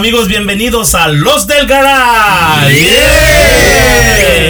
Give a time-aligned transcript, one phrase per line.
[0.00, 2.88] amigos, bienvenidos a Los del Garage.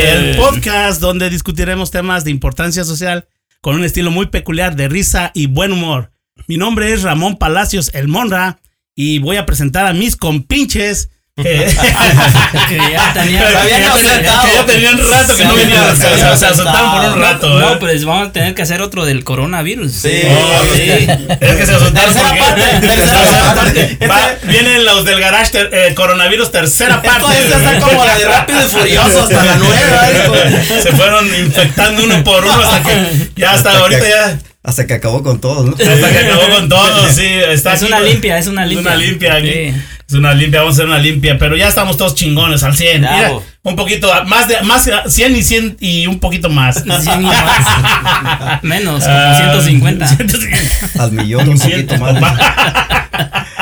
[0.07, 3.27] El podcast donde discutiremos temas de importancia social
[3.61, 6.13] con un estilo muy peculiar de risa y buen humor.
[6.47, 8.61] Mi nombre es Ramón Palacios El Monra
[8.95, 11.11] y voy a presentar a mis compinches.
[11.43, 15.97] Que, ya tenían, rato que no venían.
[15.97, 17.59] Se, se, se asustaron por un rato.
[17.59, 17.77] No, ¿eh?
[17.81, 19.93] pues vamos a tener que hacer otro del coronavirus.
[19.93, 20.23] Sí.
[20.29, 21.07] Oh, Sí.
[21.41, 23.99] Es que se asustaron Tercera porque- parte, tercera parte.
[24.11, 27.39] Va, vienen los del garage ter- eh, coronavirus tercera parte.
[27.39, 30.11] Esto está como la de Rápido y Furioso hasta la nueva.
[30.11, 30.65] ¿eh?
[30.83, 34.87] Se fueron infectando uno por uno hasta que ya hasta, Hasta ahorita que- ya Hasta
[34.87, 35.73] que acabó con todo, ¿no?
[35.73, 37.93] hasta que acabó con todo, sí, está Es aquí.
[37.93, 38.91] una limpia, es una limpia.
[38.93, 39.49] Es una limpia aquí.
[39.53, 39.75] Sí.
[40.11, 43.01] Es una limpia, vamos a hacer una limpia, pero ya estamos todos chingones al 100.
[43.03, 43.31] Mira,
[43.63, 46.83] un poquito más de más 100 y 100 y un poquito más.
[47.01, 48.59] Cien y más.
[48.65, 50.09] Menos, como Ah, 150.
[50.09, 51.03] 150.
[51.05, 53.00] Al millón, un poquito más.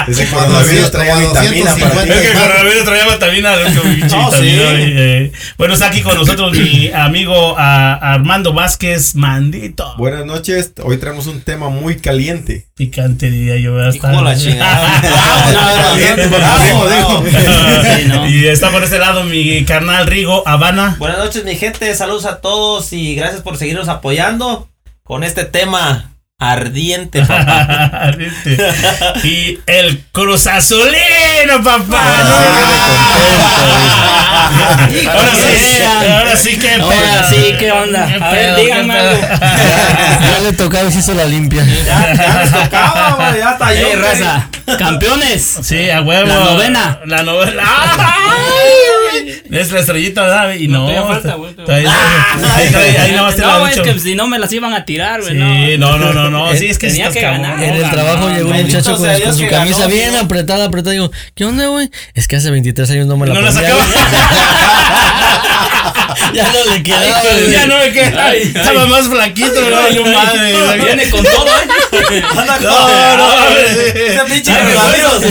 [0.09, 2.05] Ese Cuando coronavirus traía como vitamina para 250.
[2.05, 2.11] ti.
[2.11, 3.57] Es que el coronavirus traía vitamina.
[4.09, 4.39] No, sí.
[4.43, 9.95] eh, Bueno, está aquí con nosotros mi amigo ah, Armando Vázquez Mandito.
[9.97, 12.67] Buenas noches, hoy traemos un tema muy caliente.
[12.75, 13.77] Picante diría yo.
[13.77, 13.99] de la.
[18.29, 20.97] Y está por este lado mi carnal Rigo Habana.
[20.99, 21.95] Buenas noches, mi gente.
[21.95, 24.69] Saludos a todos y gracias por seguirnos apoyando
[25.03, 28.13] con este tema ardiente, papá.
[29.25, 32.01] y el Cruz Azulino, papá.
[35.11, 36.75] ahora sí, ahora sí que.
[36.75, 38.07] Ahora sí, ¿qué onda?
[38.07, 39.21] ¿Qué A ver, díganme algo.
[40.31, 41.65] Ya le tocaba y se hizo la limpia.
[41.65, 44.77] Ya, ya les tocaba, güey, ya está yo.
[44.79, 45.59] ¡Campeones!
[45.63, 46.29] Sí, a huevo.
[46.29, 47.01] La novena.
[47.07, 47.63] La novena.
[47.67, 48.88] ¡Ay!
[49.51, 50.55] Es la estrellita, ¿verdad?
[50.55, 50.87] Y no.
[50.87, 54.15] todavía falta, güey, Ahí, ahí, ahí, ahí nomás te la No, he es que si
[54.15, 55.33] no me las iban a tirar, güey.
[55.33, 56.55] Sí, no, no, no, no.
[56.55, 57.63] Sí, es que Tenía que ganar.
[57.63, 60.21] En el No, trabajo no, llegó un muchacho con, su camisa ganó, bien ¿no?
[60.21, 60.93] apretada, apretada.
[60.93, 61.91] Digo, ¿qué onda, güey?
[62.15, 63.85] Es que hace 23 años no me la No la sacaba.
[66.35, 67.21] ya no le quedaba.
[67.21, 68.27] Ay, ya no me queda.
[68.27, 68.89] Ay, Estaba ay.
[68.89, 70.53] más flaquito, no, yo madre.
[70.85, 72.23] Viene con todo, ¿eh?
[72.37, 73.29] Anda No, con- no,
[73.59, 75.23] Ese pinche coronavirus.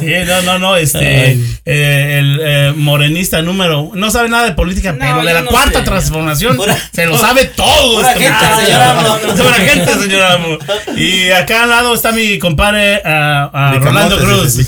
[0.00, 4.92] Sí, no, no, no, este, eh, el eh, morenista número, no sabe nada de política,
[4.92, 5.84] No, pero de la no cuarta sé.
[5.84, 7.96] transformación Pura- se lo sabe todo.
[7.96, 9.18] pura este gente, señor Amo.
[9.36, 10.58] Pura gente, señor Amo.
[10.96, 14.56] Y acá al lado está mi compadre ah, Mi Rolando Cruz.
[14.56, 14.62] mi-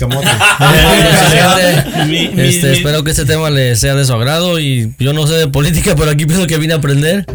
[2.47, 5.33] Este, mi- espero que este tema le sea de su agrado y yo no sé
[5.35, 7.25] de política, pero aquí pienso que vine a aprender.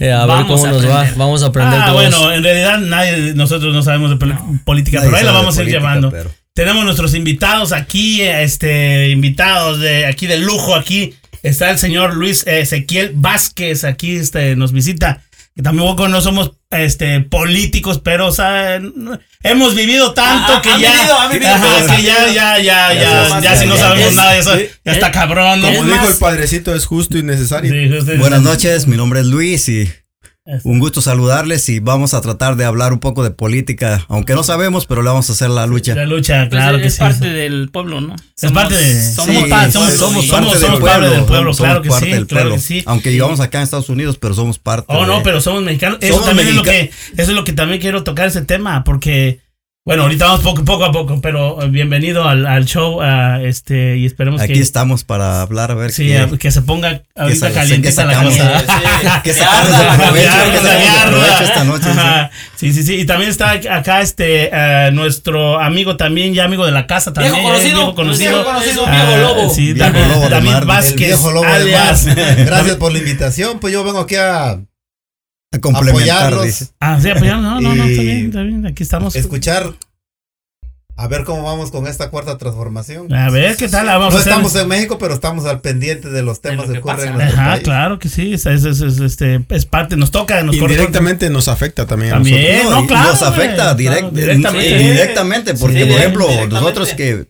[0.00, 1.06] Eh, a ver cómo a nos va.
[1.16, 2.00] Vamos a aprender Ah, todos.
[2.10, 5.68] bueno, en realidad nadie, nosotros no sabemos de política, pero ahí la vamos a ir
[5.68, 6.10] llevando.
[6.10, 11.14] pero- Tenemos nuestros invitados aquí, este, invitados de aquí de lujo aquí.
[11.42, 15.22] Está el señor Luis Ezequiel Vázquez, aquí este, nos visita.
[15.60, 18.80] Que tampoco no somos este, políticos, pero o sea,
[19.42, 22.94] hemos vivido tanto Ah, que ya, vivido, han vivido ajá, cosas, que ya, ya, ya,
[22.94, 24.56] Ya ya, ya, si no ya- sabemos es- nada de eso,
[24.86, 25.66] ya está cabrón, ¿no?
[25.66, 27.70] Como Es dijo más- el padrecito, es justo y necesario.
[27.70, 29.86] Sí, justo- Buenas noches, mi nombre es Luis y.
[30.64, 34.42] un gusto saludarles y vamos a tratar de hablar un poco de política, aunque no
[34.42, 35.94] sabemos, pero le vamos a hacer la lucha.
[35.94, 37.00] La lucha, Pues claro que es sí.
[37.00, 38.16] parte del pueblo, ¿no?
[38.40, 39.12] Es parte de.
[39.12, 40.58] somos Somos, Sí, parte, somos, parte
[41.08, 42.54] del pueblo, somos claro que parte sí, del claro pueblo.
[42.56, 42.82] que sí.
[42.86, 44.86] Aunque vivamos acá en Estados Unidos, pero somos parte.
[44.88, 45.98] Oh, no, de- pero somos mexicanos.
[46.00, 48.82] Eso Somos también es lo que, eso es lo que también quiero tocar ese tema,
[48.84, 49.40] porque,
[49.90, 53.00] bueno, ahorita vamos poco, poco a poco, pero eh, bienvenido al, al show,
[53.42, 57.02] este, y esperemos Aquí que, estamos para hablar, a ver sí, qué- que se ponga
[57.16, 58.60] ahorita sa- calientita que la sacamos, cosa.
[58.60, 59.08] Sí, sí.
[59.24, 59.40] que Que que
[61.08, 61.44] provecho ya.
[61.44, 61.84] esta noche.
[61.84, 61.90] sí.
[61.98, 62.30] Ajá.
[62.56, 62.94] Sí, sí, sí.
[63.00, 67.34] Y también está acá este eh, nuestro amigo también, ya amigo de la casa también.
[67.34, 68.30] Viejo conocido, viejo conocido.
[68.32, 69.54] viejo conocido, Ah, viejo lobo.
[69.54, 70.96] Sí, Viejo David, lobo de David Vázquez.
[70.96, 72.06] Viejo lobo alias.
[72.46, 73.58] Gracias por la invitación.
[73.60, 74.60] Pues yo vengo aquí a
[75.52, 76.44] A complementar, apoyarlos.
[76.44, 76.66] dice.
[76.78, 77.42] Ah, sí, apoyando.
[77.50, 78.66] No, no, no, está bien, está bien.
[78.66, 79.16] Aquí estamos.
[79.16, 79.72] escuchar.
[80.96, 83.12] A ver cómo vamos con esta cuarta transformación.
[83.12, 83.86] A ver qué tal.
[83.86, 84.32] Vamos No a hacer.
[84.32, 87.52] estamos en México, pero estamos al pendiente de los temas lo que ocurren en Ajá,
[87.52, 87.62] país.
[87.64, 88.34] claro que sí.
[88.34, 92.12] Es, es, es, es, este, es parte, nos toca, nos corre- Indirectamente nos afecta también
[92.12, 92.82] a También, nosotros.
[92.82, 93.10] no, claro.
[93.12, 94.78] nos afecta güey, direct- claro, directamente.
[94.78, 97.26] Directamente, porque Sí, por ejemplo, nosotros que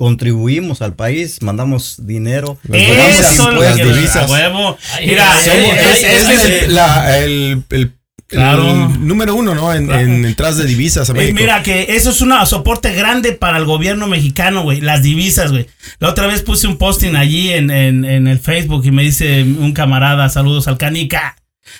[0.00, 4.16] contribuimos al país, mandamos dinero, Las Eso divisas, es lo las que divisas.
[4.16, 4.78] a huevo.
[4.94, 7.92] Ay, Mira, ay, es, el, la- el, el-
[8.26, 8.62] Claro.
[8.70, 9.74] el número uno, ¿no?
[9.74, 10.00] En, Claro.
[10.02, 11.34] en entradas de divisas a Eh, México.
[11.38, 14.80] Mira que eso es un soporte grande para el gobierno mexicano, güey.
[14.80, 15.66] Las divisas, güey.
[15.98, 19.42] La otra vez puse un posting allí en, en, en el Facebook y me dice
[19.42, 21.36] un camarada, saludos al canica.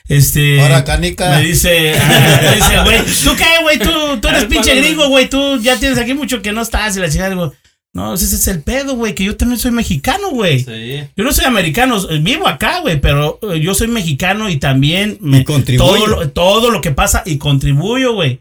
[0.09, 0.61] Este.
[0.61, 1.31] Ahora, canica.
[1.37, 3.79] Me dice, ah, me dice, güey, ¿tú qué, güey?
[3.79, 5.31] Tú, tú eres pinche gringo, güey.
[5.31, 7.31] Tú ya tienes aquí mucho que no estás y la chingada.
[7.31, 7.55] Digo,
[7.93, 10.61] no, ese es el pedo, güey, que yo también soy mexicano, güey.
[10.61, 11.03] Sí.
[11.17, 15.19] Yo no soy americano, eh, vivo acá, güey, pero eh, yo soy mexicano y también
[15.21, 15.87] me Y contribuyo.
[15.95, 18.39] todo lo, todo lo que pasa y contribuyo, güey.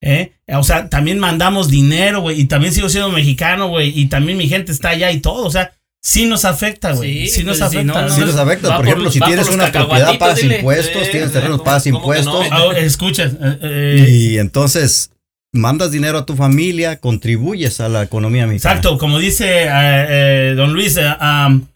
[0.00, 0.32] ¿eh?
[0.52, 4.48] o sea, también mandamos dinero, güey, y también sigo siendo mexicano, güey, y también mi
[4.48, 7.26] gente está allá y todo, o sea, sí nos afecta, güey.
[7.26, 8.02] Sí, Sí, nos pues, si afecta.
[8.02, 8.14] no, ¿no?
[8.14, 8.68] Sí nos afecta.
[8.68, 10.56] Por por ejemplo, si tienes una propiedad, pagas dile.
[10.58, 11.96] impuestos, tienes ¿cómo terrenos, pagas no?
[11.96, 12.46] impuestos.
[12.50, 15.10] Ah, escucha, eh, eh, Y entonces
[15.54, 18.74] mandas dinero a tu familia, contribuyes a la economía mexicana.
[18.74, 21.66] Exacto, como dice eh, eh, don Luis, eh, am,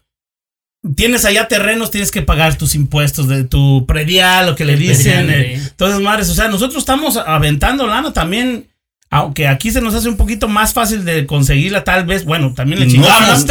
[0.95, 4.79] tienes allá terrenos, tienes que pagar tus impuestos de tu predial, lo que le El
[4.79, 5.29] dicen.
[5.29, 5.67] eh, sí.
[5.71, 8.68] Entonces, madres, o sea, nosotros estamos aventando lana también.
[9.11, 12.79] Aunque aquí se nos hace un poquito más fácil de conseguirla, tal vez, bueno, también
[12.79, 13.43] le chingamos.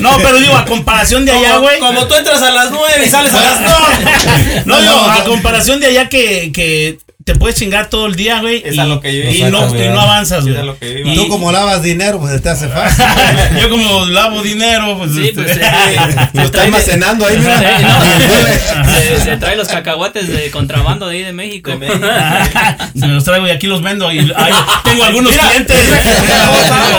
[0.00, 1.78] no, pero digo, a comparación de allá, güey.
[1.78, 4.66] Como tú entras a las 9 y sales a las 2.
[4.66, 6.98] No, digo, a comparación de allá que, que
[7.32, 8.62] te puedes chingar todo el día, güey.
[8.64, 10.56] Es y, a lo que yo y no, y no avanzas, Es güey.
[10.56, 11.10] a lo que yo iba.
[11.12, 13.04] Y- Tú como lavas dinero, pues te hace fácil.
[13.60, 15.12] Yo como lavo dinero, pues.
[15.12, 15.50] Sí, este, pues
[16.32, 17.58] se, Lo está almacenando ahí, mira.
[17.78, 17.84] Sí,
[18.84, 21.70] no, se- se trae los cacahuates de contrabando de ahí de México.
[21.70, 22.06] De México.
[22.94, 24.10] Se me los traigo y aquí los vendo.
[24.10, 24.52] Y ay,
[24.84, 25.76] tengo algunos Mira, clientes.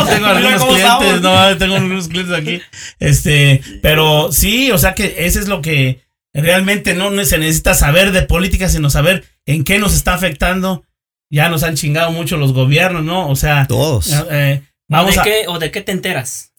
[0.10, 1.22] tengo algunos clientes.
[1.22, 2.62] No, tengo algunos clientes aquí.
[3.00, 6.02] Este, pero sí, o sea que ese es lo que
[6.34, 10.84] realmente no no se necesita saber de política, sino saber en qué nos está afectando.
[11.32, 13.30] Ya nos han chingado mucho los gobiernos, ¿no?
[13.30, 14.12] O sea, Todos.
[14.32, 15.24] eh, vamos ¿De a.
[15.24, 16.54] qué, ¿O de qué te enteras?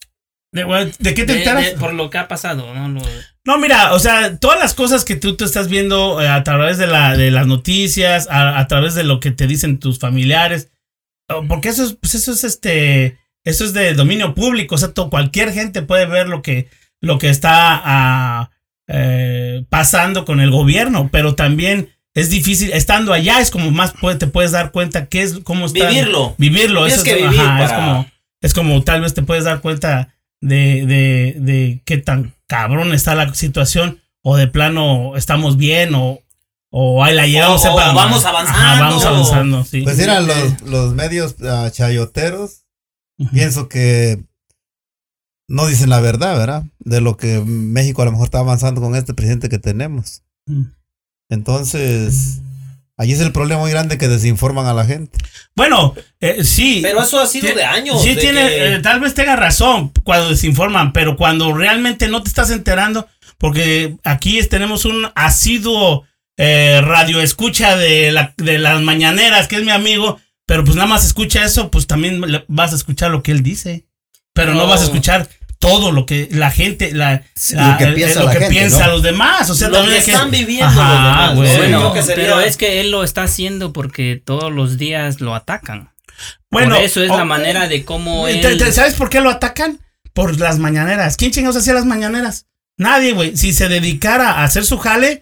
[0.53, 0.63] ¿De,
[0.99, 1.65] de qué te De- enteras?
[1.65, 2.87] de- por lo que ha pasado, ¿no?
[2.89, 3.01] Lo-
[3.45, 6.77] No, mira, o sea, todas las cosas que tú, tú estás viendo eh, a través
[6.77, 10.69] de, la, de las noticias, a, a través de lo que te dicen tus familiares,
[11.47, 15.53] porque eso es, pues eso es este, eso es de dominio público, o sea, cualquier
[15.53, 16.69] gente puede ver lo que,
[17.01, 18.51] lo que está ah,
[18.87, 24.17] eh, pasando con el gobierno, pero también es difícil, estando allá es como más puede-
[24.17, 25.87] te puedes dar cuenta qué es, cómo está.
[25.89, 26.35] Vivirlo.
[26.37, 28.11] Vivirlo, Tienes eso que es, vivir ajá, es como,
[28.41, 33.15] es como tal vez te puedes dar cuenta de, de, de qué tan cabrón está
[33.15, 36.19] la situación o de plano estamos bien o,
[36.69, 37.63] o ahí la llevamos.
[37.65, 38.83] O- o sepa, vamos ajá, avanzando.
[38.85, 39.81] vamos avanzando, sí.
[39.83, 42.65] Pues eran los, los medios ah, chayoteros.
[43.31, 44.23] Pienso que
[45.47, 46.63] no dicen la verdad, ¿verdad?
[46.79, 50.23] De lo que México a lo mejor está avanzando con este presidente que tenemos.
[50.47, 50.63] Mm.
[51.31, 52.41] Entonces,
[52.97, 55.17] allí es el problema muy grande que desinforman a la gente.
[55.55, 56.79] Bueno, eh, sí.
[56.83, 58.03] Pero eso ha sido de años.
[58.03, 62.21] Sí, de tiene, que- eh, tal vez tenga razón cuando desinforman, pero cuando realmente no
[62.21, 63.07] te estás enterando,
[63.39, 66.05] porque aquí es- tenemos un asiduo
[66.37, 70.87] eh, radio escucha de, la, de las mañaneras, que es mi amigo, pero pues nada
[70.87, 73.85] más escucha eso, pues también le- vas a escuchar lo que él dice,
[74.33, 74.67] pero no, No.
[74.67, 75.27] vas a escuchar
[75.61, 78.53] todo lo que la gente, la, Sí, la- lo que piensa lo la que gente,
[78.55, 78.93] piensa ¿no?
[78.93, 81.57] los demás, o sea, Lo también que están viviendo Ajá, los demás.
[81.57, 85.91] Bueno, pero es que él lo está haciendo porque todos los días lo atacan.
[86.49, 88.57] Bueno, Por eso es la manera de cómo Te- él...
[88.57, 89.79] te- ¿Sabes por qué lo atacan?
[90.13, 91.15] Por las mañaneras.
[91.15, 92.47] ¿Quién chingados hacía las mañaneras?
[92.77, 93.37] Nadie, güey.
[93.37, 95.21] Si se dedicara a hacer su jale,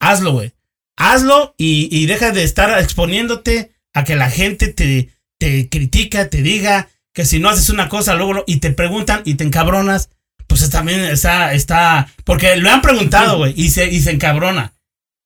[0.00, 0.52] hazlo, güey.
[0.96, 5.08] Hazlo y, y deja de estar exponiéndote a que la gente te,
[5.38, 9.22] te critica, te diga que si no haces una cosa, luego lo- y te preguntan
[9.24, 10.08] y te encabronas.
[10.46, 14.71] Pues también está, está, porque le han preguntado, güey, y se, y se encabrona.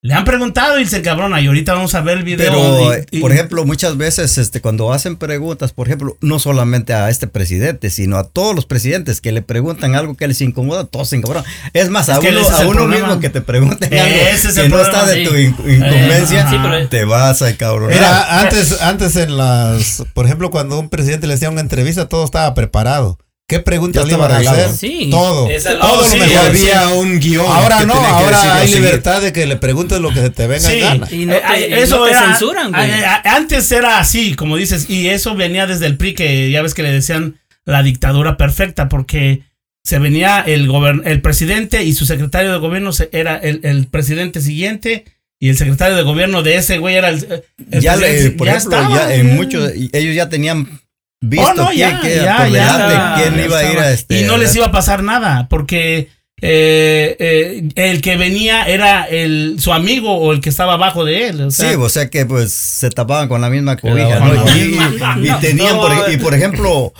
[0.07, 1.41] Le han preguntado y se encabrona.
[1.41, 2.47] Y ahorita vamos a ver el video.
[2.47, 6.39] Pero, y- eh, y- por ejemplo, muchas veces este, cuando hacen preguntas, por ejemplo, no
[6.39, 10.41] solamente a este presidente, sino a todos los presidentes que le preguntan algo que les
[10.41, 11.43] incomoda, todos se incomodan.
[11.73, 13.07] Es más, Es a uno, a uno problema.
[13.09, 15.25] mismo que te pregunten Ese algo que no problema, está de sí.
[15.29, 17.95] tu in- incumbencia, Eh, sí, pero- te vas a encabronar.
[17.95, 22.25] Mira, antes, antes en las, por ejemplo, cuando un presidente le hacía una entrevista, todo
[22.25, 23.19] estaba preparado.
[23.49, 24.71] ¿Qué preguntas le iban a hacer?
[24.71, 25.09] Sí.
[25.11, 25.49] Todo.
[25.49, 26.37] Esa todo lo mejor.
[26.47, 27.47] había un guion.
[27.49, 28.83] Ahora que no, tenía que ahora hay seguir.
[28.85, 30.75] libertad de que le preguntes lo que se te venga Sí.
[30.75, 31.09] en gana.
[31.13, 32.91] Y no Eh, te, eh, no te era- censuran, güey.
[32.91, 36.61] eh, eh, Antes era así, como dices, y eso venía desde el PRI, que ya
[36.63, 39.43] ves que le decían la dictadura perfecta, porque
[39.85, 43.87] se venía el, gobern el presidente y su secretario de gobierno se- era el, el
[43.87, 45.05] presidente siguiente
[45.39, 48.57] y el secretario de gobierno de ese güey era el, el Ya, le- por Ya
[48.57, 49.35] ejemplo, estaba, ya en ya.
[49.35, 50.81] muchos, ellos ya tenían
[51.21, 54.21] visto Oh, no, quién ya, quién ya iba a ir a este.
[54.21, 56.09] Y no les dar- iba a pasar nada, porque
[56.43, 61.29] eh, eh, el que venía era el, su amigo o el que estaba abajo de
[61.29, 61.41] él.
[61.41, 64.35] o sea, Sí, o sea que pues se tapaban con la misma cobija, ¿no?
[64.55, 66.93] Y, y- y tenían, No, por, y por ejemplo,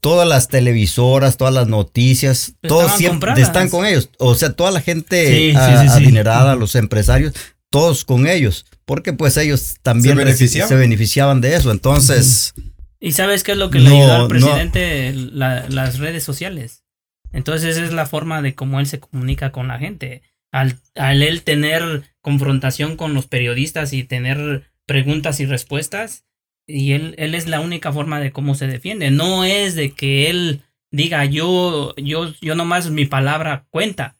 [0.00, 3.40] todas las televisoras, todas las noticias, todos siempre compradas.
[3.40, 4.08] están con ellos.
[4.18, 5.94] O sea, toda la gente Sí, sí, a- sí, sí.
[5.96, 7.32] adinerada, los empresarios,
[7.70, 10.68] todos con ellos, porque pues ellos también Se reci- beneficiaban.
[10.68, 11.70] se beneficiaban de eso.
[11.72, 12.54] Entonces,
[13.00, 14.28] ¿Y sabes qué es lo que le ayudó al no.
[14.28, 15.12] presidente?
[15.14, 16.84] La- las redes sociales.
[17.32, 20.22] Entonces esa es la forma de cómo él se comunica con la gente.
[20.52, 26.26] Al, al él tener confrontación con los periodistas y tener preguntas y respuestas,
[26.66, 29.10] y él, él es la única forma de cómo se defiende.
[29.10, 34.16] No es de que él diga yo, yo, yo nomás mi palabra cuenta.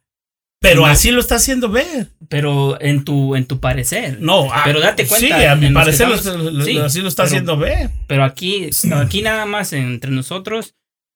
[0.60, 2.08] Pero así lo está haciendo ver.
[2.28, 4.20] Pero en tu, en tu parecer.
[4.20, 7.08] No, ah, Pero date cuenta, Sí, a mi parecer lo- estamos- lo- sí, así lo
[7.08, 7.90] está pero- haciendo ver.
[8.06, 10.74] Pero aquí, aquí nada más entre nosotros,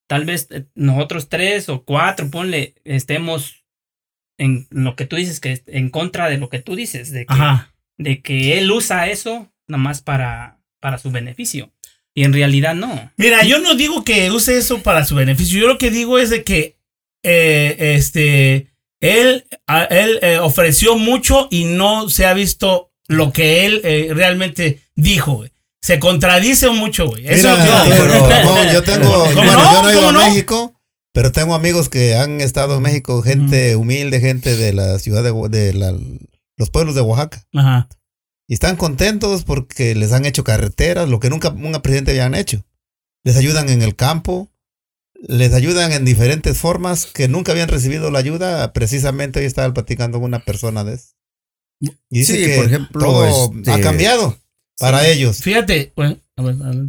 [0.08, 3.64] tal vez eh, nosotros tres o cuatro, ponle, estemos
[4.38, 7.32] en lo que tú dices, que en contra de lo que tú dices, de que,
[7.34, 7.74] Ajá.
[7.98, 11.70] de que él usa eso nada más para, para su beneficio.
[12.14, 13.12] Y en realidad no.
[13.16, 15.60] Mira, yo no digo que use eso para su beneficio.
[15.60, 16.76] Yo lo que digo es de que
[17.22, 18.68] eh, este
[19.12, 19.46] él,
[19.90, 25.34] él eh, ofreció mucho y no se ha visto lo que él eh, realmente dijo.
[25.34, 25.50] güey.
[25.82, 27.26] Se contradice mucho, güey.
[27.26, 29.72] Eso Mira, es lo que yo no, yo tengo, ¿Cómo bueno, no?
[29.74, 30.28] yo no he ido ¿Cómo a no?
[30.28, 30.80] México,
[31.12, 35.30] pero tengo amigos que han estado en México, gente humilde, gente de la ciudad de,
[35.30, 35.94] Oa- de la-
[36.56, 37.44] los pueblos de Oaxaca.
[37.54, 37.88] Ajá.
[38.48, 42.64] Y están contentos porque les han hecho carreteras, lo que nunca un presidente habían hecho.
[43.22, 44.48] Les ayudan en el campo,
[45.26, 48.72] les ayudan en diferentes formas que nunca habían recibido la ayuda.
[48.72, 51.08] Precisamente hoy estaba platicando con una persona de eso.
[51.80, 54.38] Y dice Sí, que por ejemplo, todo este- ha cambiado
[54.78, 55.38] para ellos.
[55.38, 56.18] Fíjate, bueno.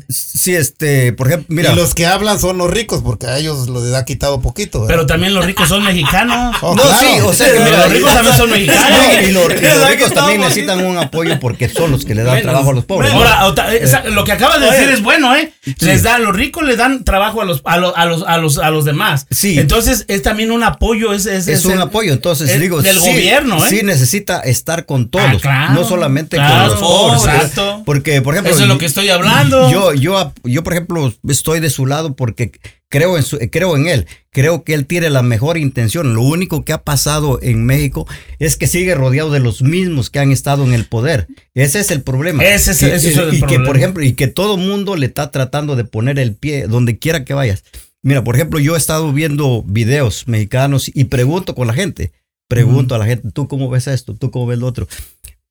[0.10, 1.72] Sí, este, por ejemplo, mira.
[1.72, 4.80] Y los que hablan son los ricos porque a ellos les ha quitado poquito.
[4.82, 4.96] ¿verdad?
[4.96, 6.56] pero también los ricos son mexicanos.
[6.66, 6.98] Oh, no, claro.
[7.00, 8.90] sí, o sea, que Pero mira, los ricos también son mexicanos.
[8.90, 12.06] No, y, los, y los ¿Verdad que ricos también necesitan un apoyo porque son los
[12.06, 13.14] que le dan trabajo a los pobres.
[13.14, 13.20] ¿no?
[13.24, 15.54] Ahora, esa- lo que acabas de decir es bueno, ¿eh?
[15.80, 18.58] Les da, los ricos le dan trabajo a los, a los, a los, a los,
[18.58, 19.28] a los demás.
[19.30, 19.60] Sí.
[19.60, 22.98] Entonces es también un apoyo, es, es, es un el- apoyo, entonces es digo, del
[22.98, 23.70] sí, gobierno, ¿eh?
[23.70, 27.84] sí necesita estar con todos, Ah, claro, no solamente claro, con los pobres, exacto.
[27.86, 29.35] porque por ejemplo, Eso es lo que estoy hablando.
[29.72, 32.52] Yo, yo, yo, por ejemplo, estoy de su lado porque
[32.90, 34.08] creo en su, creo en él.
[34.32, 36.14] Creo que él tiene la mejor intención.
[36.14, 38.08] Lo único que ha pasado en México
[38.40, 41.28] es que sigue rodeado de los mismos que han estado en el poder.
[41.54, 42.44] Ese es el problema.
[42.44, 43.66] Ese es- Que- ese es el y que, problema.
[43.66, 47.24] por ejemplo, y que todo mundo le está tratando de poner el pie donde quiera
[47.26, 47.64] que vayas.
[48.02, 52.12] Mira, por ejemplo, yo he estado viendo videos mexicanos y pregunto con la gente.
[52.48, 54.14] Pregunto a la gente, ¿tú cómo ves esto?
[54.16, 54.88] ¿Tú cómo ves lo otro?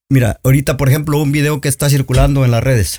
[0.08, 2.98] Mira, ahorita, por ejemplo, un video que está circulando en las redes.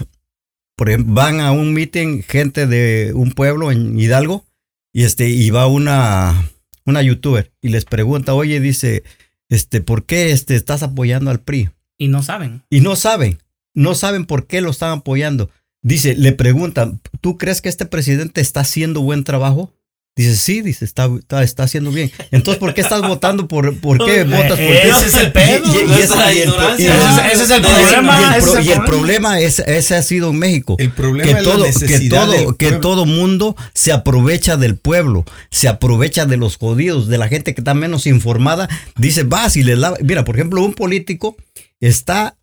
[0.75, 4.45] Por ejemplo, van a un meeting gente de un pueblo en Hidalgo
[4.93, 6.49] y este y va una
[6.85, 9.03] una youtuber y les pregunta, "Oye, dice,
[9.49, 12.63] este, ¿por qué este estás apoyando al PRI?" Y no saben.
[12.69, 13.39] Y no saben,
[13.73, 15.49] no saben por qué lo están apoyando.
[15.81, 19.71] Dice, le preguntan, ¿tú crees que este presidente está haciendo buen trabajo?
[20.17, 22.09] Dice, sí, dice, está, está, está haciendo bien.
[22.31, 25.65] Entonces, ¿por qué estás votando por, por qué votas por Eh, Ese es el pedo.
[25.73, 29.39] Y- y- y el Ese es- el problema, y el problema.
[29.41, 32.55] es, ese ha sido en México El problema que es la todo, que necesidad todo,
[32.55, 37.53] que todo mundo se aprovecha del pueblo, se aprovecha de los jodidos, de la gente
[37.53, 38.69] que está menos informada.
[38.97, 39.97] Dice, vas y le lava.
[40.01, 41.35] Mira, por ejemplo, un político
[41.81, 42.37] está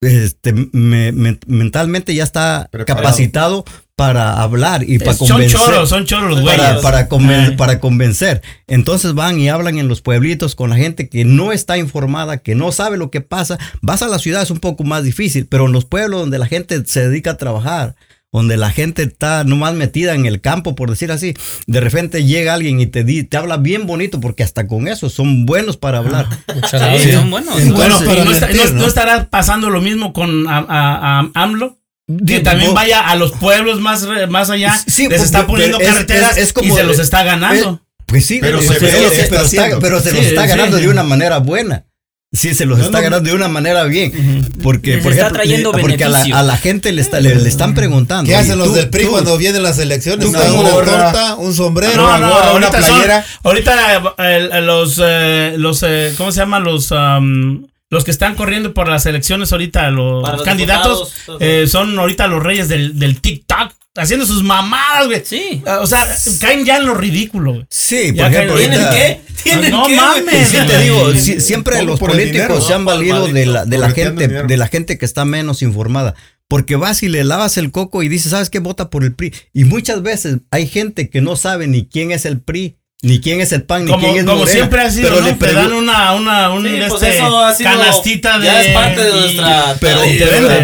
[0.00, 3.02] este, me- me- mentalmente ya está Preparado.
[3.02, 3.64] capacitado
[3.96, 5.58] para hablar y para son convencer.
[5.58, 6.60] choros, son choros los güeyes.
[6.60, 7.56] Para, para, conven- Ay.
[7.56, 8.42] para convencer.
[8.68, 12.54] Entonces van y hablan en los pueblitos con la gente que no está informada, que
[12.54, 13.58] no sabe lo que pasa.
[13.82, 16.46] Vas a la ciudad es un poco más difícil, pero en los pueblos donde la
[16.46, 17.96] gente se dedica a trabajar,
[18.30, 21.34] donde la gente está nomás metida en el campo, por decir así,
[21.66, 25.08] de repente llega alguien y te, di- te habla bien bonito, porque hasta con eso
[25.08, 26.26] son buenos para hablar.
[26.54, 27.58] Muchas Sí, son buenos.
[27.58, 28.80] Entonces, Bueno, no, está- mentir, no- ¿no?
[28.82, 31.78] no estará pasando lo mismo con a- a- a- AMLO.
[32.26, 36.38] Que también vaya a los pueblos más, más allá, Sí, les está poniendo es- carreteras
[36.38, 37.82] es- es como y se los está ganando.
[38.06, 40.48] Pues sí, Pero pero, se pero- pero está está, pero los Sí, está sí.
[40.48, 41.84] ganando de una manera buena.
[42.30, 44.50] Sí, se los No, está no, ganando de una manera bien.
[44.62, 47.20] Porque, Les por está ejemplo, trayendo le- porque a la, a la gente le, está,
[47.20, 48.28] le, le están preguntando.
[48.28, 50.26] ¿Qué hacen los del PRI tú- cuando vienen las elecciones?
[50.26, 53.24] tú Una, torta, un sombrero, No, una gorra, una son- playera.
[53.42, 56.64] ahorita eh, los, eh, los eh, ¿cómo se llaman?
[56.64, 61.38] Los, am, los que están corriendo por las elecciones ahorita, los candidatos, diputados.
[61.40, 65.22] eh, son ahorita los reyes del, del TikTok, haciendo sus mamadas, güey.
[65.24, 65.62] Sí.
[65.66, 66.08] Ah, O sea,
[66.40, 67.66] caen ya en lo ridículo, güey.
[67.70, 68.56] Sí, por ejemplo.
[68.56, 69.20] ¿Tienen qué?
[69.42, 70.48] ¿Tienen No qué, mames.
[70.48, 73.78] Sí, te digo, sí, siempre los el políticos dinero, se han valido de la, de
[73.78, 76.14] la gente, de la gente que está menos informada.
[76.48, 78.58] Porque vas y le lavas el coco y dices, ¿sabes qué?
[78.58, 79.34] Vota por el PRI.
[79.52, 83.40] Y muchas veces hay gente que no sabe ni quién es el PRI, ni quién
[83.42, 84.52] es el PAN, ni Como, quién es como Morena.
[84.58, 85.26] siempre ha sido, pero ¿no?
[85.28, 88.46] le Te dan una, una, un, Sí, pues este, eso ha sido- canastita de...
[88.46, 90.18] ya es parte de y- nuestra Pero, Y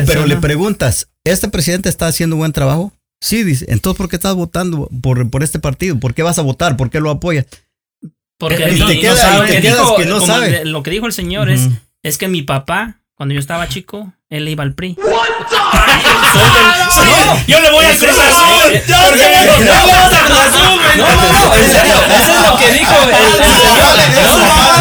[0.06, 2.92] pero, le preguntas, ¿este presidente está haciendo buen trabajo?
[3.24, 3.64] Sí, dice.
[3.70, 5.98] Entonces, ¿por qué estás votando por, por este partido?
[5.98, 6.76] ¿Por qué vas a votar?
[6.76, 7.46] ¿Por qué lo apoyas?
[8.38, 10.26] Porque Y lo- te no quedas- sabe, y te que quedas dijo- que no como
[10.26, 10.50] sabe.
[10.50, 11.68] de- Lo que dijo el señor es,
[12.02, 14.96] es que mi papá, cuando yo estaba chico, él iba al PRI.
[17.46, 18.80] Yo le voy a Cruz Azul.
[18.86, 20.80] Yo le voy a Cruz Azul.
[20.96, 22.94] No, no, no, en serio, eso es lo que dijo.
[23.02, 24.80] Ah,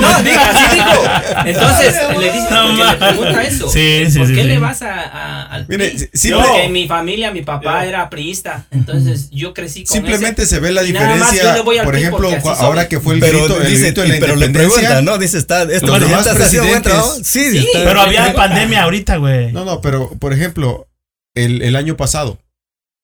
[0.00, 1.02] No, diga, así dijo.
[1.44, 3.68] Entonces, le dice, le pregunta eso.
[3.70, 4.48] Sí, sí, ¿Por sí, qué sí.
[4.48, 6.32] le vas a, a- al Mire, PRI?
[6.32, 8.64] porque en mi familia, mi papá era priista.
[8.70, 11.54] Entonces, yo crecí con Simplemente ese- se ve la y nada más yo diferencia.
[11.54, 14.20] le voy al Por ejemplo, ahora que fue el grito, el grito de la y-
[14.20, 14.88] pero le independencia.
[14.88, 15.18] pregunta, ¿no?
[15.18, 16.82] Dice, está, más están haciendo buen presidentes.
[16.82, 17.14] trabajo.
[17.22, 19.52] Sí, Sí, Pero había pandemia ahorita, güey.
[19.52, 20.88] No, no, pero por ejemplo,
[21.34, 22.38] el, el año pasado,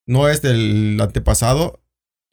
[0.07, 1.81] no es del antepasado,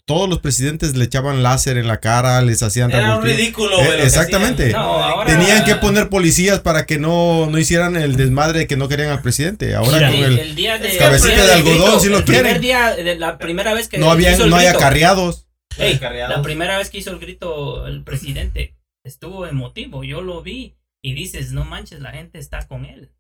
[0.08, 3.86] todos los presidentes le echaban láser en la cara, les hacían Era un ridículo, Eh,
[3.88, 4.02] güey.
[4.02, 4.66] exactamente.
[4.66, 4.82] hacían.
[4.82, 8.78] No, ahora- Tenían que poner policías para que no, no hicieran el desmadre de que
[8.78, 9.74] no querían al presidente.
[9.74, 12.24] Ahora Mira, con el, el, día de cabecita el de algodón, grito, sí lo el
[12.24, 12.62] primer quieren.
[12.62, 14.78] día de la primera vez que no había, hizo el no hay grito.
[14.80, 15.48] acarreados.
[15.78, 16.38] Ey, Acarreados.
[16.38, 20.76] la primera vez que hizo el grito el presidente estuvo emotivo, yo lo vi
[21.08, 23.12] y dices, no manches, la gente está con él.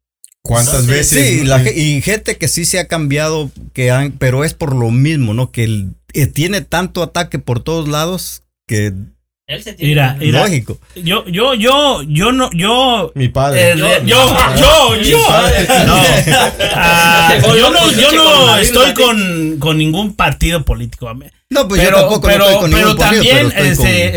[0.41, 1.39] ¿Cuántas Entonces, veces?
[1.39, 4.91] Sí, la y gente que sí se ha cambiado, que han, pero es por lo
[4.91, 5.51] mismo, ¿no?
[5.51, 8.93] Que el- eh, tiene tanto ataque por todos lados que
[9.47, 10.41] Él se tiene Mira, que- mira.
[10.41, 10.79] lógico.
[10.95, 13.11] Yo, yo, yo, yo no, yo.
[13.13, 13.73] Mi padre.
[13.73, 15.17] eh, Yo- yo, yo, yo,
[15.85, 15.95] no.
[16.73, 21.11] Ah, yo no, yo no estoy con, con ningún partido político.
[21.49, 23.65] No, pues pero, yo tampoco pero, no estoy con pero ningún partido, también pero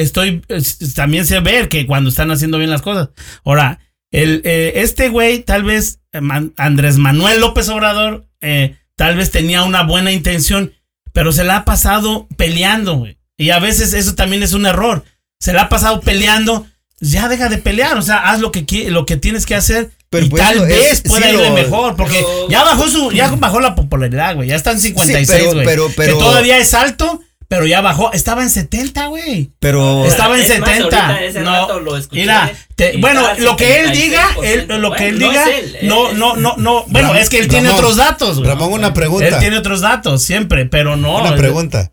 [0.03, 3.11] estoy con- este, estoy, también sé ver que cuando están haciendo bien las cosas.
[3.45, 3.81] Ahora,
[4.11, 6.21] el, eh, este güey, tal vez eh,
[6.57, 10.73] Andrés Manuel López Obrador, eh, tal vez tenía una buena intención,
[11.13, 13.19] pero se la ha pasado peleando, güey.
[13.37, 15.05] Y a veces eso también es un error.
[15.39, 16.67] Se la ha pasado peleando.
[17.01, 20.27] Ya deja de pelear, o sea, haz lo que lo que tienes que hacer Pero
[20.27, 23.13] y pues tal es- vez pueda sí irle lo- mejor, porque Pero- ya bajó su,
[23.13, 25.65] ya bajó la popularidad, güey, ya está en 56, pero- güey.
[25.65, 29.51] pero- pero- que todavía es alto, pero ya bajó, estaba en 70, güey.
[29.61, 31.07] Pero Estaba en Es más, 70.
[31.07, 34.75] ahorita ese no, rato lo escuché mira, te- bueno, lo que él diga, 76%.
[34.75, 37.29] él- lo que él Bueno, diga, no él, no, no, no, no, bueno, Ramón, es
[37.31, 38.49] que él tiene Ramón, otros datos, güey.
[38.51, 39.29] Ramón, una pregunta.
[39.29, 41.17] Él tiene otros datos, siempre, pero no.
[41.21, 41.93] Una pregunta.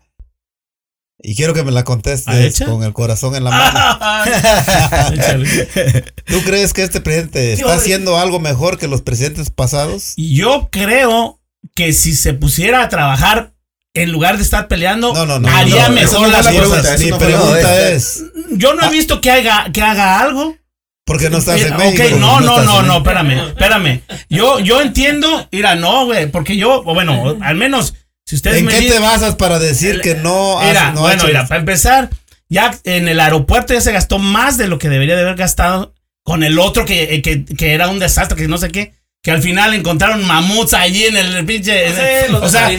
[1.28, 4.24] Y quiero que me la ¿Ah, contestes con el corazón en la mano.
[6.24, 10.14] ¿Tú crees que este presidente está haciendo algo mejor que los presidentes pasados?
[10.16, 11.40] Yo creo
[11.74, 13.54] que si se pusiera a trabajar
[13.92, 15.48] en lugar de estar peleando, No, no, no.
[15.48, 17.00] haría no, mejor no las cosas.
[17.00, 20.56] Mi no pregunta es- es, Yo no he visto que haga, que haga algo.
[21.04, 22.18] ¿por qué no estás Mira, en México?
[22.20, 24.02] no, no, no, en no, espérame, espérame.
[24.28, 27.94] Yo, yo entiendo, mira, no, güey, porque yo, o bueno, al menos,
[28.26, 30.98] si ustedes ¿En me qué dicen- te basas para decir que no has Mira, no
[30.98, 32.10] ha bueno, hecho- mira, para empezar,
[32.48, 35.94] ya en el aeropuerto ya se gastó más de lo que debería de haber gastado
[36.24, 38.94] con el otro que, eh, que, que era un desastre, que no sé qué.
[39.22, 41.88] Que al final encontraron mamuts allí en el pinche.
[41.88, 42.78] O sea, eh,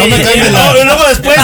[0.00, 1.36] No me y- luego- después,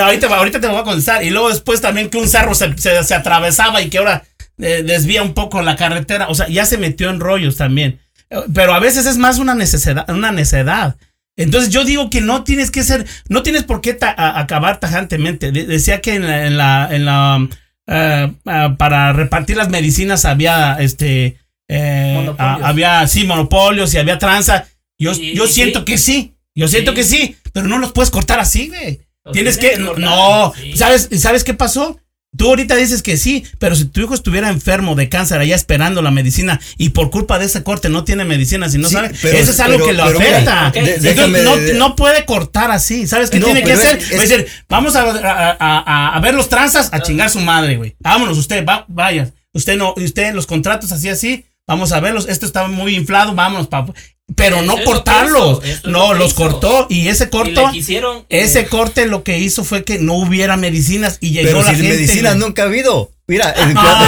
[0.00, 1.22] ahorita, ahorita te lo voy a contestar.
[1.22, 4.24] Y luego después también que un cerro se, se- se atravesaba y que ahora
[4.60, 6.26] eh, desvía un poco la carretera.
[6.28, 8.00] O sea, ya se metió en rollos también.
[8.30, 10.96] Eh, Pero a veces es más una necesidad, una necedad.
[11.38, 15.50] Entonces yo digo que no tienes que ser, no tienes por qué ta- acabar tajantemente.
[15.52, 17.48] De- decía que en la, en la, en la,
[17.86, 24.66] eh, ah, para repartir las medicinas había este, eh, había sí monopolios y había tranza.
[24.98, 25.84] Yo, Y- yo y siento sí.
[25.86, 26.96] que sí, yo siento Sí.
[26.96, 29.00] que sí, pero no los puedes cortar así, güey.
[29.32, 30.76] Tienes que, que cortar, no, sí.
[30.76, 32.00] ¿sabes, ¿sabes qué pasó?
[32.36, 36.02] Tú ahorita dices que sí, pero si tu hijo estuviera enfermo de cáncer allá esperando
[36.02, 39.12] la medicina y por culpa de ese corte no tiene medicina, si no Sí, sabe,
[39.22, 40.72] pero- eso es algo pero- que lo mira, afecta.
[41.00, 43.06] déjame no, de- no puede cortar así.
[43.06, 43.96] ¿Sabes qué No, tiene que hacer?
[43.96, 47.40] es- Es, es- decir, vamos a, a- a- a ver los tranzas a chingar su
[47.40, 47.96] madre, güey.
[48.00, 49.30] Vámonos, usted, va, vaya.
[49.54, 52.26] Usted no, usted los contratos así así, vamos a verlos.
[52.28, 53.86] Esto está muy inflado, vámonos, pa-
[54.36, 55.60] pero Eso no lo cortarlos.
[55.64, 56.36] hizo, No, lo los hizo.
[56.42, 57.70] cortó y ese Y corto.
[57.72, 58.24] quisieron.
[58.28, 61.70] Ese eh, corte lo que hizo fue que no hubiera medicinas y llegó Pero la
[61.70, 61.88] si gente.
[61.94, 62.44] medicinas güey.
[62.46, 63.10] nunca ha habido.
[63.26, 63.88] Mira, el- No, no,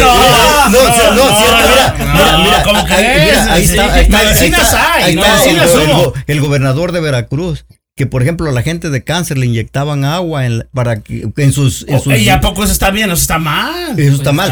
[0.00, 3.94] No, no, sí, no, cierto, mira, no, mira, mira, ¿cómo ahí- mira, ahí Sí, está,
[3.94, 6.92] ahí está, ahí medicinas está, hay, ahí no, está el, medicinas el go- el gobernador
[6.92, 7.64] de Veracruz,
[8.00, 11.84] que por ejemplo la gente de cáncer le inyectaban agua en, para que en sus,
[11.86, 13.10] en sus ¿Y a poco eso está bien?
[13.10, 13.98] Eso está mal.
[14.00, 14.50] Eso está mal,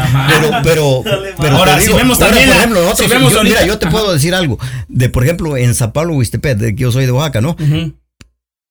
[0.63, 1.03] pero, pero,
[1.41, 3.43] pero Ahora, te si digo, vemos ahora, también por la- ejemplo, nosotros, si vemos yo-
[3.43, 3.91] mira, yo te Ajá.
[3.97, 7.11] puedo decir algo, de por ejemplo, en Sao Paulo, Huistepec, de que yo soy de
[7.11, 7.55] Oaxaca, ¿no?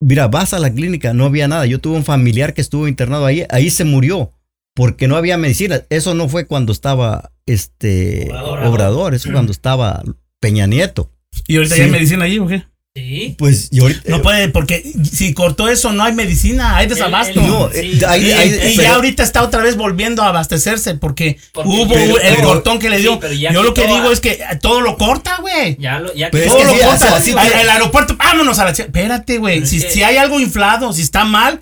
[0.00, 1.66] Mira, vas a la clínica, no había nada.
[1.66, 4.30] Yo tuve un familiar que estuvo internado ahí, ahí se murió
[4.76, 5.82] porque no había medicina.
[5.90, 8.64] Eso no fue cuando estaba este Obrador.
[8.66, 10.04] Obrador, eso cuando estaba
[10.40, 11.10] Peña Nieto.
[11.48, 11.80] ¿Y ahorita Sí.
[11.80, 12.62] ya hay medicina allí o qué?
[12.94, 13.36] Sí.
[13.38, 17.38] Pues yo ahorita No puede, porque si cortó eso, no hay medicina, hay desabasto.
[17.38, 17.78] El- el- no, Sí.
[18.00, 21.68] eh, ahí- y y pero- ya ahorita está otra vez volviendo a abastecerse porque, Porque-
[21.70, 23.20] hubo pero- el pero- cortón que le dio.
[23.52, 25.76] Yo lo que digo a- es que todo lo corta, güey.
[25.78, 26.72] Ya lo, ya Pero que es Todo que lo
[27.20, 27.60] sí, corta.
[27.60, 29.64] al aeropuerto, vámonos a la Espérate, güey.
[29.64, 31.60] Si hay algo inflado, si está mal,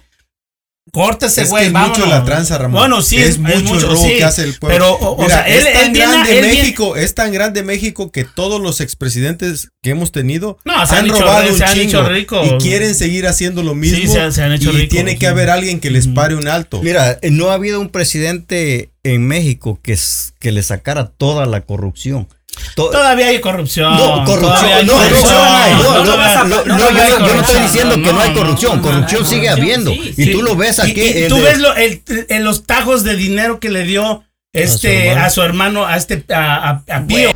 [0.97, 2.81] Córtese, Es güey, que es mucho la tranza, Ramón.
[2.81, 4.15] Bueno, sí, es, mucho el robo sí.
[4.17, 4.75] que hace el pueblo.
[4.79, 7.15] Pero, o, o Mira, sea, él, es tan él viene, grande él viene- México, es
[7.15, 11.21] tan grande México que todos los expresidentes que hemos tenido No, se han, han hecho-
[11.21, 12.47] robado un se han chingo hecho ricos.
[12.47, 13.99] y quieren seguir haciendo lo mismo.
[13.99, 15.19] Sí, se- se han hecho y ricos, tiene sí.
[15.19, 16.81] que haber alguien que les pare un alto.
[16.83, 19.99] Mira, eh, no ha habido un presidente en México que,
[20.41, 22.27] que le sacara toda la corrupción.
[22.75, 23.97] To- Todavía hay corrupción.
[23.97, 25.33] No, corrupción, hay no, corrupción.
[25.33, 27.35] no, no, no, No, no, no vas a- no, no no, vas yo no- yo
[27.35, 29.91] no estoy diciendo que no hay corrupción, no, corrupción no, sigue corrupción, habiendo.
[29.93, 30.33] sí, Y Sí.
[30.33, 31.01] tú lo ves aquí.
[31.01, 34.25] Y, en tú el- ves lo- el- en los tajos de dinero que le dio
[34.53, 35.27] este hermano.
[35.27, 37.31] a su hermano, a este a, a- a Pío.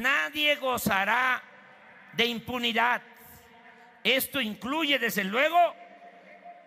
[0.00, 1.42] Nadie gozará
[2.16, 3.02] de impunidad.
[4.04, 5.56] Esto incluye, desde luego,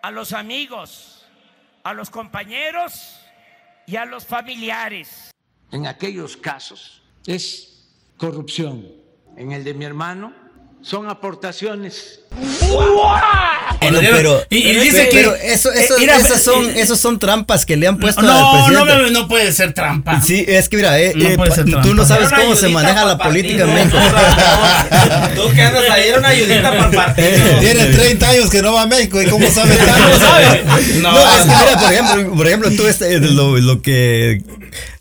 [0.02, 1.26] a los amigos,
[1.84, 3.20] a los compañeros
[3.86, 5.30] y a los familiares.
[5.72, 7.68] En aquellos casos es
[8.16, 8.86] corrupción.
[9.36, 10.32] En el de mi hermano
[10.82, 12.20] son aportaciones.
[13.80, 16.80] Bueno, Pero- pero, y- y dice que- pero eso, eso- eh, mira, esas, son, eh,
[16.80, 19.02] esas son trampas que le han puesto al No, no, presidente.
[19.04, 20.20] me- no puede ser trampa.
[20.20, 21.94] Sí, es que mira, eh, No eh, puede ser pa- tú trampa.
[21.94, 23.96] no sabes cómo se maneja la política en México.
[25.34, 27.58] Tú que andas ahí, era una ayudita para el partido.
[27.60, 30.18] Tiene 30 años que no va a México y cómo sabe tanto.
[31.00, 34.42] No, No, es que mira, por ejemplo, por ejemplo, tú este, lo, lo que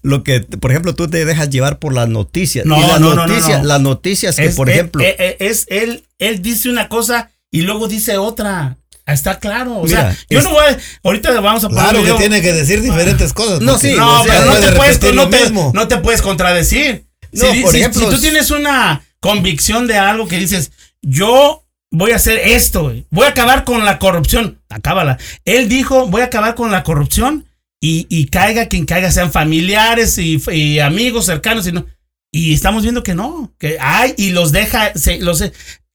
[0.02, 3.10] lo que por ejemplo tú te dejas llevar por las noticias No, y las no,
[3.10, 3.68] no, no, noticias no.
[3.68, 7.62] las noticias que es, por ejemplo eh, eh, es él, él dice una cosa y
[7.64, 8.78] luego dice otra.
[9.06, 9.78] Está claro.
[9.78, 12.42] O Mira, sea, yo es- no voy a, ahorita vamos a poner Claro que tiene
[12.44, 13.60] que decir diferentes cosas.
[13.60, 15.72] No, sí, No, o sea, pero no te, puedes, no, te, mismo.
[15.74, 17.06] no te puedes contradecir.
[17.32, 20.72] No, si, por si- ejemplo, si tú es- tienes una convicción de algo que dices,
[21.02, 25.18] yo voy a hacer esto, voy a acabar con la corrupción, acábala.
[25.44, 27.46] Él dijo, voy a acabar con la corrupción
[27.82, 31.86] y, y caiga quien caiga, sean familiares y, amigos cercanos y no.
[32.32, 35.44] Y estamos viendo que no, que hay y los deja, se, los,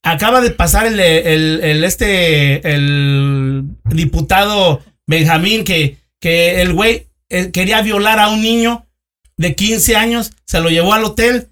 [0.03, 7.51] acaba de pasar el, el, el este, el diputado Benjamín que, que el güey eh,
[7.51, 8.87] quería violar a un niño
[9.37, 11.49] de 15 años, se lo llevó al hotel,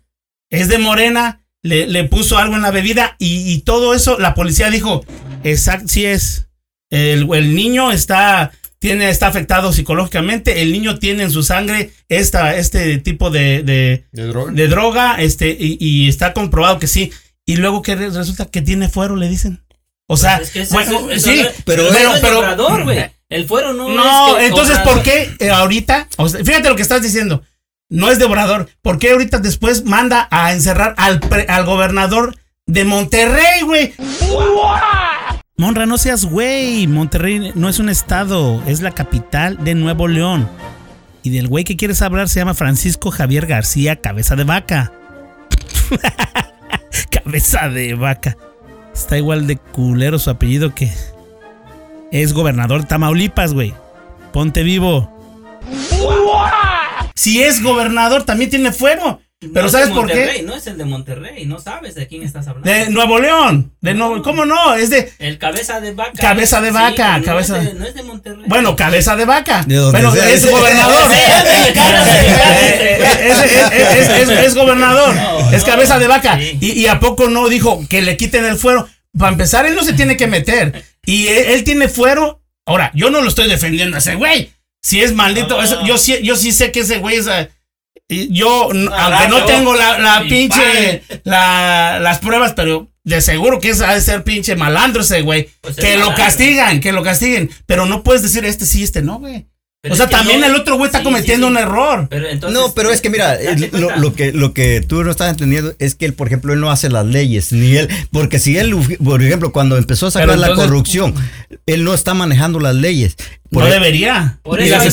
[0.51, 4.35] es de Morena, le, le puso algo en la bebida y, y todo eso, la
[4.35, 5.05] policía dijo,
[5.45, 6.49] exacto, sí es,
[6.91, 12.57] el, el niño está, tiene, está afectado psicológicamente, el niño tiene en su sangre esta,
[12.57, 14.53] este tipo de, de, ¿De droga?
[14.53, 17.13] de droga, este, y, y está comprobado que sí.
[17.47, 19.65] Y luego que re- resulta que tiene fuero, le dicen.
[20.09, 23.09] O sea, Pues es que bueno, sí, pero, pero, no es pero- Obrador, güey.
[23.29, 26.09] El fuero no, no, es que entonces, Obrador- ¿por qué eh, ahorita?
[26.19, 27.43] o sea, fíjate lo que estás diciendo.
[27.89, 28.69] No es de Obrador.
[28.83, 33.95] ¿Por qué ahorita después manda a encerrar al, pre- al gobernador de Monterrey, güey?
[35.63, 36.89] Monra, no seas güey.
[36.89, 40.49] Monterrey no es un estado, es la capital de Nuevo León.
[41.23, 44.93] Y del güey que quieres hablar se llama Francisco Javier García Cabeza de Vaca.
[47.13, 48.37] Cabeza de Vaca.
[48.93, 50.93] Está igual de culero su apellido que
[52.11, 53.73] es gobernador de Tamaulipas, güey.
[54.33, 55.17] Ponte vivo.
[57.15, 59.21] Si es gobernador, también tiene fuero.
[59.53, 60.15] Pero No es ¿sabes por qué?
[60.15, 62.71] Monterrey, No es el de Monterrey, no sabes de quién estás hablando.
[62.71, 63.73] De Nuevo León.
[63.81, 64.75] De Nuevo, ¿Cómo no?
[64.75, 65.13] Es de.
[65.19, 66.13] El cabeza de vaca.
[66.21, 68.45] Cabeza de Sí, vaca, no Es de, no es de Monterrey.
[68.47, 69.65] Bueno, cabeza de vaca.
[69.67, 70.31] De Bueno, sea.
[70.33, 71.11] es gobernador.
[74.45, 75.15] es, gobernador.
[75.15, 76.39] No, es no, cabeza de vaca.
[76.39, 76.59] sí.
[76.61, 78.89] Y, y a poco no dijo que le quiten el fuero.
[79.19, 80.85] Para empezar, él no se tiene que meter.
[81.05, 82.41] Y él, él tiene fuero.
[82.65, 84.53] Ahora, yo no lo estoy defendiendo a ese güey.
[84.83, 85.63] Si es maldito, No.
[85.63, 87.27] eso- yo, sí, yo sí sé que ese güey es.
[88.31, 93.71] Yo, Ah, aunque no tengo la, la pinche, la- las pruebas, pero de seguro que
[93.71, 95.49] es ha de ser pinche malandro ese güey.
[95.61, 96.25] Pues es que lo malandro.
[96.25, 97.51] castigan, que lo castiguen.
[97.67, 99.47] Pero no puedes decir este sí, este no, güey.
[99.83, 101.57] Pero o sea, también no- el otro güey está sí, cometiendo sí, sí.
[101.57, 102.07] un error.
[102.09, 103.37] Pero entonces, no, pero es que mira,
[103.73, 106.61] lo, lo que lo que tú no estás entendiendo es que él, por ejemplo, él
[106.61, 110.39] no hace las leyes, ni él, porque si él, por ejemplo, cuando empezó a sacar
[110.39, 111.15] la corrupción,
[111.67, 113.17] él no está manejando las leyes.
[113.53, 114.39] Por no debería.
[114.43, 114.89] Por Y eso no- no-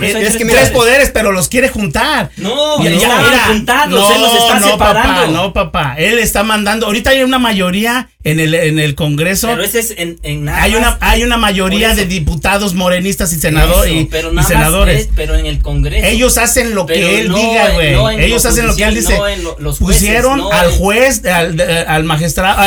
[0.00, 2.30] es tres que mira, Tres poderes, pero los quiere juntar.
[2.38, 5.14] No, ya, mira, juntados, él los está no, separando.
[5.20, 5.94] Papá, no, papá.
[5.98, 6.86] Él está mandando.
[6.86, 9.48] Ahorita hay una mayoría en el, en el Congreso.
[9.48, 13.36] Pero ese es en, en nada hay una, hay una mayoría de diputados morenistas y
[13.38, 15.00] senadores Eso, y, pero y nada más senadores.
[15.02, 16.06] es- pero en el Congreso.
[16.06, 17.92] Ellos hacen lo Pero que él no diga, güey.
[17.92, 19.14] no Ellos hacen lo que él dice.
[19.14, 22.60] oposición, no en lo- los jueces, Pusieron no al juez, al, magistrado,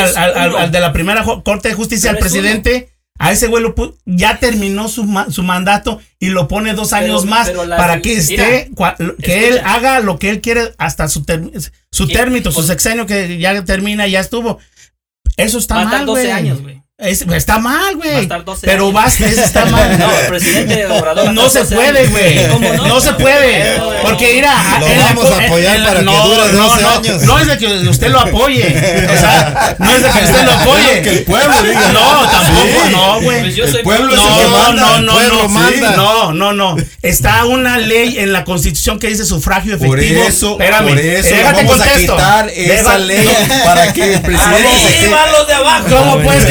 [0.56, 2.91] al, de la primera Corte de Justicia, al es presidente.
[3.24, 7.04] A ese güey lo ya terminó su, ma- su mandato y lo pone dos Pero-
[7.04, 11.24] años más para que esté, mira, que él haga lo que él quiere hasta su,
[11.92, 14.58] su término, su Pues- sexenio que ya termina, ya estuvo.
[15.36, 16.32] Eso está Faltan mal, 12 güey.
[16.32, 16.81] años, güey.
[17.02, 18.10] Es- está mal, güey.
[18.12, 18.94] Va a estar 12 Pero años.
[18.94, 19.98] vas, eso está mal.
[19.98, 21.32] No, el presidente Obrador.
[21.32, 22.48] No se 12 puede, güey.
[22.48, 23.80] ¿Cómo No se puede.
[24.02, 26.82] Porque mira, Lo en la vamos a apoyar la- para que no, dure no, 12
[26.82, 27.22] no, años.
[27.22, 29.06] No es de que usted lo apoye.
[29.14, 31.02] O sea, no es de que usted lo apoye.
[31.02, 31.92] Que el pueblo diga.
[31.92, 33.42] No, tampoco, no, güey.
[33.54, 35.90] Pues El pueblo es el No, que manda, no, no, no, manda.
[35.90, 36.76] sí, no, no, no.
[37.02, 39.92] Está una ley en la Constitución que dice sufragio efectivo.
[39.92, 42.14] Por eso, Espérame, por eso déjate vamos a contesto.
[42.16, 43.28] quitar esa ley
[43.64, 44.98] para que el presidente se quede.
[45.02, 45.86] ¡Arriba los de abajo!
[45.88, 46.44] ¿Cómo puedes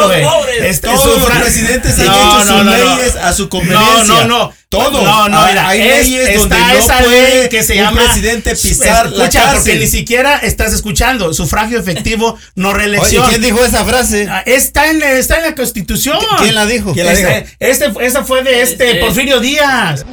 [0.00, 1.38] los güey?
[1.40, 2.96] presidentes han No, hecho no, sus no, no.
[2.96, 4.04] leyes a su conveniencia.
[4.04, 4.52] No, no, no.
[4.68, 5.04] Todos.
[5.04, 8.04] No, no, mira, hay es- leyes donde no esa puede ley que se un llama
[8.04, 9.80] presidente pisar la Escucha, porque cárcel.
[9.80, 11.34] ni siquiera estás escuchando.
[11.34, 13.28] Sufragio efectivo, no Oye, reelección.
[13.28, 14.26] ¿quién dijo esa frase?
[14.30, 16.16] Ah, Está en, la- está en la Constitución.
[16.38, 16.94] ¿Quién la dijo?
[16.94, 17.28] ¿Quién la dijo?
[17.28, 17.54] Este,
[17.86, 20.06] este- esa fue de este Eh, Porfirio Díaz.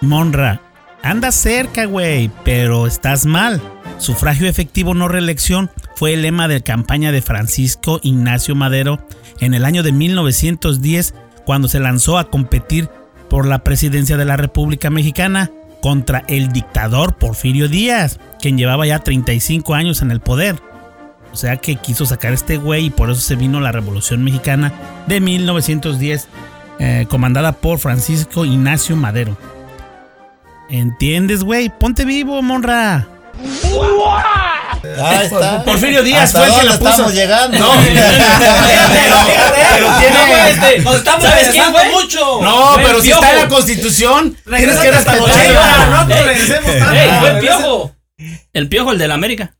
[0.00, 0.60] Monra,
[1.02, 3.60] anda cerca, güey, pero estás mal.
[3.98, 9.06] Sufragio efectivo, no reelección, fue el lema de campaña de Francisco Ignacio Madero
[9.38, 11.12] en el año de 1910,
[11.44, 12.88] cuando se lanzó a competir
[13.28, 15.50] por la presidencia de la República Mexicana
[15.82, 20.56] contra el dictador Porfirio Díaz, quien llevaba ya 35 años en el poder.
[21.34, 24.24] O sea que quiso sacar a este güey y por eso se vino la Revolución
[24.24, 24.72] Mexicana
[25.06, 26.28] de 1910,
[26.78, 29.36] eh, comandada por Francisco Ignacio Madero.
[30.70, 31.68] ¿Entiendes, güey?
[31.68, 33.06] Ponte vivo, monra.
[35.22, 35.62] Está.
[35.64, 36.90] Porfirio Díaz ¿Hasta fue el que la puso.
[36.90, 37.58] estamos llegando?
[37.58, 37.72] No,
[39.70, 40.78] pero, tiene.
[40.84, 41.90] Nos estamos ¿Sabes quién regresando fue?
[41.90, 42.42] mucho.
[42.42, 43.48] No, pero si está en la.
[43.48, 45.24] Constitución, tienes que respetarla.
[45.24, 47.20] 80, no te regresemos tanto.
[47.20, 47.96] Fue el piojo.
[48.52, 49.54] El piojo, el de la América.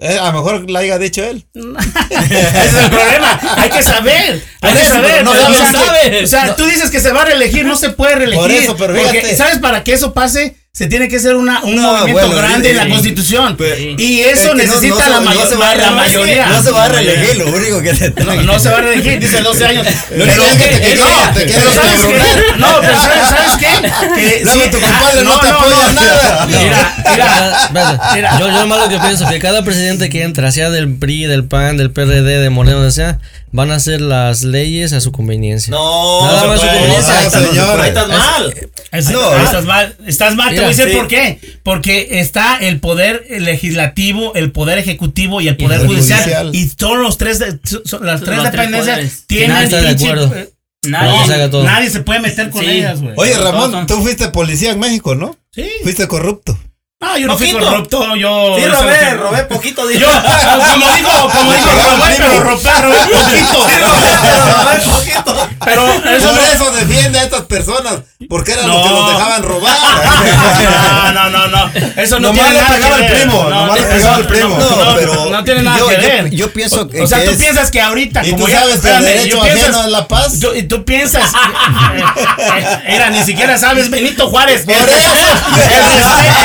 [0.00, 1.44] Eh, a lo mejor la haya dicho él.
[2.10, 3.40] Ese es el problema.
[3.56, 4.42] Hay que saber.
[4.60, 5.10] Hay que eso, saber.
[5.10, 6.10] pero no o, sea, sabe.
[6.10, 8.40] que- o sea, tú dices que se va a reelegir, no se puede reelegir.
[8.42, 9.34] Por eso, pero porque.
[9.36, 9.58] ¿sabes?
[9.58, 12.70] Para que eso pase, se tiene que hacer una, un No, movimiento bueno, grande sí,
[12.70, 12.90] en la sí.
[12.90, 13.56] Constitución.
[13.56, 16.46] Pero- y Es eso que necesita no la, va mayoría.
[16.46, 19.18] No se va a reelegir, lo único que se No, no se va a reelegir,
[19.18, 19.86] dice 12 años.
[20.10, 22.58] Lo único que te ¿sabes qué?
[22.58, 23.90] No, pero ¿sabes, ¿sabes qué?
[24.14, 26.46] Que tu compadre no te apoya nada.
[26.46, 27.58] Mira, mira.
[27.64, 27.98] Espérate.
[28.14, 28.38] Mira.
[28.38, 31.44] Yo, yo nomás lo que pienso que cada presidente que entra, sea del PRI, del
[31.44, 33.18] PAN, del PRD, de Moreno, donde sea,
[33.50, 35.70] van a hacer las leyes a su conveniencia.
[35.70, 37.18] No, Nada no más su conveniencia.
[37.18, 38.54] Ahí estás mal.
[38.92, 38.98] Ah, ah.
[38.98, 40.96] estás mal, estás mal, te voy a decir sí.
[40.96, 41.40] por qué.
[41.62, 46.20] Porque está el poder legislativo, el poder ejecutivo y el poder el judicial.
[46.20, 46.50] judicial.
[46.54, 50.04] Y todos los tres, de- son- las tres Los dependencias tienen Nadie está de pinche-
[50.10, 50.34] acuerdo.
[50.36, 50.50] eh,
[50.86, 51.90] Nadie.
[51.90, 52.70] Se puede meter con Sí.
[52.70, 53.14] ellas, güey.
[53.16, 55.36] Oye, Ramón, tú fuiste policía en México, ¿no?
[55.52, 55.68] Sí.
[55.82, 56.58] Fuiste corrupto.
[57.00, 57.70] Ah, yo no fui Poquito.
[57.70, 58.56] corrupto, yo.
[58.58, 59.88] Sí, no robé, robé poquito.
[59.88, 60.10] Yo, dijo.
[60.10, 63.66] como dijo, como dijo Robert, pero robé, robé poquito.
[63.86, 65.48] robé poquito.
[65.64, 66.42] Pero eso Por no.
[66.42, 67.94] eso defiende a estas personas,
[68.28, 68.74] porque eran No.
[68.74, 69.76] los que los dejaban robar.
[69.78, 71.70] No, no, no, no.
[71.96, 73.12] Eso no Nomás tiene nada que el ver.
[73.20, 74.58] primo, No, nomás le eso pegaba el primo.
[74.58, 76.30] No, No, no, pero no tiene nada yo- que yo- ver.
[76.30, 78.24] yo pienso que- O sea, que tú es- piensas que ahorita.
[78.26, 80.32] Y como tú ya- sabes que el derecho yo ajeno piensas- es la paz.
[80.56, 81.32] y tú piensas.
[81.32, 82.04] eh,
[82.38, 84.64] eh, Mira, ni siquiera sabes Benito Juárez.
[84.64, 85.12] Por eso.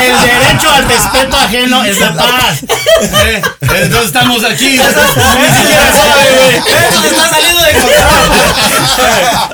[0.03, 2.63] el el derecho al respeto ajeno es la paz.
[3.25, 4.65] Eh, Entonces estamos aquí.
[4.65, 6.55] Ni siquiera sabe, güey.
[6.57, 8.31] Esto se está saliendo de control.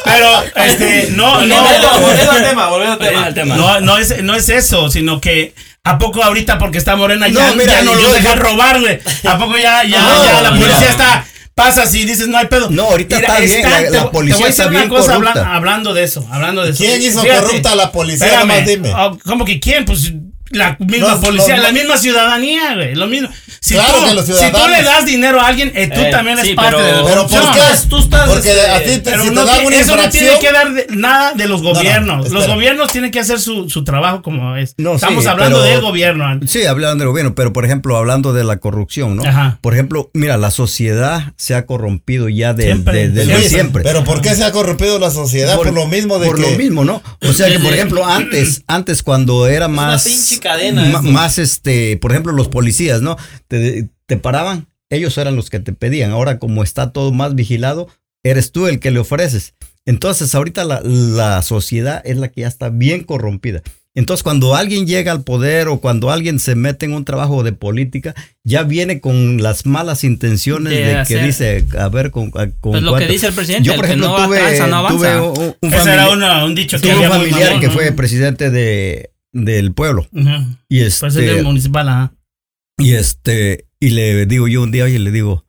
[0.05, 1.55] Pero, este, no, no.
[2.01, 3.25] Volviendo al tema, volviendo al tema.
[3.25, 3.55] al tema.
[3.55, 7.47] No, no es, no es eso, sino que ¿a poco ahorita porque está morena ya
[7.47, 8.99] No, mira, ya no yo- los dejan robar, güey?
[9.27, 10.67] ¿A poco ya, ya, No, ya la mira.
[10.67, 11.25] policía está
[11.55, 12.69] pasa así dices no hay pedo?
[12.69, 14.89] No, ahorita está bien, la- te- la te policía voy a decir está una bien
[14.89, 15.55] cosa corrupta.
[15.55, 16.77] hablando de eso, hablando de eso.
[16.77, 18.27] ¿Quién hizo Fíjate, corrupta a la policía?
[18.27, 18.93] espérame, dime.
[18.95, 19.83] ah, ¿Cómo que quién?
[19.83, 20.09] Pues
[20.51, 21.77] la misma No, policía, no, la no.
[21.79, 23.29] misma ciudadanía, güey, lo mismo.
[23.61, 26.09] Si, Claro tú, que los si tú le das dinero a alguien, eh, tú Eh,
[26.11, 27.59] también sí, eres parte pero- de la Pero ¿por qué?
[27.89, 30.09] Tú estás, Porque este, a ti te, si no te dan ti- una eso no
[30.09, 32.29] tiene que dar de- nada de los no, gobiernos.
[32.31, 34.75] los gobiernos tienen que hacer su, su trabajo como es.
[34.77, 36.39] No, Estamos sí, hablando pero- del gobierno.
[36.47, 39.23] Sí, hablando del gobierno, pero por ejemplo, hablando de la corrupción, ¿no?
[39.23, 39.57] Ajá.
[39.61, 43.69] Por ejemplo, mira, la sociedad se ha corrompido ya de Siempre, de-.
[43.83, 45.55] Pero ¿por qué se ha corrompido la sociedad?
[45.57, 46.41] Por, lo mismo de por que...
[46.51, 47.01] lo mismo, ¿no?
[47.27, 50.03] O sea que, por ejemplo, antes, antes cuando era más,
[50.39, 51.01] cadena eso.
[51.03, 53.17] más, este, por ejemplo, los policías, ¿no?
[53.47, 56.11] Te, te paraban, ellos eran los que te pedían.
[56.11, 57.87] Ahora, como está todo más vigilado,
[58.23, 59.53] eres tú el que le ofreces.
[59.85, 63.61] Entonces, ahorita la, la sociedad es la que ya está bien corrompida.
[63.95, 67.53] Entonces, cuando alguien llega al poder o cuando alguien se mete en un trabajo de
[67.53, 72.29] política, ya viene con las malas intenciones De de, que hacer- dice, a ver, con,
[72.29, 73.11] con Pues lo que cuánto.
[73.13, 74.97] dice el presidente, Yo, por ejemplo, no tuve, avanza, no avanza.
[74.97, 77.69] tuve un, un Ese era familiar- una- un dicho que tuve un familiar mamón, que
[77.71, 80.07] fue presidente de, del pueblo.
[80.15, 80.45] Ajá.
[80.67, 82.13] Y Pues este, municipal, ajá.
[82.77, 85.45] y este, y le digo yo un día, oye, le digo,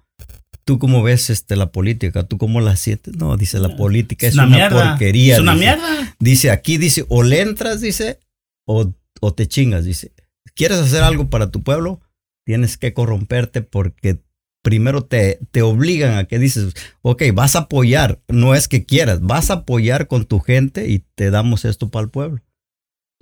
[0.65, 2.23] ¿tú cómo ves este la política?
[2.25, 3.17] ¿Tú cómo la sientes?
[3.17, 4.91] No, dice, la política es, una, mierda.
[4.91, 5.35] porquería.
[5.35, 5.65] Es una dice.
[5.65, 6.17] mierda.
[6.19, 8.21] Dice, aquí dice, o le entras, dice,
[8.67, 10.13] o, o te chingas, dice.
[10.55, 12.01] ¿Quieres hacer algo para tu pueblo?
[12.45, 14.23] Tienes que corromperte porque
[14.63, 19.21] primero te, te obligan a que dices, ok, vas a apoyar, no es que quieras,
[19.23, 22.43] vas a apoyar con tu gente y te damos esto para el pueblo.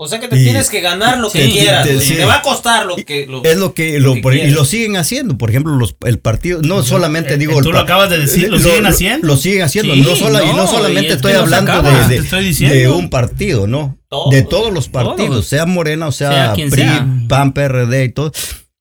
[0.00, 1.84] O sea que te Y- tienes que ganar lo que quieras.
[1.84, 3.26] te- va a costar lo que.
[3.26, 5.36] Lo, Es lo que, lo, que y lo siguen haciendo.
[5.36, 7.60] Por ejemplo, los, el partido, no solamente eh, digo.
[7.62, 9.26] tú el lo acabas de decir, ¿lo siguen haciendo?
[9.26, 9.94] Lo, siguen haciendo.
[9.94, 13.98] Sí, no sola- y no, y solamente es estoy hablando acaba, de, un partido, ¿no?
[14.08, 14.32] Todos.
[14.32, 15.46] de todos los partidos, Todos.
[15.48, 17.06] sea Morena o sea, Sea PRI, sea.
[17.28, 18.30] PAN, PRD y todo.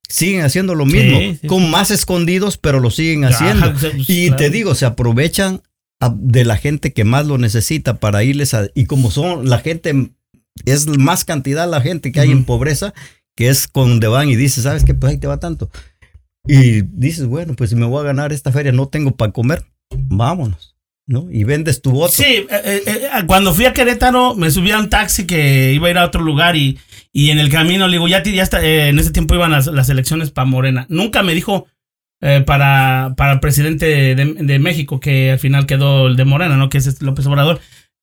[0.08, 3.65] Siguen haciendo lo mismo, Sí, sí, con más escondidos, pero lo siguen haciendo.
[3.65, 4.36] Ajá, pues, Y claro.
[4.38, 5.63] te digo, se aprovechan
[5.99, 8.67] a- de la gente que más lo necesita para irles a...
[8.75, 10.12] Y como son la gente,
[10.65, 12.93] es más cantidad la gente que hay en pobreza,
[13.36, 14.93] que es con donde van y dices, ¿sabes qué?
[14.93, 15.70] Pues ahí te va tanto.
[16.48, 19.65] Y dices, bueno, pues si me voy a ganar esta feria, no tengo para comer,
[19.91, 21.28] vámonos, ¿no?
[21.30, 22.13] Y vendes tu voto.
[22.13, 25.88] Sí, eh, eh, eh, cuando fui a Querétaro me subí a un taxi que iba
[25.88, 26.80] a ir a otro lugar y,
[27.12, 29.67] y en el camino le digo, ya, ya está, eh, en ese tiempo iban las,
[29.67, 30.86] las elecciones para Morena.
[30.89, 31.67] Nunca me dijo
[32.46, 36.67] para, para el presidente de, de México, que al final quedó el de Morena, ¿no?
[36.70, 37.60] Que es López Obrador.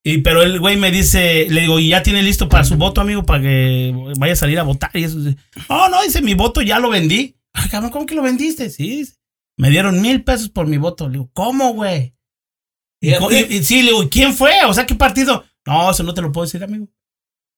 [0.07, 3.01] Y, pero el güey me dice, le digo, ¿y ya tiene listo para su voto,
[3.01, 4.90] amigo, para que vaya a salir a votar?
[4.93, 5.19] Y eso,
[5.69, 7.37] oh, no, dice, mi voto ya lo vendí.
[7.55, 8.69] Ay, cabrón, ¿cómo que lo vendiste?
[8.69, 9.14] Sí, dice,
[9.57, 11.09] me dieron mil pesos por mi voto.
[11.09, 12.14] Le digo, ¿cómo, güey?
[13.01, 14.53] Y, sí, le digo, ¿quién fue?
[14.67, 15.45] O sea, ¿qué partido?
[15.67, 16.88] No, eso no te lo puedo decir, amigo.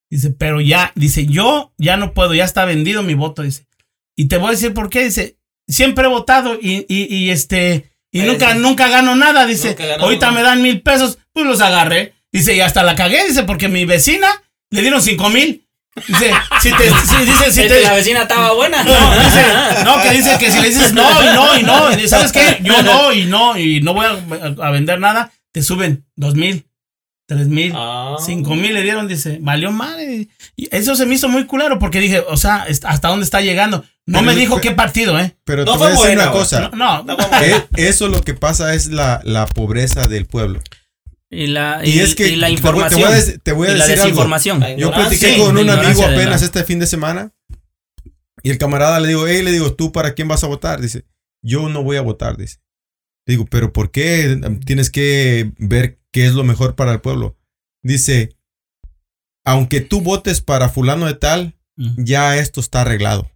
[0.08, 3.66] Dice, pero ya, dice, yo ya no puedo, ya está vendido mi voto, dice.
[4.16, 7.90] Y te voy a decir por qué, dice, siempre he votado y, y, y este,
[8.12, 10.38] y nunca, nunca gano nada, dice, Nunca ahorita nada.
[10.38, 12.14] me dan mil pesos, pues los agarré.
[12.32, 14.28] Dice, y hasta la cagué, dice, porque mi vecina
[14.70, 15.62] le dieron cinco mil.
[16.08, 18.82] Dice, si te, si- dice, si te, que la vecina estaba buena.
[18.84, 19.42] no, dice,
[19.84, 22.58] no, que dice que si le dices no y no y no, y ¿sabes qué?
[22.62, 26.66] Yo no y no y no voy a, a vender nada, te suben dos mil,
[27.26, 28.16] tres mil, Ah.
[28.24, 30.28] cinco mil le dieron, dice, valió madre.
[30.54, 33.82] Y eso se me hizo muy culero porque dije, o sea, ¿hasta dónde está llegando?
[34.04, 35.34] No Pero- me dijo pero- qué partido, ¿eh?
[35.44, 36.70] Pero No te fue voy a decir buena, una cosa.
[36.74, 37.16] No, no.
[37.42, 40.60] Eh, Eso lo que pasa es la, la pobreza del pueblo.
[41.30, 43.40] Y la, Y y, es que y la te voy- te voy a información.
[43.42, 44.04] te voy a y la decir algo.
[44.10, 44.64] desinformación.
[44.78, 47.32] Yo platiqué Sí, con un amigo apenas la- este fin de semana
[48.42, 50.80] y el camarada le digo, hey, le digo, ¿tú para quién vas a votar?
[50.80, 51.04] Dice,
[51.42, 52.58] yo no voy a votar, dice.
[53.26, 57.36] Le digo, pero ¿por qué tienes que ver qué es lo mejor para el pueblo?
[57.82, 58.36] Dice,
[59.44, 61.58] aunque tú votes para fulano de tal,
[61.96, 63.30] ya esto está arreglado.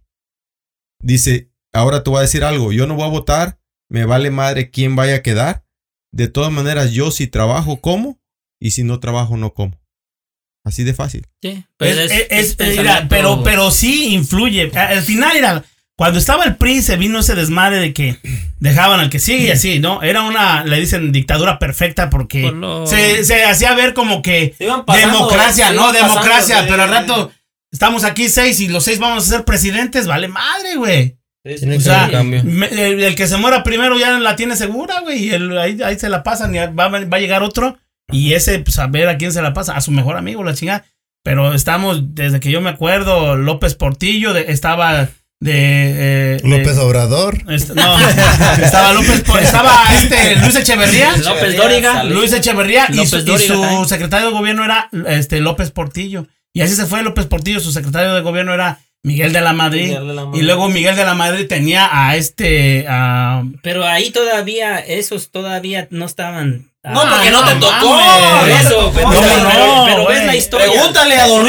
[1.01, 4.71] Dice, ahora te voy a decir algo, yo no voy a votar, me vale madre
[4.71, 5.65] quién vaya a quedar.
[6.11, 8.19] De todas maneras, yo si trabajo, como,
[8.59, 9.79] y si no trabajo, no como.
[10.63, 11.27] Así de fácil.
[11.41, 14.71] Sí, pues Es- es- es- es es- mira, pensamiento- pero, pero sí influye.
[14.77, 15.63] Al final era,
[15.95, 18.17] cuando estaba el PRI se vino ese desmadre de que
[18.59, 20.03] dejaban al que sigue y así, ¿no?
[20.03, 24.53] Era una, le dicen dictadura perfecta porque Por lo- se, se hacía ver como que
[24.85, 25.91] pasando, democracia, ¿no?
[25.91, 27.31] Democracia, de- pero al rato
[27.71, 31.17] estamos aquí seis y los seis vamos a ser presidentes, vale madre, güey.
[31.43, 32.43] Tiene O que sea, haber cambio.
[32.43, 35.77] me- el, el que se muera primero ya la tiene segura, güey, y el- ahí,
[35.83, 37.77] ahí se la pasan y va, va a llegar otro
[38.11, 40.53] y ese, pues a ver a quién se la pasa, a su mejor amigo, la
[40.53, 40.85] chingada.
[41.23, 45.07] Pero estamos, desde que yo me acuerdo, López Portillo de- estaba
[45.39, 46.35] de...
[46.35, 47.37] eh, López de- Obrador.
[47.49, 47.99] est- no,
[48.63, 51.15] estaba López, estaba este Luis Echeverría.
[51.17, 52.03] López Dóriga.
[52.03, 56.27] Luis Echeverría y, su, y su secretario de gobierno era este López Portillo.
[56.53, 59.87] Y así se fue López Portillo, su secretario de gobierno era Miguel de la Madrid.
[59.87, 60.39] Miguel de la Madrid.
[60.41, 65.87] Y luego Miguel de la Madrid tenía a este a Pero ahí todavía, esos todavía
[65.89, 66.67] no estaban.
[66.83, 67.99] No, porque no te tocó.
[68.47, 70.67] Eso, pero, No, no, pero- pero ves la historia.
[70.67, 71.47] Pregúntale a Don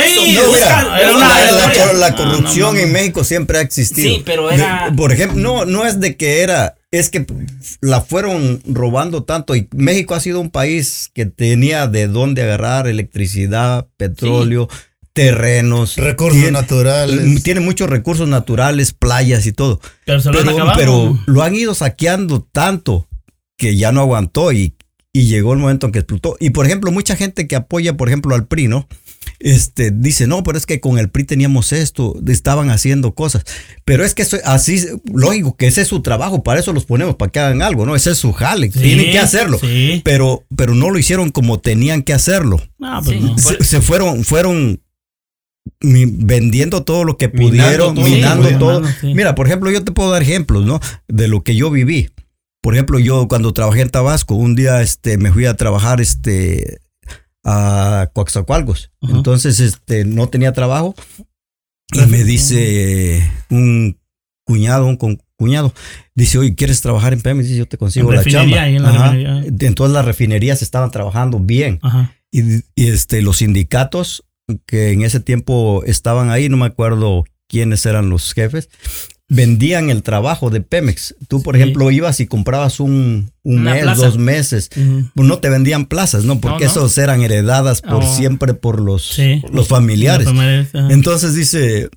[1.21, 2.87] la, la corrupción no, no.
[2.87, 4.09] en México siempre ha existido.
[4.15, 7.25] Sí, pero era- por ejemplo, no, no es de que era, es que
[7.81, 12.87] la fueron robando tanto y México ha sido un país que tenía de dónde agarrar
[12.87, 14.69] electricidad, petróleo,
[15.13, 17.43] terrenos, Recursos tiene- naturales.
[17.43, 19.81] Tiene muchos recursos naturales, playas y todo.
[20.05, 20.79] pero se lo han Pero, acabado.
[20.79, 23.09] pero lo han ido saqueando tanto
[23.59, 24.75] que ya no aguantó y,
[25.13, 26.37] y llegó el momento en que explotó.
[26.41, 28.89] Y por ejemplo, mucha gente que apoya, por ejemplo, al PRI, ¿no?
[29.39, 33.45] Este, dice, no, pero es que con el PRI teníamos esto, estaban haciendo cosas.
[33.85, 37.17] Pero es que eso, así, lógico, que ese es su trabajo, para eso los ponemos,
[37.17, 37.95] para que hagan algo, ¿no?
[37.95, 39.59] Ese es su jale, Sí, tienen que hacerlo.
[39.61, 40.01] sí.
[40.05, 42.61] Pero, pero no lo hicieron como tenían que hacerlo.
[42.79, 43.23] No, pues Sí.
[43.25, 43.39] no.
[43.39, 44.81] Se, se fueron, fueron
[45.83, 48.81] vendiendo todo lo que Minando pudieron, todo, minando sí, todo.
[48.81, 49.15] minando, sí.
[49.15, 50.81] Mira, por ejemplo, yo te puedo dar ejemplos, ¿no?
[51.09, 52.11] De lo que yo viví.
[52.63, 56.81] Por ejemplo, yo cuando trabajé en Tabasco, un día este, me fui a trabajar este,
[57.45, 58.93] a Coaxacualcos.
[59.03, 59.17] Ajá.
[59.17, 60.95] Entonces, este, no tenía trabajo.
[61.93, 63.99] Y me dice un
[64.47, 65.75] cuñado, un con- cuñado,
[66.15, 67.49] dice, oye, ¿quieres trabajar en Pemex?
[67.49, 68.69] Dice, yo te consigo En la chamba.
[68.69, 69.45] en la.
[69.45, 71.81] Entonces las refinerías estaban trabajando bien.
[71.83, 72.15] Ajá.
[72.31, 74.25] Y, y, este, los sindicatos
[74.67, 78.69] que en ese tiempo estaban ahí, no me acuerdo quiénes eran los jefes,
[79.29, 81.15] vendían el trabajo de Pemex.
[81.29, 84.07] Tú, por ejemplo, ibas y comprabas un, un Una mes, plaza.
[84.07, 84.69] dos meses.
[85.15, 86.41] Pues no te vendían plazas, ¿no?
[86.41, 86.81] Porque No, no.
[86.81, 88.17] esos eran heredadas por Oh.
[88.17, 89.43] siempre por los, Sí.
[89.53, 90.29] los familiares.
[90.75, 91.89] Entonces dice,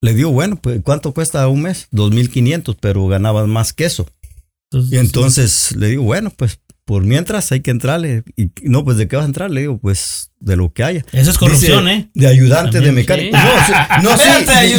[0.00, 1.88] le digo, bueno, pues ¿cuánto cuesta un mes?
[1.90, 4.06] 2.500, pero ganabas más que eso.
[4.72, 6.60] Y entonces le digo, bueno, pues
[6.90, 8.24] por mientras hay que entrarle.
[8.36, 9.48] Y no, pues ¿de qué vas a entrar?
[9.48, 11.04] Le digo, pues de lo que haya.
[11.12, 12.08] Eso es corrupción, Dice, ¿eh?
[12.14, 13.36] De ayudante de mecánico.
[13.36, 13.44] sí.
[13.44, 13.72] No, sí,
[14.02, 14.72] no, sí, Espérate, y-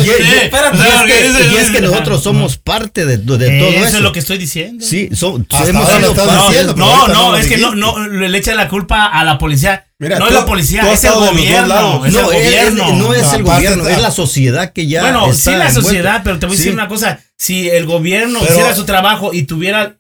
[0.44, 0.78] espérate.
[0.78, 3.98] y es No, que- y es nosotros somos parte de, de todo eso, eso.
[3.98, 4.84] es lo que estoy diciendo.
[4.86, 8.54] Sí, so- hemos sido parte- diciendo, pero No, no, es que no, no, le echa
[8.56, 9.86] la culpa a la policía.
[10.00, 12.06] Mira, no tú- es la policía, es el gobierno.
[12.06, 12.94] Es el No, es- es- gobierno.
[12.96, 15.02] no es el gobierno, es la sociedad que ya.
[15.02, 15.82] bueno, está sí la envuelta.
[15.82, 17.20] sociedad, pero te voy a decir una cosa.
[17.38, 19.98] Si el gobierno hiciera su trabajo y tuviera...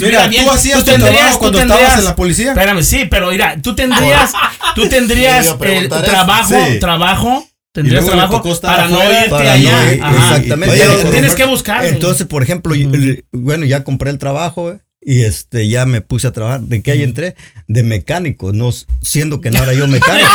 [0.00, 2.48] Mira, bien, tú hacías tu tendrías- trabajo tú cuando tendrías- estabas en la policía.
[2.52, 4.32] Espérame, sí, pero mira, tú tendrías,
[4.74, 6.78] tú tendrías eh, trabajo, Sí.
[6.78, 9.70] trabajo, tendrías trabajo para no irte para allá.
[9.84, 10.36] no ir- Ajá.
[10.36, 10.80] exactamente.
[10.80, 11.84] Oye, tienes que buscar.
[11.84, 12.74] Entonces, por ejemplo,
[13.32, 16.60] bueno, ya compré el trabajo eh, y este ya me puse a trabajar.
[16.60, 17.34] ¿De qué ahí entré?
[17.66, 18.70] De mecánico, no
[19.02, 20.28] siendo que no era yo mecánico.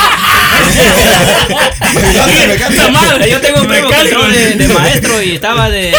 [2.91, 4.25] Madre, yo tengo un primo que Mecánico.
[4.25, 5.91] entró de, de maestro y estaba de.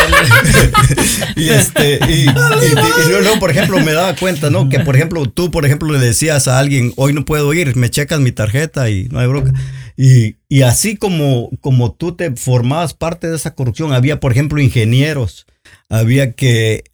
[1.37, 4.69] y este y, y- y- y luego, por ejemplo, me daba cuenta, ¿no?
[4.69, 7.91] Que por ejemplo, tú, por ejemplo, le decías a alguien, hoy no puedo ir, me
[7.91, 9.53] checas mi tarjeta y no hay bronca.
[9.97, 14.61] Y, y así como, como tú te formabas parte de esa corrupción, había, por ejemplo,
[14.61, 15.47] ingenieros,
[15.89, 16.85] había que,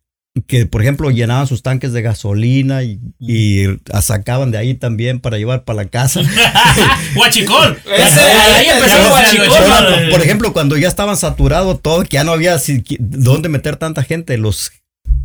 [0.47, 3.65] que por ejemplo, llenaban sus tanques de gasolina y, y
[4.03, 6.21] sacaban de ahí también para llevar para la casa.
[7.15, 7.79] Guachicol.
[7.97, 12.33] Ese, ahí empezó el guachicol, Por, ejemplo, cuando ya estaban saturados todo, que ya no
[12.33, 12.57] había
[12.99, 14.73] dónde meter tanta gente, los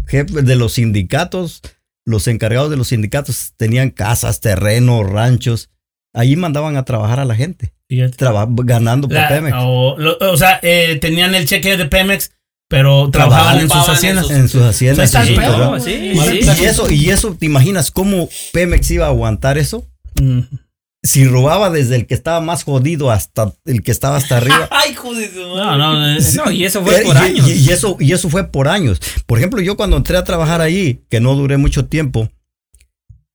[0.07, 1.61] jefes de los sindicatos,
[2.05, 5.69] los encargados de los sindicatos tenían casas, terrenos, ranchos.
[6.13, 7.73] Ahí mandaban a trabajar a la gente,
[8.17, 9.55] traba- ganando por La- Pemex.
[9.59, 12.31] o, lo- o sea, eh, tenían el cheque de Pemex,
[12.71, 14.31] pero trabajaban en sus haciendas.
[14.31, 15.13] En sus haciendas.
[15.13, 16.39] El pedo, sí, y, sí.
[16.61, 19.85] y eso, y eso, ¿te imaginas cómo Pemex iba a aguantar eso?
[20.19, 20.39] Mm.
[21.03, 24.69] Si robaba desde el que estaba más jodido hasta el que estaba hasta arriba.
[24.71, 25.31] Ay, joder.
[25.35, 27.49] No, no, No, y eso fue Eh, por y, años.
[27.49, 28.99] y- y eso, y eso fue por años.
[29.25, 32.29] Por ejemplo, yo cuando entré a trabajar ahí, que no duré mucho tiempo,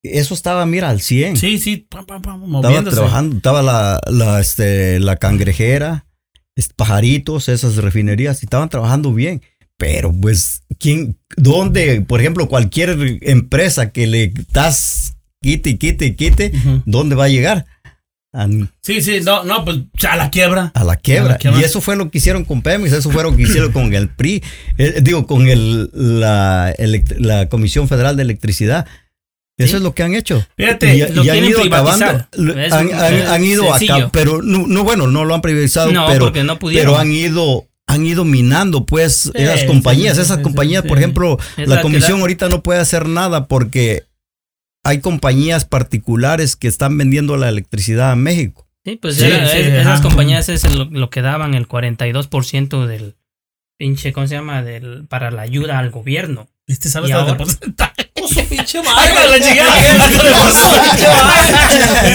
[0.03, 1.37] eso estaba, mira, al 100.
[1.37, 2.97] sí, sí, pam, pam, pam, estaba moviéndose.
[2.97, 6.06] trabajando, estaba la, la, este, la cangrejera,
[6.75, 9.43] pajaritos, esas refinerías, estaban trabajando bien.
[9.77, 16.53] Pero, pues, ¿quién, dónde, por ejemplo, cualquier empresa que le das quite quite y quite,
[16.55, 16.83] Ujú.
[16.87, 17.67] ¿dónde va a llegar?
[18.83, 20.71] Sí, sí, no, no, pues a la quiebra.
[20.75, 21.31] a la quiebra.
[21.31, 21.61] A la quiebra.
[21.61, 24.11] Y eso fue lo que hicieron con Pemex, eso fue lo que hicieron con el
[24.11, 24.43] PRI,
[24.77, 28.87] eh, digo, con el, la Comisión Federal de Electricidad.
[29.59, 29.77] Eso Sí.
[29.77, 30.45] es lo que han hecho.
[30.57, 32.05] Fíjate, y, lo y han ido acabando.
[32.07, 32.29] privatizar.
[32.33, 35.41] lo- Es Han, un- han- han ido acá, pero no, no, bueno, no lo han
[35.41, 36.93] privatizado, No, pero, porque no pudieron.
[36.93, 40.99] pero han ido han ido minando pues esas compañías, sí, esas sí, compañías, sí, por
[40.99, 41.05] sí.
[41.05, 44.03] ejemplo, Es la comisión da- ahorita no puede hacer nada porque
[44.85, 48.67] hay compañías particulares que están vendiendo la electricidad a México.
[48.85, 49.81] Sí, pues Sí, era- sí, es- ajá.
[49.81, 53.15] esas compañías es lo, lo que daban el 42% del
[53.79, 54.63] pinche, ¿cómo se llama?
[54.63, 56.49] Del, para la ayuda al gobierno.
[56.67, 58.06] Este hasta de porcentaje.
[58.49, 59.15] Pinche madre.
[59.15, 60.07] la.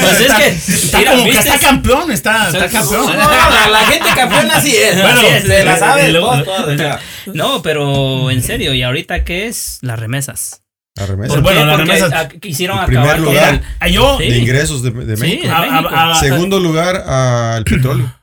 [0.02, 3.06] Pues es que, Está mira, como que está campeón, está, campeón.
[3.08, 5.02] No, la, la gente campeona así es.
[5.02, 6.10] Bueno, así es, se la eh, sabe.
[6.10, 7.00] eh, todo, todo.
[7.34, 9.78] No, pero en serio, ¿y ahorita qué es?
[9.82, 10.62] Las remesas.
[10.96, 11.30] La remesa.
[11.34, 14.30] Pues bueno, las Porque remesas- a- quisieron primer acabar con lugar, el- Ah, yo, Sí.
[14.30, 15.44] de ingresos de, de Sí, México.
[15.48, 15.90] de a- a- México.
[15.96, 18.14] a- Segundo lugar, al petróleo.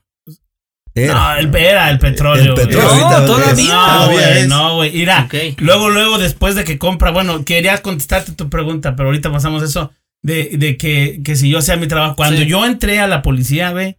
[1.05, 1.15] Era.
[1.15, 2.55] No, el, era el petróleo.
[2.55, 3.75] El petróleo No, todavía.
[3.75, 4.93] No, Todavía güey, no, güey.
[4.93, 5.29] Mira,
[5.59, 9.93] luego, luego, después de que compra, bueno, quería contestarte tu pregunta, pero ahorita pasamos eso
[10.23, 12.17] de, de que, que si yo hacía mi trabajo.
[12.17, 12.47] Cuando Sí.
[12.47, 13.97] yo entré a la policía, güey,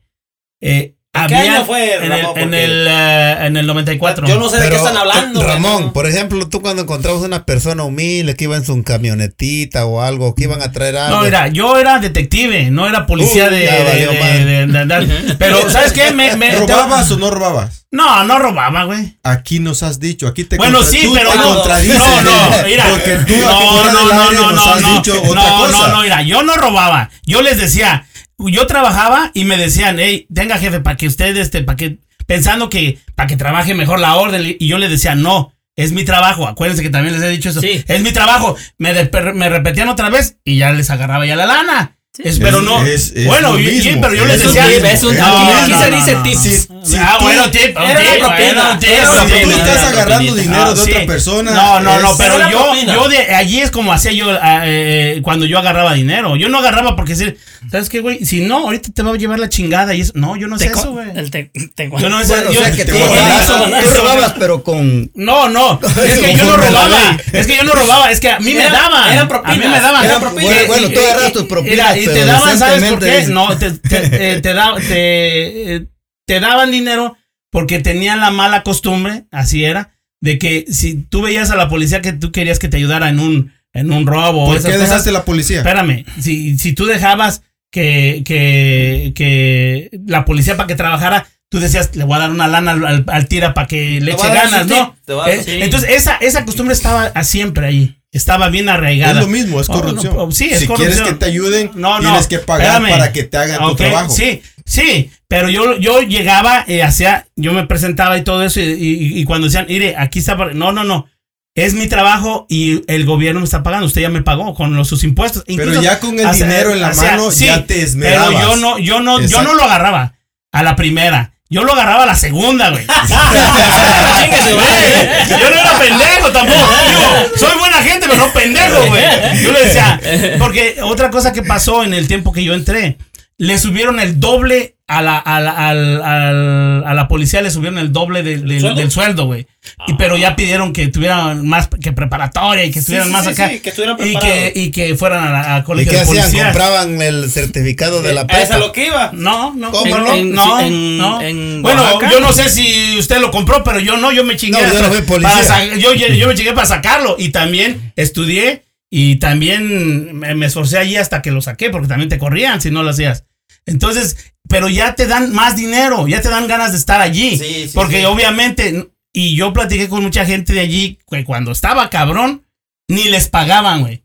[0.62, 2.38] eh, ¿En qué había año fue, en, el, Ramón?
[2.39, 4.28] en, el, eh, en el 94.
[4.28, 5.39] Yo no sé de qué están hablando.
[5.39, 5.93] güey, Ramón, no.
[5.93, 10.36] por ejemplo, tú cuando encontrabas una persona humilde que iba en su camionetita o algo,
[10.36, 11.18] que iban a traer algo.
[11.18, 14.45] No, mira, yo era detective, no era policía Uy, de, ya de- valió de- madre.
[14.45, 15.05] de- de andar.
[15.39, 16.12] Pero, ¿sabes qué?
[16.12, 17.88] Me, me- ¿Robabas o no robabas?
[17.91, 19.18] No, no robaba, güey.
[19.24, 21.55] Aquí nos has dicho, aquí te Bueno, sí, tú pero te no.
[21.55, 22.86] No, no, mira.
[22.88, 24.93] Porque tú aquí no, no, no, no, nos no, has no.
[24.95, 27.10] dicho otra no, no, no, mira, yo no robaba.
[27.26, 28.05] Yo les decía,
[28.47, 32.69] yo trabajaba y me decían, hey, tenga jefe, para que usted, este, para que, pensando
[32.69, 34.55] que, para que trabaje mejor la orden.
[34.59, 36.47] Y yo les decía, no, es mi trabajo.
[36.47, 37.59] Acuérdense que también les he dicho eso.
[37.61, 37.83] Sí.
[37.87, 38.55] Es mi trabajo.
[38.77, 41.97] Me, de- me repetían otra vez y ya les agarraba ya la lana.
[42.18, 42.84] Es- pero no.
[42.86, 44.01] es- es bueno, lo y- y- mismo.
[44.01, 44.66] pero yo les decía.
[44.91, 46.36] es un- No, aquí- no, se no, dice no, tips.
[46.70, 46.86] no.
[46.86, 50.91] Si- si ah, tú- bueno, tip, tip, bueno, tú estás agarrando Ah, dinero de sí.
[50.91, 51.51] otra persona.
[51.51, 55.45] No, no, no, pero yo, yo de allí es como hacía yo ah, eh, cuando
[55.45, 56.36] yo agarraba dinero.
[56.36, 57.38] Yo no agarraba porque decir,
[57.72, 58.26] ¿sabes qué, güey?
[58.26, 60.12] Si no, ahorita te va a llevar la chingada y eso.
[60.16, 61.07] No, yo no sé eso, güey.
[61.16, 63.22] el te- te- Yo no sé Bueno, o yo- sea que te tú voy a
[63.22, 65.12] robabas, eso- tú eso- robabas, pero con.
[65.14, 67.18] No, no, es que yo no robaba.
[67.32, 69.14] Es que yo no robaba, es que a mí me daban.
[69.14, 70.05] eran A mí me daban.
[70.05, 73.28] Eh, Bueno, tú agarras tus propinas, Y te daban, ¿sabes por qué?
[73.30, 73.97] No, te, te,
[74.34, 75.86] eh, te, da- te, eh,
[76.28, 77.18] te daban dinero
[77.52, 79.91] porque tenían la mala costumbre, así era,
[80.22, 83.20] de que si tú veías a la policía que tú querías que te ayudara en
[83.20, 85.58] un, en un robo ¿Por esas qué cosas, dejaste la policía?
[85.60, 87.41] Espérame, si, si tú dejabas
[87.72, 92.47] que, que, que la policía para que trabajara, tú decías, le voy a dar una
[92.47, 94.95] lana al, al- al tira para que le eche ganas, ¿no?
[95.28, 97.95] Eh, entonces, esa, esa costumbre estaba a- siempre ahí.
[98.12, 99.12] Estaba bien arraigada.
[99.14, 100.16] Es lo mismo, es Oh, corrupción.
[100.16, 100.93] no, sí, es si corrupción.
[100.93, 102.97] quieres que te ayuden, No, tienes que pagar espérame.
[102.97, 104.10] para que te hagan tu trabajo.
[104.10, 108.64] Sí, sí, pero yo, yo llegaba, eh, hacía, yo me presentaba y todo eso, y,
[108.64, 110.55] y- y cuando decían, mire, aquí está, por-".
[110.55, 111.07] no, no, no,
[111.53, 114.88] es mi trabajo y el gobierno me está pagando, usted ya me pagó con los,
[114.88, 115.43] sus impuestos.
[115.45, 118.30] Pero ya con el dinero en la mano sí, ya te esmerabas.
[118.30, 120.16] Pero yo no, yo no, yo no lo agarraba
[120.51, 121.34] a la primera.
[121.51, 122.86] Yo lo agarraba a la segunda, güey.
[125.30, 126.60] Yo no era pendejo tampoco.
[126.88, 129.03] Digo, soy buena gente, pero no pendejo, güey.
[129.43, 129.99] Yo le decía,
[130.39, 132.97] porque otra cosa que pasó en el tiempo que yo entré,
[133.38, 137.77] le subieron el doble a la, a la, al- al- a la policía, le subieron
[137.77, 138.79] el doble de- del- sueldo?
[138.81, 139.45] del sueldo, güey.
[139.87, 143.31] Y pero ya pidieron que tuvieran más que preparatoria y que estuvieran sí, más sí,
[143.31, 143.49] acá.
[143.49, 146.05] sí, que estuvieran y, que, y que fueran a la a ¿Y qué de hacían?
[146.07, 146.43] policía.
[146.45, 148.57] ¿Compraban el certificado de la A eso es prepa?
[148.65, 149.11] lo que iba.
[149.13, 149.71] No, no.
[149.71, 150.13] ¿Cómo en- no?
[150.15, 151.21] en- no, En- no.
[151.21, 152.09] en bueno, Oaxaca.
[152.11, 154.61] yo no sé si usted lo compró, pero yo no, yo me chingué.
[154.61, 155.29] No, yo no fui policía.
[155.35, 160.33] para sa- yo, yo- yo me chingué para sacarlo y también estudié y también me,
[160.33, 163.25] me esforcé allí hasta que lo saqué porque también te corrían si no lo hacías.
[163.70, 167.38] Entonces, pero ya te dan más dinero, ya te dan ganas de estar allí.
[167.38, 168.05] Sí, sí, porque sí.
[168.05, 172.45] obviamente, y yo platiqué con mucha gente de allí, que cuando estaba cabrón,
[172.89, 174.03] ni les pagaban, güey.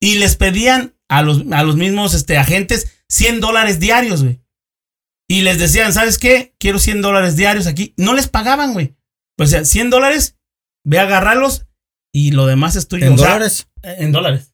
[0.00, 4.40] Y les pedían a los, a los mismos este, agentes 100 dólares diarios, güey.
[5.28, 6.54] Y les decían, ¿sabes qué?
[6.58, 7.94] Quiero 100 dólares diarios aquí.
[7.96, 8.96] No les pagaban, güey.
[9.38, 10.36] O sea, 100 dólares,
[10.84, 11.66] ve a agarrarlos
[12.12, 13.06] y lo demás es tuyo.
[13.06, 13.68] ¿En O sea, dólares?
[13.82, 14.51] eh, en dólares.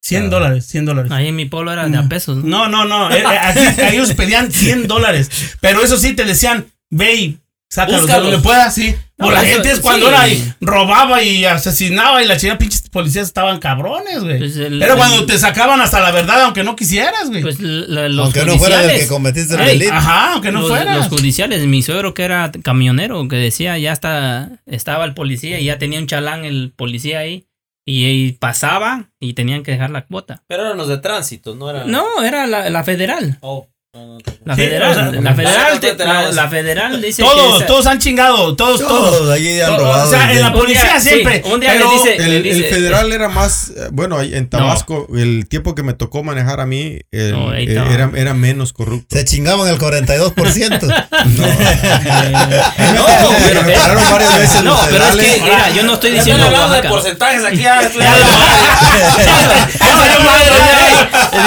[0.00, 0.28] 100 Ah.
[0.28, 1.12] dólares, 100 dólares.
[1.12, 2.42] Ahí en mi pueblo era de a pesos.
[2.44, 2.68] ¿no?
[2.68, 3.14] No, no, no.
[3.14, 3.60] eh, eh, aquí,
[3.92, 5.30] ellos pedían 100 dólares.
[5.60, 7.38] Pero eso sí, te decían, ve y
[7.68, 8.94] sácalos de donde puedas, sí.
[9.18, 10.12] No, o la eso- gente es cuando sí.
[10.14, 14.38] era y robaba y asesinaba y la chingada pinches policías estaban cabrones, güey.
[14.38, 17.42] Pues Era el- cuando te sacaban hasta la verdad, aunque no quisieras, güey.
[17.42, 19.08] Pues los Aunque no fuera del que judiciales.
[19.08, 19.92] cometiste el delito.
[19.92, 20.96] Ajá, aunque no los, fueras.
[20.96, 25.66] los judiciales, mi suegro que era camionero, que decía, ya está, estaba el policía y
[25.66, 27.44] ya tenía un chalán el policía ahí.
[27.84, 30.42] Y, y pasaba y tenían que dejar la cuota.
[30.46, 31.84] Pero eran los de tránsito, no era.
[31.84, 33.38] No, era la, la federal.
[33.40, 33.68] Oh.
[33.92, 37.66] La Sí, federal, o sea, la federal, no la, la federal dice todos, que esa-
[37.66, 39.18] todos han chingado, todos, todos.
[39.18, 40.06] Todos allí han robado.
[40.06, 41.42] o sea, en la policía Un día- siempre.
[41.44, 44.32] sí, un día pero- dice- El, le el dice- federal era más, eh, bueno, ahí
[44.32, 48.12] en Tabasco, el tiempo que me tocó manejar a mí el- No, ahí eh, era,
[48.14, 49.16] era menos corrupto.
[49.16, 50.86] Se chingaban el 42%.
[50.86, 50.94] No,
[53.06, 56.44] pero- me pararon varias veces No, pero es que, mira, yo no estoy Ya diciendo
[56.46, 57.56] hablando de porcentajes aquí.
[57.62, 57.90] Ya, Ya,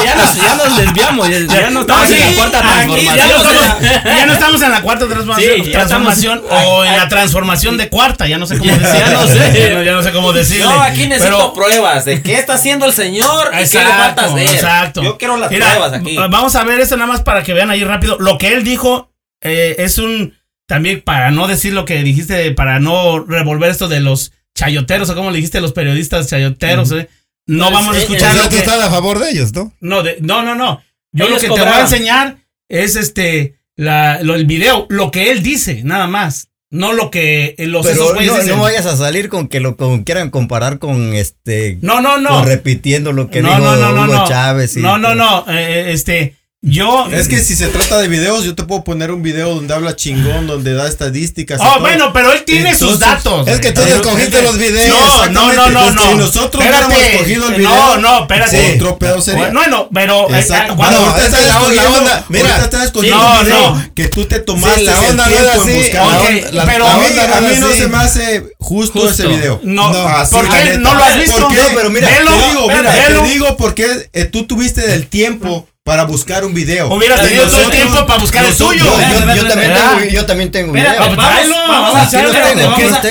[0.03, 3.29] ya nos, ya nos desviamos, ya, ya no estamos la cuarta aquí ya transformación.
[3.29, 6.95] no estamos- Ya no estamos en la cuarta transformación, Sí, ya transformación estamos- o en
[6.97, 9.21] la transformación de cuarta, ya no sé cómo Ya decirlo.
[9.21, 9.83] no sé.
[9.85, 10.63] Ya no, sé cómo decirle.
[10.65, 14.21] No, aquí necesito Pero- pruebas de qué está haciendo el señor y qué le falta
[14.23, 14.47] Exacto, hacer.
[14.55, 15.03] exacto.
[15.03, 16.15] Yo quiero las Mira, pruebas aquí.
[16.17, 18.17] Vamos a ver esto nada más para que vean ahí rápido.
[18.19, 19.11] Lo que él dijo
[19.41, 20.33] eh, es un.
[20.67, 25.15] También para no decir lo que dijiste, para no revolver esto de los chayoteros, o
[25.15, 27.09] como le dijiste, los periodistas chayoteros, eh,
[27.45, 28.59] No Pues, vamos a eh, escuchar sea, lo tú que.
[28.59, 29.73] estás a favor de ellos, ¿no?
[29.81, 30.81] No, de- no, no, no.
[31.13, 32.37] Yo lo que te voy a enseñar
[32.69, 33.55] es este.
[33.75, 36.49] La, lo, el video, lo que él dice, nada más.
[36.69, 38.55] No lo que eh, los esos Pero güeyes no, dicen.
[38.57, 41.77] no vayas a salir con que lo con- quieran comparar con este.
[41.81, 42.29] no, no, no.
[42.29, 44.27] Con repitiendo lo que no, dijo no, no, Hugo no.
[44.27, 44.75] Chávez.
[44.77, 45.45] y- no, no, no.
[45.49, 46.35] eh, este.
[46.65, 47.07] Yo.
[47.11, 49.97] Es que si se trata de videos, yo te puedo poner un video donde habla
[49.97, 51.59] chingón, donde da estadísticas.
[51.61, 53.47] Oh, bueno, pero él tiene sus Entonces, datos.
[53.49, 54.97] Es que tú escogiste los videos.
[55.31, 56.07] No, no, no, no, Pues no.
[56.09, 56.85] si nosotros Espérate.
[56.85, 58.73] hubiéramos escogido el No, video, no, espérate.
[58.75, 59.49] Otro pedo sería.
[59.51, 60.29] Bueno, pero.
[60.33, 60.71] eh, Exacto.
[60.71, 61.53] eh, Cuando cuando- ahorita esa estás es la
[61.83, 62.25] escogiendo, onda.
[62.29, 62.43] Mira.
[62.45, 63.85] ahorita estás escogiendo No, un video no.
[63.93, 66.03] que tú te tomaste Sí, la el onda no tiempo era en buscar.
[66.07, 69.01] Ok, La pero a la mí, onda a no mí no se me hace justo,
[69.01, 69.09] Justo.
[69.11, 69.59] ese video.
[69.63, 70.63] No, No, así, ¿por la qué?
[70.63, 70.77] neta.
[70.79, 71.39] ¿No lo has visto?
[71.41, 71.61] ¿Por qué?
[71.61, 76.05] No, pero mira, te digo, mira, te digo porque eh, tú tuviste el tiempo para
[76.05, 76.87] buscar un video.
[76.93, 80.09] Hubieras tenido todo el tiempo para buscar el nosotros- tuyo.
[80.11, 81.15] Yo, también tengo, Mira, video.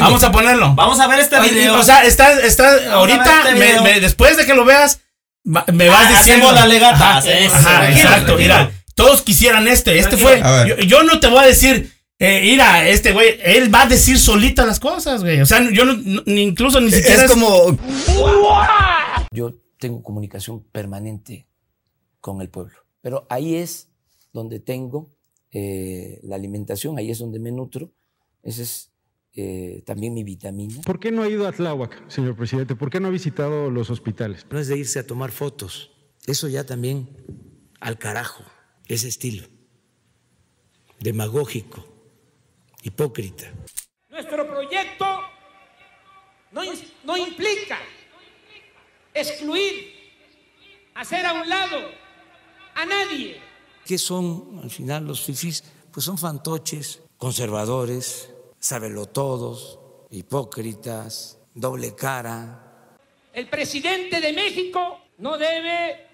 [0.00, 0.74] vamos, a ponerlo.
[0.74, 1.78] Vamos a ver este video.
[1.78, 5.00] O sea, está, está, ahorita, este después de que lo veas,
[5.44, 6.52] Me vas Ah, diciendo.
[6.52, 8.36] la legata, Ajá, exacto.
[8.36, 9.98] Mira, todos quisieran este.
[9.98, 10.42] Este fue.
[10.86, 11.92] Yo, no te voy a decir.
[12.18, 15.40] Eh, mira, este güey, él va a decir solita las cosas, güey.
[15.40, 17.24] O sea, yo no, incluso ni siquiera.
[17.24, 17.76] Es como,
[19.32, 21.46] Yo tengo comunicación permanente
[22.22, 23.90] con el pueblo, pero ahí es
[24.32, 25.14] donde tengo
[25.50, 27.92] eh, la alimentación, ahí es donde me nutro,
[28.42, 28.92] esa es
[29.34, 30.80] eh, también mi vitamina.
[30.82, 32.74] ¿Por qué no ha ido a Tláhuac, señor presidente?
[32.76, 34.46] ¿Por qué no ha visitado los hospitales?
[34.50, 35.90] No es de irse a tomar fotos,
[36.26, 37.08] eso ya también
[37.80, 38.44] al carajo,
[38.86, 39.46] ese estilo,
[41.00, 41.84] demagógico,
[42.82, 43.52] hipócrita.
[44.08, 45.04] Nuestro proyecto
[46.52, 46.62] no,
[47.04, 47.78] no implica
[49.12, 49.92] excluir,
[50.94, 52.01] hacer a un lado
[52.74, 53.40] a nadie.
[53.84, 55.64] ¿Qué son al final los fifís?
[55.90, 59.78] Pues son fantoches, conservadores, sabelotodos,
[60.10, 62.98] hipócritas, doble cara.
[63.32, 66.06] El presidente de México no debe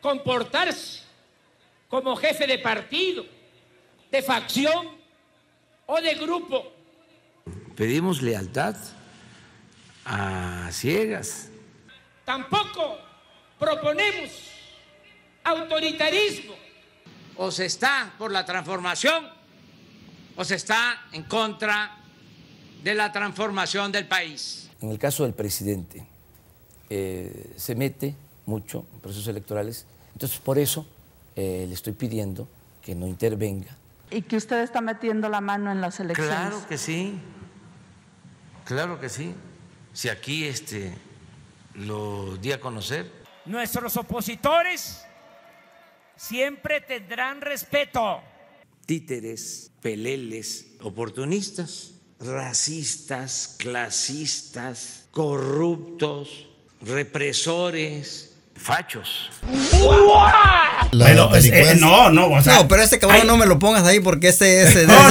[0.00, 1.02] comportarse
[1.88, 3.24] como jefe de partido,
[4.10, 4.88] de facción
[5.86, 6.72] o de grupo.
[7.76, 8.76] Pedimos lealtad
[10.04, 11.50] a ciegas.
[12.24, 12.98] Tampoco
[13.58, 14.55] proponemos
[15.46, 16.54] autoritarismo.
[17.36, 19.28] O se está por la transformación
[20.36, 21.96] o se está en contra
[22.82, 24.70] de la transformación del país.
[24.80, 26.06] En el caso del presidente,
[26.90, 29.86] eh, se mete mucho en procesos electorales.
[30.12, 30.86] Entonces, por eso
[31.34, 32.48] eh, le estoy pidiendo
[32.82, 33.76] que no intervenga.
[34.10, 36.32] Y que usted está metiendo la mano en las elecciones.
[36.32, 37.18] Claro que sí,
[38.64, 39.34] claro que sí.
[39.92, 40.94] Si aquí este,
[41.74, 43.10] lo di a conocer,
[43.46, 45.05] Nuestros opositores
[46.16, 48.20] siempre tendrán respeto.
[48.86, 51.90] títeres, peleles, oportunistas,
[52.20, 56.46] racistas, clasistas, corruptos,
[56.82, 59.28] represores, fachos.
[60.92, 61.86] La Pero, es- eh, delincuencia.
[61.86, 62.54] no, no, o sea.
[62.54, 65.08] no, pero este cabrón hay- no me lo pongas ahí porque este, ese, No, no,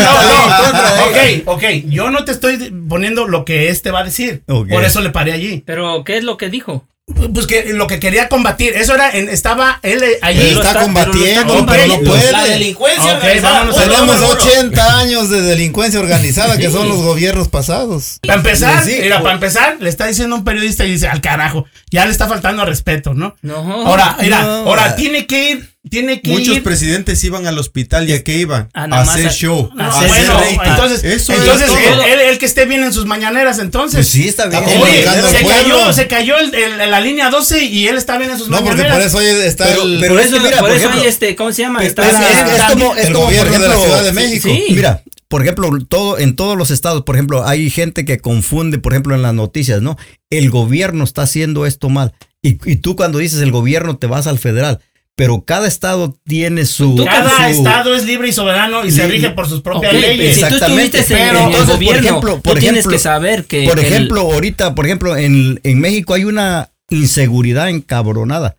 [0.71, 1.05] no.
[1.05, 1.63] ok, ok.
[1.87, 4.43] Yo no te estoy poniendo lo que este va a decir.
[4.47, 4.69] Ok.
[4.69, 5.63] Por eso le paré allí.
[5.65, 6.87] Pero, ¿qué es lo que dijo?
[7.35, 10.41] Pues que lo que quería combatir, eso era, en- estaba él eh, allí.
[10.41, 12.31] Él está está- combatiendo, pero pero no puede.
[12.31, 13.53] La delincuencia Ok, organizada.
[13.59, 14.33] vámonos Uno, a- Tenemos uno, uno.
[14.43, 18.17] 80 años de delincuencia organizada, que son los gobiernos pasados.
[18.23, 21.65] Para empezar, Sí, mira, para empezar, le está diciendo un periodista y dice, al carajo,
[21.91, 23.35] ya le está faltando al respeto, ¿no?
[23.43, 23.85] No.
[23.85, 24.51] Ahora, mira, No.
[24.67, 26.63] ahora tiene que ir, tiene que Muchos ir.
[26.63, 28.69] presidentes iban al hospital y a qué iban?
[28.73, 30.57] Ah, a más hacer a- show, no, a No, hacer bueno, rating.
[30.63, 32.03] entonces, Eso entonces es él, todo.
[32.03, 33.97] él- él que esté bien en sus mañaneras, entonces.
[33.97, 34.63] Pues sí, está bien.
[34.63, 35.77] Está Oye, se pueblo.
[35.79, 38.57] cayó, se cayó el- el- la línea 12 y él está bien en sus No,
[38.57, 38.97] porque mañaneras.
[38.97, 41.01] por eso hoy está Pero- el, pero por es eso, mira, por por eso ejemplo,
[41.01, 41.81] hay este, ¿cómo se llama?
[41.81, 44.03] Es, Está es- la- es como, es el como, por gobierno de la ejemplo, Ciudad
[44.03, 44.49] de México.
[44.49, 44.63] sí.
[44.71, 48.93] Mira, por ejemplo, todo, en todos los estados, por ejemplo, hay gente que confunde, por
[48.93, 49.97] ejemplo, en las noticias, ¿no?
[50.29, 52.13] El gobierno está haciendo esto mal.
[52.41, 54.79] Y, y tú cuando dices el gobierno te vas al federal.
[55.17, 57.01] Pero cada estado tiene su.
[57.05, 60.35] Cada su- estado es libre y soberano y se rige por sus propias leyes.
[60.35, 62.91] si tú Exactamente, estuviste en, pero en entonces, por gobierno, ejemplo, tú por tienes ejemplo,
[62.91, 67.69] que saber que Por el- ejemplo, ahorita, por ejemplo, en, en México hay una inseguridad
[67.69, 68.57] encabronada.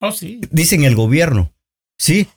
[0.00, 0.40] Oh, sí.
[0.50, 1.52] Dicen el gobierno.
[1.98, 2.28] ¿Sí?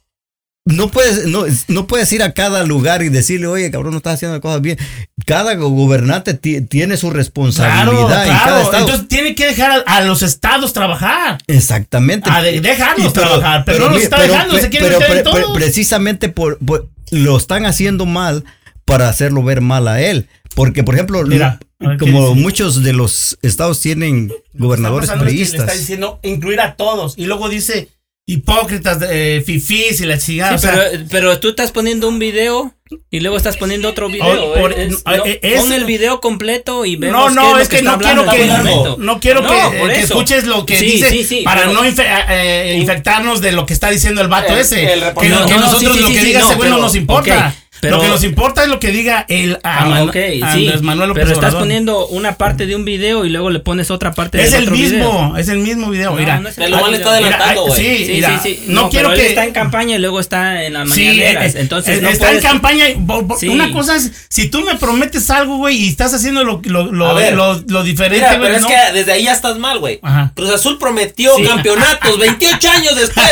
[0.63, 4.13] No puedes, no, no puedes ir a cada lugar y decirle, oye, cabrón, no estás
[4.13, 4.77] haciendo las cosas bien.
[5.25, 8.85] Cada gobernante ti- tiene su Claro, responsabilidad en cada estado.
[8.85, 11.39] Entonces tiene que dejar a, a los estados trabajar.
[11.47, 12.29] Exactamente.
[12.29, 15.17] A de- dejarlos Y pero- trabajar, pero, no los está pero- dejando, se quieren meter
[15.17, 15.53] en pero- todo.
[15.55, 18.45] precisamente por, por- lo están haciendo mal
[18.85, 20.27] para hacerlo ver mal a él.
[20.53, 25.15] Porque, por ejemplo, Mira, a ver, ¿qué como muchos de los estados tienen gobernadores Está
[25.15, 25.67] pasando es que Le priistas.
[25.69, 27.15] está diciendo incluir a todos.
[27.17, 27.89] Y luego dice
[28.27, 30.57] hipócritas, eh, fifís y la chingada.
[30.57, 32.73] Sí, o sea, pero, pero tú estás poniendo un video
[33.09, 34.51] y luego estás poniendo otro video.
[34.51, 37.53] Oh, por- Es- no, no, eh, es- pon el video completo y no, vemos no,
[37.55, 40.65] lo es que, no quiero que, el no, no quiero No, que, por escuches lo
[40.65, 44.21] que Sí, dice sí, para pero- no infe- eh, infectarnos de lo que está diciendo
[44.21, 44.93] el vato El- ese.
[44.93, 45.39] el que reportero.
[45.39, 47.55] lo- que No, no, nosotros lo que diga no, ese güey no nos importa.
[47.81, 50.41] Pero- lo que nos importa es lo que diga el Ah, Manu- ok, sí.
[50.43, 51.61] Andrés Manuel López pero estás Obrador.
[51.67, 54.69] poniendo una parte de un video y luego le pones otra parte Es del el
[54.69, 54.97] otro mismo,
[55.29, 55.37] video.
[55.37, 56.11] es el mismo video.
[56.11, 57.81] No, mira, no es el mismo está adelantando, güey.
[57.81, 58.63] sí, Sí, mira, sí, sí.
[58.67, 61.55] no, quiero pero que él está en campaña y luego está en las Sí, mañaneras.
[61.55, 62.89] eh, entonces no está puedes- en campaña.
[62.89, 63.47] y bo- bo- Sí.
[63.49, 67.07] Una cosa es, si tú me prometes algo, güey, y estás haciendo lo, lo, lo,
[67.09, 67.33] A ver.
[67.33, 68.67] lo, lo diferente, Mira, pero es no.
[68.67, 69.99] que desde ahí ya estás mal, güey.
[70.03, 70.31] Ajá.
[70.35, 71.43] Cruz Azul prometió Sí.
[71.43, 73.27] campeonatos 28 años después.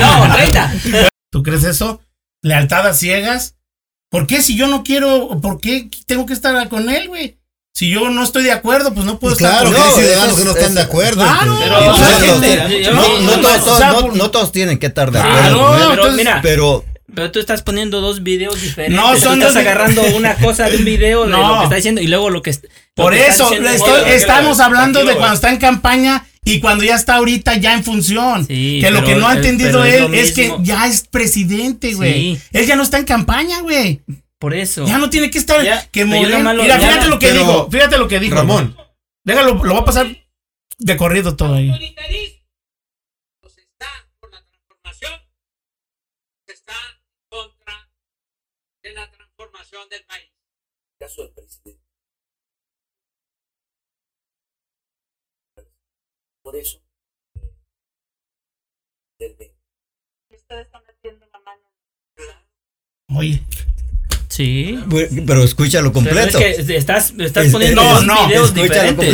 [0.00, 0.72] No, 30.
[1.30, 2.00] ¿Tú crees eso?
[2.42, 3.54] Lealtad a ciegas.
[4.10, 7.38] ¿Por qué si yo no quiero, por qué tengo que estar con él, güey?
[7.72, 10.04] Si yo no estoy de acuerdo, pues no puedo Pues claro, estar que con hay
[10.04, 11.22] ciudadanos que no es- están de acuerdo.
[11.22, 11.58] Claro, No,
[13.40, 15.34] todos- o todos- sea, no- por- no todos tienen que estar de Claro,
[15.66, 15.76] acuerdo.
[15.78, 18.96] Pero entonces- mira, pero Pero tú estás poniendo dos videos diferentes.
[19.00, 21.48] No, Tú son estás dos- agarrando una cosa de un video de No.
[21.54, 22.52] lo que está diciendo y luego lo que.
[22.52, 22.58] lo
[22.94, 26.94] Por que eso, diciendo estoy- estamos hablando de cuando está en campaña y cuando ya
[26.94, 28.46] está ahorita ya en función.
[28.46, 32.36] Que lo que no ha entendido él es, que ya es presidente, güey.
[32.36, 32.42] Sí.
[32.52, 34.02] Él ya no está en campaña, güey.
[34.38, 34.86] Por eso.
[34.86, 35.60] Ya no tiene que estar.
[35.60, 37.70] Mira, fíjate lo que dijo.
[37.70, 38.36] Fíjate lo que dijo.
[38.36, 38.76] Ramón.
[39.24, 40.06] Déjalo, lo va a pasar
[40.78, 41.70] de corrido todo ahí.
[49.88, 50.26] Del país.
[50.98, 51.79] Caso del presidente.
[56.50, 56.82] por eso.
[59.20, 59.52] Del bien.
[60.30, 61.62] Ustedes están metiendo la mano.
[63.16, 63.40] Oye,
[64.40, 64.78] Sí.
[65.26, 66.38] Pero escúchalo completo.
[66.38, 68.28] Es que estás, estás es, poniendo no, no.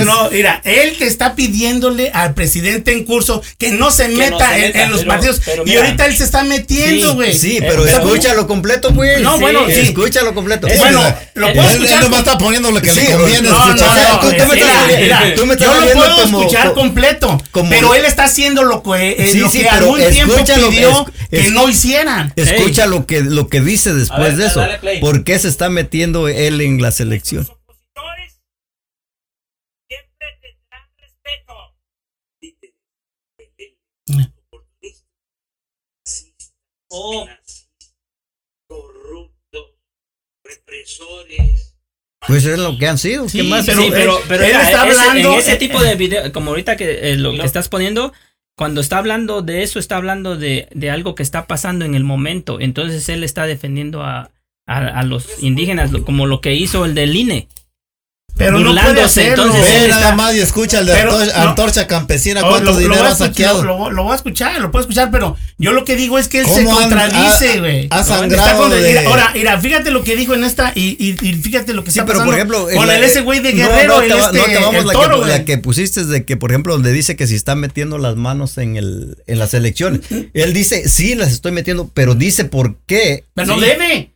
[0.05, 4.89] No, mira, él te está pidiéndole al presidente en curso que no se, meta, en,
[4.89, 5.41] los partidos.
[5.65, 7.35] Y ahorita él se está metiendo, güey.
[7.35, 9.21] Sí, pero, escúchalo completo, güey.
[9.21, 9.81] No, bueno, sí.
[9.81, 10.69] Escúchalo completo.
[10.77, 11.03] Bueno,
[11.35, 11.97] lo eh, puedo él, escuchar.
[11.97, 13.97] Él nomás está poniendo lo que sí, le conviene no, escuchar.
[13.97, 18.25] No, no, tú, me estás, tú Yo lo puedo como, escuchar completo, pero él está
[18.25, 20.35] haciendo lo que, eh, algún tiempo
[20.71, 22.33] pidió que no hicieran.
[22.37, 24.65] Escucha lo que dice después de eso.
[25.17, 27.49] ¿Por qué se está metiendo él en la selección?
[36.89, 37.27] Oh.
[38.69, 39.65] corruptos,
[40.45, 41.79] represores.
[42.27, 43.27] Pues es lo que han sido.
[43.27, 43.65] ¿Qué más?
[43.65, 45.33] Pero, pero, él, está hablando.
[45.33, 48.13] En ese tipo de video, como ahorita que eh, lo que estás poniendo,
[48.55, 52.05] cuando está hablando de eso, está hablando de, de, algo que está pasando en el
[52.05, 52.61] momento.
[52.61, 54.31] Entonces él está defendiendo a,
[54.67, 57.49] a, los indígenas, como lo que hizo el del INE.
[58.37, 59.45] Pero no puede hacerlo.
[59.47, 63.65] Entonces, nada más y escucha el de antorcha, antorcha campesina cuánto lo, dinero ha saqueado.
[63.65, 66.47] Lo, voy a escuchar, lo puedo escuchar, pero yo lo que digo es que él
[66.47, 67.89] se contradice, güey.
[67.91, 68.65] Ha, sangrado.
[69.07, 72.25] Ahora, mira, fíjate lo que dijo en esta y, fíjate lo que sí, pero.
[72.25, 76.05] Por ejemplo, con el, ese güey de Guerrero, no, no, este, el la, que, pusiste
[76.05, 79.39] de que, por ejemplo, donde dice que si están metiendo las manos en, el, en
[79.39, 80.03] las elecciones.
[80.35, 83.25] él dice, sí, las estoy metiendo, pero dice por qué.
[83.35, 84.16] Pero no debe.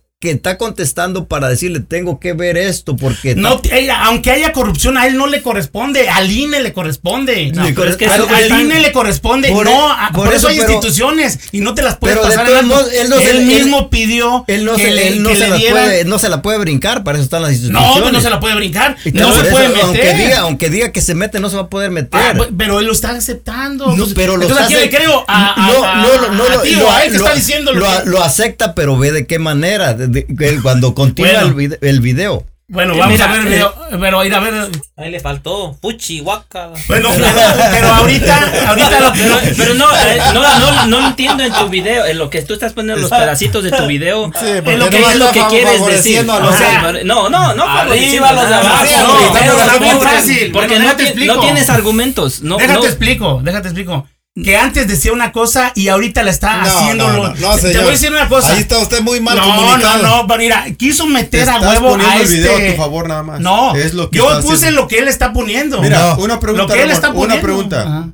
[0.21, 3.35] que está contestando para decirle tengo que ver esto porque
[4.03, 7.51] aunque haya corrupción a él no le corresponde al INE le corresponde.
[7.51, 11.81] No, al, INE le corresponde por no e-, por, eso, hay instituciones y no te
[11.81, 15.49] las puede pero pasar él, mismo pidió él no que se, le, no se, le
[15.49, 18.21] la puede, no se la puede brincar para eso están las pues, instituciones no no
[18.21, 21.39] se la puede brincar no se puede meter aunque diga, aunque diga que se mete
[21.39, 22.49] no se va a poder ah, meter.
[22.55, 26.35] pero él lo está aceptando no, pues, pero lo entonces le creo a, no no
[26.35, 31.31] no lo, está diciendo lo acepta pero ve de qué manera de, de, cuando continúa
[31.31, 31.47] bueno.
[31.47, 32.45] el, video, el video.
[32.71, 34.69] Bueno, eh, vamos Mira, a ver el video, pero ir a ver.
[34.95, 35.77] Ahí le faltó.
[35.81, 36.69] Puchi, guaca.
[36.87, 37.33] Bueno, pero,
[37.69, 42.05] pero ahorita, ahorita lo Pero, pero no, eh, no, no, no, entiendo en tu video,
[42.05, 44.31] en lo que tú estás poniendo los pedacitos de tu video.
[44.39, 44.45] Sí,
[44.77, 46.23] lo que, no es lo que quieres decir.
[46.23, 47.67] Los, o sea, no, no, no.
[47.67, 48.85] Arriba, los de abajo.
[49.05, 49.19] No,
[49.59, 50.51] está bien fácil.
[50.53, 52.41] Porque bueno, no, te, no tienes argumentos.
[52.41, 56.93] No, déjate explico, déjate explico que antes decía una cosa y ahorita la está no.
[56.93, 57.55] No, no.
[57.55, 58.53] Te voy a decir una cosa.
[58.53, 60.01] Ahí está usted muy mal comunicado.
[60.01, 62.35] No, no, no, mira, quiso meter a huevo a este.
[62.35, 63.39] Video a tu este- favor nada más.
[63.41, 64.81] No, es lo que yo puse haciendo.
[64.81, 65.81] lo que él está poniendo.
[65.81, 66.63] Mira, una pregunta.
[66.63, 67.33] Lo que él está poniendo.
[67.35, 67.81] Una pregunta.
[67.81, 68.09] Ajá.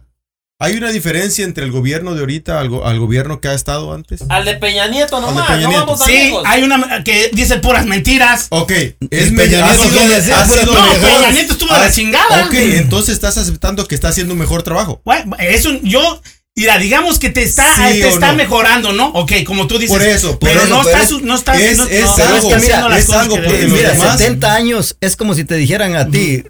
[0.60, 4.24] ¿Hay una diferencia entre el gobierno de ahorita al, gobierno que ha estado antes?
[4.28, 5.86] Al de Peña Nieto nomás, no Nieto.
[5.86, 6.44] vamos a Sí, amigos.
[6.48, 8.48] hay una que dice puras mentiras.
[8.50, 9.92] Ok, es Peña Nieto.
[9.92, 12.46] No, ah, Peña ah, Nieto estuvo de la ah, chingada.
[12.48, 15.00] Ok, entonces estás aceptando que está haciendo un mejor trabajo.
[15.06, 16.22] Bueno, eso yo...
[16.56, 19.10] Mira, digamos que te está, te está mejorando, ¿no?
[19.10, 19.96] Ok, como tú dices.
[19.96, 23.10] Por eso, por eso, no, pero no estás, es, no, algo, estás mira, las.
[23.12, 26.44] Algo porque mira, 70 años es como si te dijeran a ti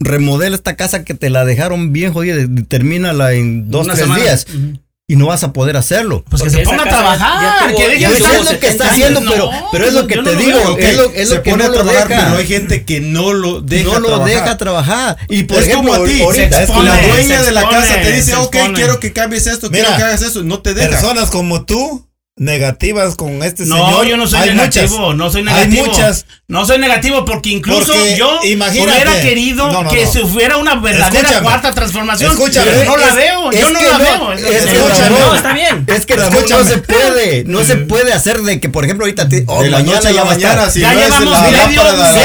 [0.00, 2.36] remodela esta casa que te la dejaron bien jodida,
[2.68, 4.46] termínala en dos, Una tres días.
[5.06, 6.24] Y no vas a poder hacerlo.
[6.30, 8.08] Pues que se ponga a trabajar, tuvo, que deje
[8.44, 9.20] lo que está haciendo,
[9.72, 12.06] pero, es lo pues que te digo, es lo, es se pone a trabajar.
[12.06, 14.28] Pero hay gente que no lo deja No lo trabajar.
[14.28, 15.16] deja trabajar.
[15.28, 18.36] Y por es como a ti, ahorita, expone, la dueña de la casa te dice,
[18.36, 20.90] ok, quiero que cambies esto, quiero que hagas eso, no te deja.
[20.90, 22.06] Personas como tú
[22.40, 23.90] negativas con este no, señor.
[23.90, 25.82] No, yo no soy negativo, no soy negativo.
[25.82, 26.24] Hay muchas.
[26.48, 32.32] No soy negativo porque incluso yo hubiera querido que se hubiera una verdadera cuarta transformación.
[32.32, 34.32] Escúchame, no la veo, yo no la veo.
[34.32, 35.18] Escúchame.
[35.20, 35.84] No, está bien.
[35.86, 39.28] Es que Ramón, no se puede, no se puede hacer de que, por ejemplo, ahorita
[39.28, 39.70] te, oh, ya
[40.24, 40.34] va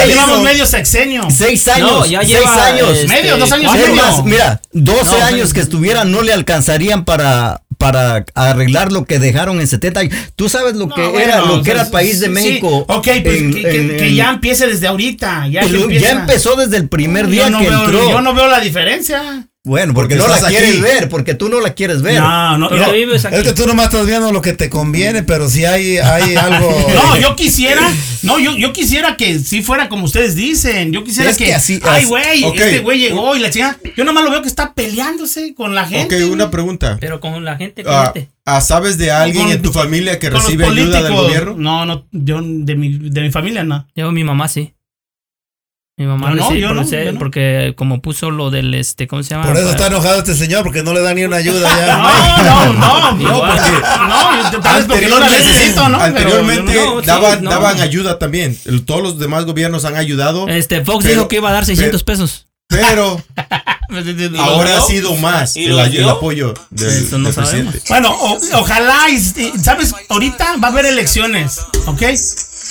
[0.06, 1.28] llevamos medio, sexenio.
[1.30, 2.98] Seis años, ya lleva, seis años.
[2.98, 4.22] Este, dos años medio.
[4.24, 9.68] Mira, 12 años que estuviera no le alcanzarían para para arreglar lo que dejaron en
[9.68, 12.86] 70 Tú sabes lo no, que bueno, era, lo que era el país de México.
[12.88, 15.48] Sí, ok, pues en, que, en, que, que, ya empiece desde ahorita.
[15.48, 18.10] Ya, pues ya empezó desde el primer día no que veo, entró.
[18.10, 20.80] Yo no veo la diferencia porque, Porque no la estás quieres aquí.
[20.80, 22.20] ver, porque tú no la quieres ver.
[22.20, 22.92] No, no, no.
[22.92, 23.34] vives aquí.
[23.36, 26.70] Es que tú nomás estás viendo lo que te conviene, pero si hay, hay algo.
[26.94, 27.80] No, yo quisiera,
[28.22, 30.92] no, yo, yo quisiera que sí fuera como ustedes dicen.
[30.92, 32.56] Yo quisiera Es que, que así- ay, güey, ok.
[32.56, 33.76] este güey llegó y la chingada.
[33.96, 36.24] Yo nomás lo veo que está peleándose con la Ok, gente.
[36.26, 36.96] una pregunta.
[37.00, 38.12] Pero con la gente Ah,
[38.44, 41.54] ah, ¿Sabes de alguien Con- en tu familia que recibe ayuda del gobierno?
[41.56, 43.86] No, no, yo de mi, de mi familia no.
[43.96, 44.72] Yo, mi mamá sí.
[45.98, 47.18] Mi mamá no, sí, no, no.
[47.18, 49.46] porque como puso lo del este, ¿cómo se llama?
[49.46, 51.96] Por eso está enojado este señor, porque no le da ni una ayuda ya.
[52.44, 53.70] No, no, no, no, porque,
[54.06, 55.98] no, yo- tal vez porque no la necesito, ¿no?
[55.98, 57.48] Anteriormente yo no, sí, daban, no.
[57.50, 58.58] daban ayuda también.
[58.66, 61.64] El- Todos los demás gobiernos han ayudado, Este, Fox Pero- dijo que iba a dar
[61.64, 62.46] 600 pesos.
[62.68, 63.22] pero
[63.88, 67.70] no- ahora ha sido más ¿Y el, apoyo del, Eso no del.
[67.88, 69.18] Bueno, o- ojalá, y,
[69.62, 69.94] ¿sabes?
[70.10, 72.02] Ahorita va a haber elecciones, ¿ok?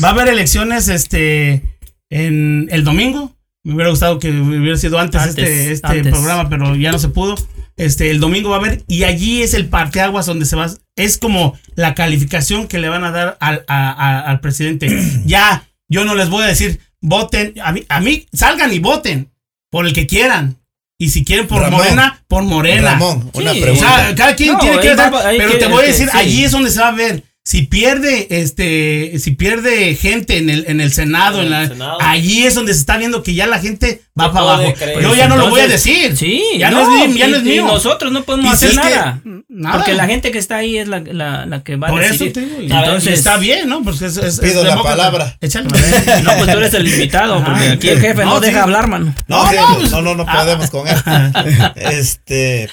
[0.04, 1.75] Va a haber elecciones este
[2.10, 3.36] en el domingo.
[3.64, 6.12] Me hubiera gustado que hubiera sido antes, Antes, este, este antes.
[6.14, 7.36] programa, pero ya no se pudo.
[7.78, 10.70] Este, el domingo va a haber, y allí es el parteaguas donde se va.
[10.96, 14.88] Es como la calificación que le van a dar al, a- a- al presidente.
[15.26, 19.32] ya, yo no les voy a decir, voten, a mí, a mí, salgan y voten
[19.72, 20.58] por el que quieran.
[20.98, 21.80] Y si quieren por Ramón.
[21.82, 22.92] Morena, por Morena.
[22.92, 24.96] Ramón, una Sí, O sea, cada quien No, tiene que
[25.38, 26.18] pero te voy a este, decir, sí.
[26.18, 27.24] allí es donde se va a ver.
[27.46, 31.98] Si pierde, este, si pierde gente en el, en el Senado, en En la, Senado.
[32.02, 34.74] allí es donde se está viendo que ya la gente va No para abajo.
[34.78, 35.02] creer.
[35.02, 36.16] Yo ya no lo voy a decir.
[36.16, 37.66] Sí, ya no, es, mío, ya y- no es y mío.
[37.66, 39.22] nosotros no podemos si hacer es que- nada.
[39.50, 39.76] Nada.
[39.78, 42.14] Porque la gente que está ahí es la, la, la que va Por a eso
[42.26, 42.34] decidir.
[42.34, 42.76] te digo.
[42.78, 43.84] Entonces, está bien, ¿no?
[43.84, 45.38] Porque es, es- es Pido la palabra.
[45.42, 45.68] Échale.
[46.24, 48.46] No, pues tú eres el invitado, porque aquí el jefe no, No, sí.
[48.48, 49.14] deja hablar, mano.
[49.28, 50.96] No, No, no, pues- no, no, no podemos con él.
[51.76, 52.70] Este,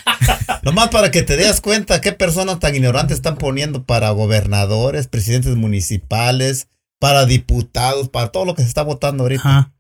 [0.63, 5.57] nomás para que te des cuenta qué personas tan ignorantes están poniendo para gobernadores, presidentes
[5.57, 6.69] municipales,
[6.99, 9.43] para diputados, para todo lo que se está votando ahorita.
[9.49, 9.73] Ajá.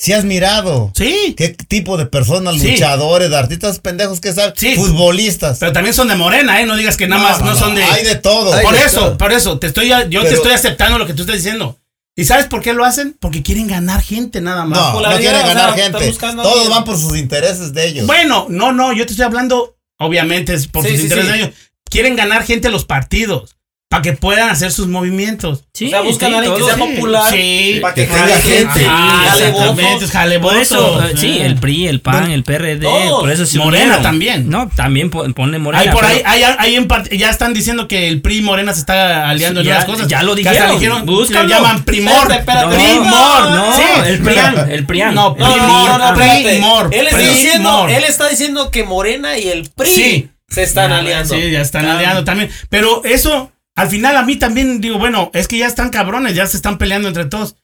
[0.00, 1.34] Si has mirado Sí.
[1.36, 2.70] qué tipo de personas, Sí.
[2.72, 4.76] luchadores, de artistas pendejos que saben, Sí.
[4.76, 5.58] futbolistas.
[5.58, 6.66] Pero también son de Morena, ¿eh?
[6.66, 7.82] No digas que nada más no, son de.
[7.82, 8.54] Hay de todo.
[8.54, 9.18] Hay por de eso, todo.
[9.18, 11.76] por eso, te estoy, yo te estoy aceptando lo que tú estás diciendo.
[12.14, 13.16] ¿Y sabes por qué lo hacen?
[13.20, 14.78] Porque quieren ganar gente nada más.
[14.78, 16.12] no, no quieren o sea, ganar gente.
[16.20, 18.06] Todos van por sus intereses de ellos.
[18.06, 21.38] Bueno, no, no, yo te estoy hablando, obviamente es por Sí, sus sí, intereses sí.
[21.38, 21.56] de ellos.
[21.90, 23.56] Quieren ganar gente los partidos
[23.90, 25.64] para que puedan hacer sus movimientos.
[25.72, 27.30] Sí, O sea, buscan sí, a alguien que sea Sí, popular.
[27.32, 28.86] Sí, para que tenga jale gente.
[28.86, 33.20] Ah, exactamente, jale Por eso, eh, sí, el PRI, el PAN, el PRD, Todos.
[33.20, 34.02] por eso se Morena unieron.
[34.02, 34.50] también.
[34.50, 35.80] No, también po- pone Morena.
[35.82, 38.74] Hay por ahí, hay, hay en parte- ya están diciendo que el PRI y Morena
[38.74, 40.06] se está aliando en Ya- unas cosas.
[40.06, 41.48] ya lo Que dijeron, le búscalo.
[41.48, 42.12] le llaman Primor.
[42.30, 42.76] Espérate, espérate.
[42.76, 43.50] Primor.
[43.50, 45.14] No, sí, el PRIAN, el PRIAN.
[45.14, 46.14] No, Primor.
[46.14, 46.90] Primor.
[46.92, 47.34] Él está, Primor.
[47.34, 50.28] diciendo, él está diciendo que Morena y el PRI Sí.
[50.48, 51.34] se están aliando.
[51.34, 52.50] Sí, ya están aliando también.
[52.68, 56.46] Pero eso, al final a mí también digo, bueno, es que ya están cabrones, ya
[56.46, 57.56] se están peleando entre todos.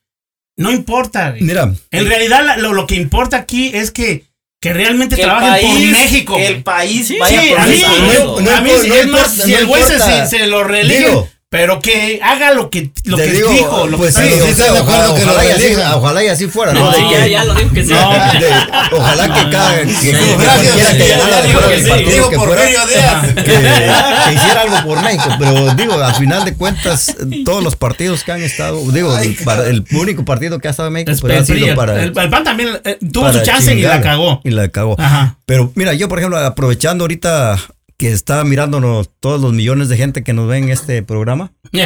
[0.56, 1.30] No importa.
[1.30, 1.42] güey.
[1.42, 4.24] Mira, En realidad lo, lo que importa aquí es que,
[4.60, 6.36] que realmente Que trabajen por México.
[6.36, 9.06] que el país Sí, vaya sí, por a mí, no, no a mí no es
[9.08, 9.82] más, importa, si no el güey
[10.28, 11.28] se, lo reelige, Digo.
[11.50, 13.86] Pero que haga lo que, lo te que digo, dijo.
[13.86, 15.96] Lo pues que sí, de acuerdo ojalá, que lo ojalá y así, reelija.
[15.96, 16.80] ojalá y así fuera, ¿no?
[16.80, 17.92] No, De Sí, que- ya, ya lo digo que sí.
[17.92, 18.10] No.
[18.40, 21.74] de- ojalá que cada que, que Gracias, cualquiera que sí, ganara ya digo fuera que
[21.74, 21.90] el sí.
[21.90, 23.34] partido Digo que Porfirio fuera, Díaz.
[23.34, 27.14] que, que hiciera algo por México, pero digo, al final de cuentas,
[27.44, 31.12] todos los partidos que han estado, digo, el, único partido que ha estado en México
[31.12, 33.82] Es pues, ha sido el- para, el- el PAN también eh, tuvo su chance y
[33.82, 34.40] la cagó.
[34.42, 34.96] Y la cagó.
[34.98, 35.36] Ajá.
[35.46, 37.58] Pero mira, yo por ejemplo, aprovechando ahorita
[37.96, 41.80] que está mirándonos todos los millones de gente que nos ven en este programa, sí,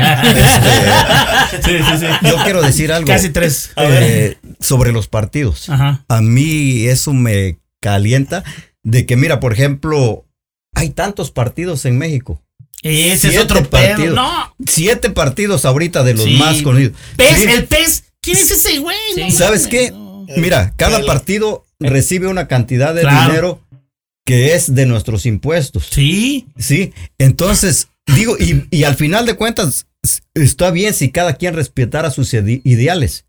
[1.79, 2.07] sí, sí.
[2.23, 3.71] yo quiero decir algo Casi tres.
[3.77, 5.69] eh, sobre los partidos.
[5.69, 6.05] Ajá.
[6.09, 8.45] A mí eso me calienta
[8.83, 10.27] de que, mira, por ejemplo,
[10.75, 12.43] hay tantos partidos en México.
[12.83, 13.89] Ese es Siete otro pedo.
[13.89, 14.15] partidos.
[14.15, 14.55] No.
[14.67, 16.37] Siete partidos ahorita de los Sí.
[16.37, 16.97] más conocidos.
[17.17, 17.41] ¿Pez?
[17.43, 17.47] Sí.
[17.49, 18.05] El pez.
[18.21, 18.97] ¿Quién es ese güey?
[19.15, 19.21] Sí.
[19.25, 19.91] No ¿Sabes mames, qué?
[19.91, 20.27] no.
[20.37, 23.27] Mira, cada El- partido recibe una cantidad de Claro.
[23.31, 23.61] dinero
[24.29, 25.87] que es de nuestros impuestos.
[25.91, 26.47] Sí.
[26.59, 29.87] Sí, entonces, digo, y, y al final de cuentas,
[30.35, 33.24] está bien si cada quien respetara sus ide- ideales,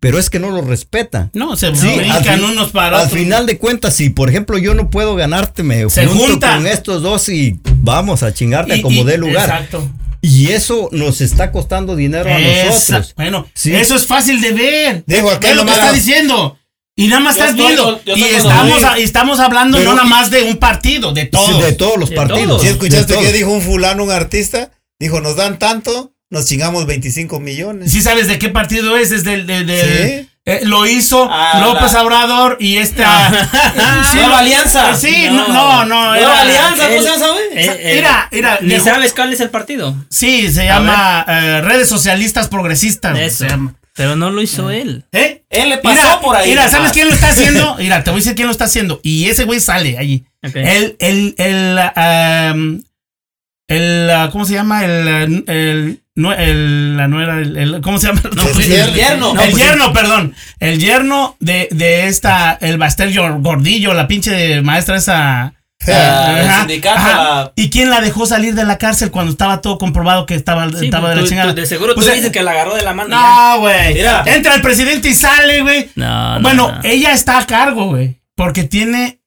[0.00, 1.30] pero es que no los respeta.
[1.34, 3.18] No, se Sí, al brincan fin- unos para Al otros.
[3.20, 6.58] final de cuentas, si por ejemplo yo no puedo ganarte, me Se junto juntan.
[6.62, 9.44] con estos dos y vamos a chingarte Y- como y- dé lugar.
[9.48, 9.88] Exacto.
[10.22, 13.14] Y eso nos está costando dinero a Esa- nosotros.
[13.16, 13.74] Bueno, Sí.
[13.76, 15.04] eso es fácil de ver.
[15.06, 16.58] Digo, ¿Qué es lo que está diciendo?
[16.98, 18.00] Y nada más Yo estás estoy viendo.
[18.02, 21.46] con- y estamos, a- estamos hablando Pero- no nada más de un partido, de todos.
[21.56, 22.46] Sí, de todos los De partidos.
[22.48, 22.62] todos.
[22.62, 27.38] De escuchaste que dijo un fulano, un artista, dijo, nos dan tanto, nos chingamos 25
[27.38, 27.92] millones.
[27.92, 30.28] Sí sabes de qué partido es, es del, de, de- Sí.
[30.46, 33.28] eh, lo hizo Ah, López la- Obrador y esta
[34.10, 34.96] sí, Nueva lo- Alianza.
[34.96, 36.06] Sí, no, no, no.
[36.14, 36.88] Nueva era- Alianza.
[36.94, 36.98] Eh,
[37.52, 39.94] eh, Mira, mira, Ni sabes cuál es el partido.
[40.10, 43.18] Sí, se llama eh, Redes Socialistas Progresistas.
[43.18, 43.44] Eso.
[43.44, 43.74] se llama.
[43.96, 45.04] Pero no lo hizo él.
[45.12, 45.42] ¿Eh?
[45.50, 46.50] Él le pasó Mira, por ahí.
[46.50, 47.76] Mira, ¿sabes quién lo está haciendo?
[47.78, 49.00] Mira, te voy a decir quién lo está haciendo.
[49.02, 50.24] Y ese güey sale allí.
[50.42, 51.78] El, el, el,
[52.54, 52.82] um,
[53.68, 54.84] el, uh, ¿cómo se llama?
[54.84, 58.20] El, el, no, el, la nuera, el, el- ¿cómo se llama?
[58.36, 59.34] No, pues, El yerno.
[59.40, 60.34] el yerno, perdón.
[60.60, 65.54] El yerno de, de esta, el Bastel Gordillo, la pinche maestra esa.
[65.94, 69.78] Ah, el sindicato, la- ¿Y quién la dejó salir de la cárcel cuando estaba todo
[69.78, 71.52] comprobado que estaba, Sí, estaba de la tú- chingada?
[71.52, 73.08] de seguro Pues, tú eh, dices que la agarró de la mano.
[73.16, 74.00] No, güey.
[74.26, 75.90] Entra el presidente y sale, güey.
[75.94, 76.80] No, no, Bueno, no.
[76.88, 78.20] ella está a cargo, güey.
[78.34, 79.20] Porque tiene.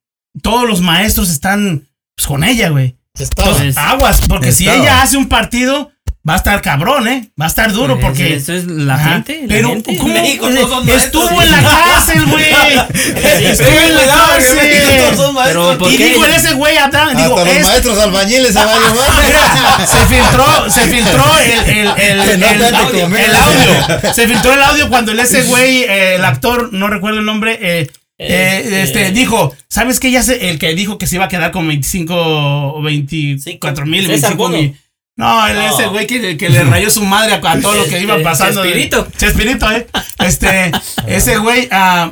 [0.44, 2.96] Todos los maestros están pues, con ella, güey.
[3.18, 5.92] Entonces, aguas, porque si ella hace un partido,
[6.28, 7.30] va a estar cabrón, ¿eh?
[7.40, 8.36] Va a estar duro Pues, porque.
[8.36, 9.14] Eso es la Ajá.
[9.14, 9.40] gente.
[9.44, 9.98] la Pero, gente.
[9.98, 10.14] ¿cómo?
[10.14, 12.46] México son Estuvo en la cárcel, güey.
[13.52, 15.34] Estuvo en la cárcel.
[15.34, 15.78] maestros.
[15.78, 16.06] ¿por Y qué?
[16.08, 19.24] digo, en ese güey, hablaba- digo, Hasta los es- maestros albañiles se va a llevar.
[19.26, 24.14] Mira, se filtró, se filtró el, el, el, no el de audio, el audio.
[24.14, 27.58] Se filtró el audio cuando el ese güey, eh, el actor, no recuerdo el nombre,
[27.62, 30.12] eh, eh, este, dijo, ¿sabes qué?
[30.12, 34.02] Ya sé, el que dijo que se iba a quedar con 25 o 24 mil,
[34.08, 34.58] César 25 Bono.
[34.58, 34.76] mil.
[35.20, 35.62] No, el, No.
[35.76, 38.24] ese güey que, que le rayó su madre a, a todo lo que iba Este,
[38.24, 38.62] pasando.
[38.64, 39.08] de- Chespirito.
[39.18, 39.88] Chespirito, eh.
[40.20, 40.72] Este,
[41.08, 42.12] ese güey, ah,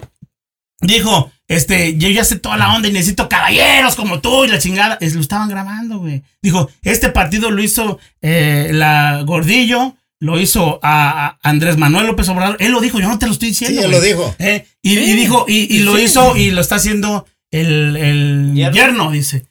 [0.81, 4.59] dijo, este, yo ya sé toda la onda y necesito caballeros como tú y la
[4.59, 4.97] chingada.
[4.99, 6.23] Es, lo estaban grabando, güey.
[6.41, 12.27] Dijo, este partido lo hizo eh, la Gordillo, lo hizo a, a Andrés Manuel López
[12.27, 12.57] Obrador.
[12.59, 13.79] Él lo dijo, yo no te lo estoy diciendo.
[13.79, 14.35] Sí, él lo dijo.
[14.39, 16.03] Eh, y, y dijo, y, y lo Sí.
[16.03, 18.75] hizo y lo está haciendo el, el Yerno.
[18.75, 19.45] yerno, dice.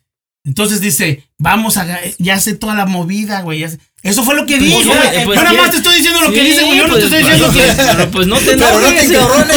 [0.47, 1.87] Entonces dice, vamos a,
[2.19, 3.59] ya sé toda la movida, güey.
[3.61, 4.83] ya sé- Eso fue lo que dijo.
[4.85, 5.25] güey.
[5.25, 6.79] pues, yo nada más te estoy diciendo lo que Sí, dice, güey.
[6.79, 7.83] Yo no pues, te estoy diciendo que.
[7.97, 9.57] Pero pues no te Pero no te encabrones.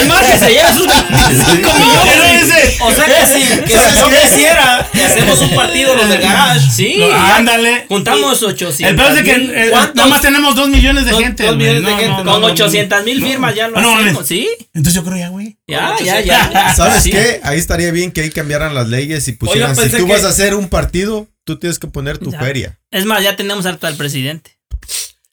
[0.00, 2.76] Es más que se lleve sus 25 Pero millones.
[2.80, 6.70] O sea que si, que si yo quisiera y hacemos un partido los del garage.
[6.70, 7.86] Sí, No, ándale.
[7.88, 8.80] Juntamos 800.
[8.90, 9.32] El peor es de que
[9.66, 11.44] eh, nada más tenemos dos millones de gente.
[11.44, 11.68] dos güey.
[11.68, 12.12] millones de No, gente.
[12.18, 13.26] no, no, Con no, 800 mil no.
[13.26, 14.26] firmas ya lo No, no, hacemos.
[14.26, 14.48] ¿sí?
[14.74, 15.56] Entonces yo creo ya, güey.
[15.68, 16.74] Ya, ya, ya.
[16.74, 17.40] ¿Sabes qué?
[17.44, 20.28] Ahí estaría bien que ahí cambiaran las leyes y pusieran, si tú que- vas a
[20.28, 22.40] hacer un partido, tú tienes que poner tu Ya.
[22.40, 22.78] feria.
[22.90, 24.56] Es más, ya tenemos harto al presidente.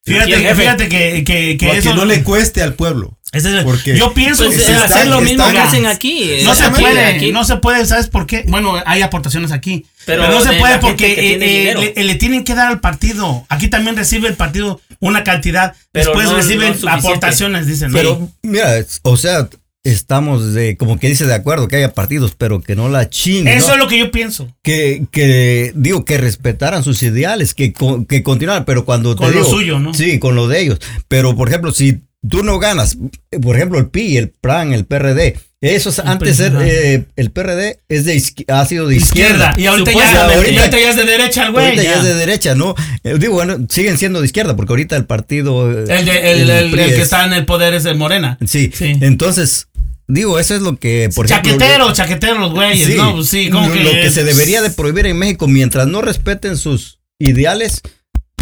[0.05, 0.55] Fíjate, Sí, jefe.
[0.55, 3.15] fíjate que, que, que eso que no le cueste al pueblo.
[3.31, 5.59] ese es el- porque- yo pienso Pues que eh, está- hacer lo mismo está- que
[5.59, 6.31] hacen aquí.
[6.43, 7.31] no se puede, aquí.
[7.31, 8.43] no se puede, ¿sabes por qué?
[8.47, 12.03] Bueno, hay aportaciones aquí, pero, Pero no se de puede porque que eh, eh, le,
[12.03, 13.45] le tienen que dar al partido.
[13.49, 17.91] Aquí también recibe el partido una cantidad, Pero después no- reciben no aportaciones, dicen.
[17.91, 17.97] ¿no?
[17.97, 19.47] Pero mira, o sea,
[19.83, 23.47] estamos de, como que dice de acuerdo que haya partidos, pero que no la chinguen.
[23.57, 23.73] eso ¿no?
[23.75, 24.53] es lo que yo pienso.
[24.61, 27.73] que, que digo que respetaran sus ideales, que,
[28.07, 29.93] que continuaran, pero cuando te Con lo digo- suyo, ¿no?
[29.93, 30.79] Sí, con lo de ellos.
[31.07, 32.97] Pero por ejemplo, si tú no ganas,
[33.41, 38.05] por ejemplo, el PI, el PRAN, el PRD, eso es, antes eh, el PRD es
[38.05, 39.49] de ha sido de Izquierda.
[39.49, 39.53] izquierda.
[39.57, 41.65] Y ahorita ya, ahorita, ahorita ya es de derecha el güey.
[41.65, 41.97] Ahorita ya ya.
[41.97, 42.75] es de derecha, ¿no?
[43.03, 45.69] Eh, digo, bueno, siguen siendo de izquierda, porque ahorita el partido.
[45.71, 47.97] eh, El, de- el- el- PRI el que es- está en el poder es el
[47.97, 48.37] Morena.
[48.45, 48.71] Sí.
[48.73, 48.93] Sí.
[49.01, 49.67] Entonces,
[50.07, 51.51] digo, eso es lo que, por ejemplo.
[51.51, 53.15] chaquetero, chaquetero los güeyes, Sí, ¿no?
[53.15, 53.83] Pues sí, como lo, que.
[53.83, 57.81] lo que se debería de prohibir en México mientras no respeten sus ideales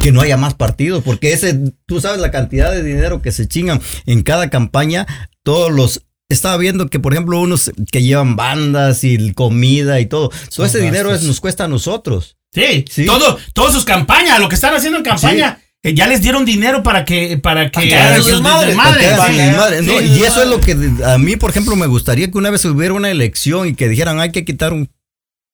[0.02, 1.58] que no haya más partidos porque ese
[1.88, 5.08] tú sabes la cantidad de dinero que se chingan en cada campaña
[5.42, 10.32] todos los estaba viendo que por ejemplo unos que llevan bandas y comida y todo.
[10.54, 12.38] Todo ese dinero es, nos cuesta a nosotros.
[12.54, 13.06] Sí, Sí.
[13.06, 16.82] todo, todas sus campañas, lo que están haciendo en campaña, eh, ya les dieron dinero
[16.84, 19.86] para que, para que hagan sus madres, sí.
[19.86, 20.76] Sí, y eso es lo que
[21.06, 24.20] a mí por ejemplo me gustaría que una vez hubiera una elección y que dijeran
[24.20, 24.90] hay que quitar un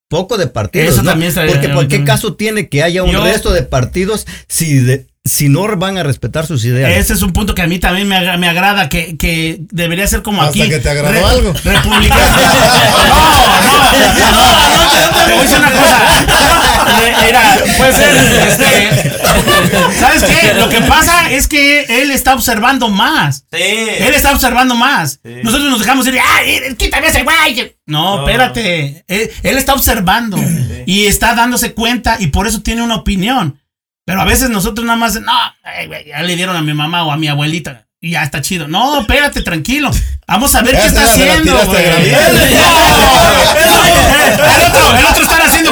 [0.09, 1.11] poco de partidos Eso ¿no?
[1.11, 5.07] también porque por qué caso tiene que haya un Yo- resto de partidos si de-
[5.26, 8.07] si no van a respetar sus ideas Ese es un punto que a mí también
[8.09, 10.69] me, agra- me agrada, que, que debería ser como Hasta aquí.
[10.69, 11.53] que te agradó algo.
[11.63, 12.21] Republicano.
[13.09, 14.51] no, no,
[15.11, 16.26] no, te voy a decir una cosa.
[16.99, 17.41] Re- Mira,
[17.78, 18.15] puede ser,
[18.49, 20.53] este, ¿sabes qué?
[20.55, 23.45] Lo que pasa es que él está observando más.
[23.51, 23.59] Sí.
[23.61, 25.21] Él está observando más.
[25.24, 27.76] Nosotros nos dejamos ir, ¡ay, quítame ese güey!
[27.86, 28.28] No, No.
[28.28, 29.05] espérate.
[29.07, 30.38] Él, él está observando
[30.86, 33.57] y está dándose cuenta y por eso tiene una opinión.
[34.05, 35.31] Pero a veces nosotros nada más, no,
[36.05, 37.85] ya le dieron a mi mamá o a mi abuelita.
[38.01, 38.67] Y ya está chido.
[38.67, 39.89] No, espérate, tranquilo.
[40.27, 41.85] Vamos a ver qué está haciendo, güey.
[41.85, 42.15] el
[44.65, 45.71] otro, el otro está haciendo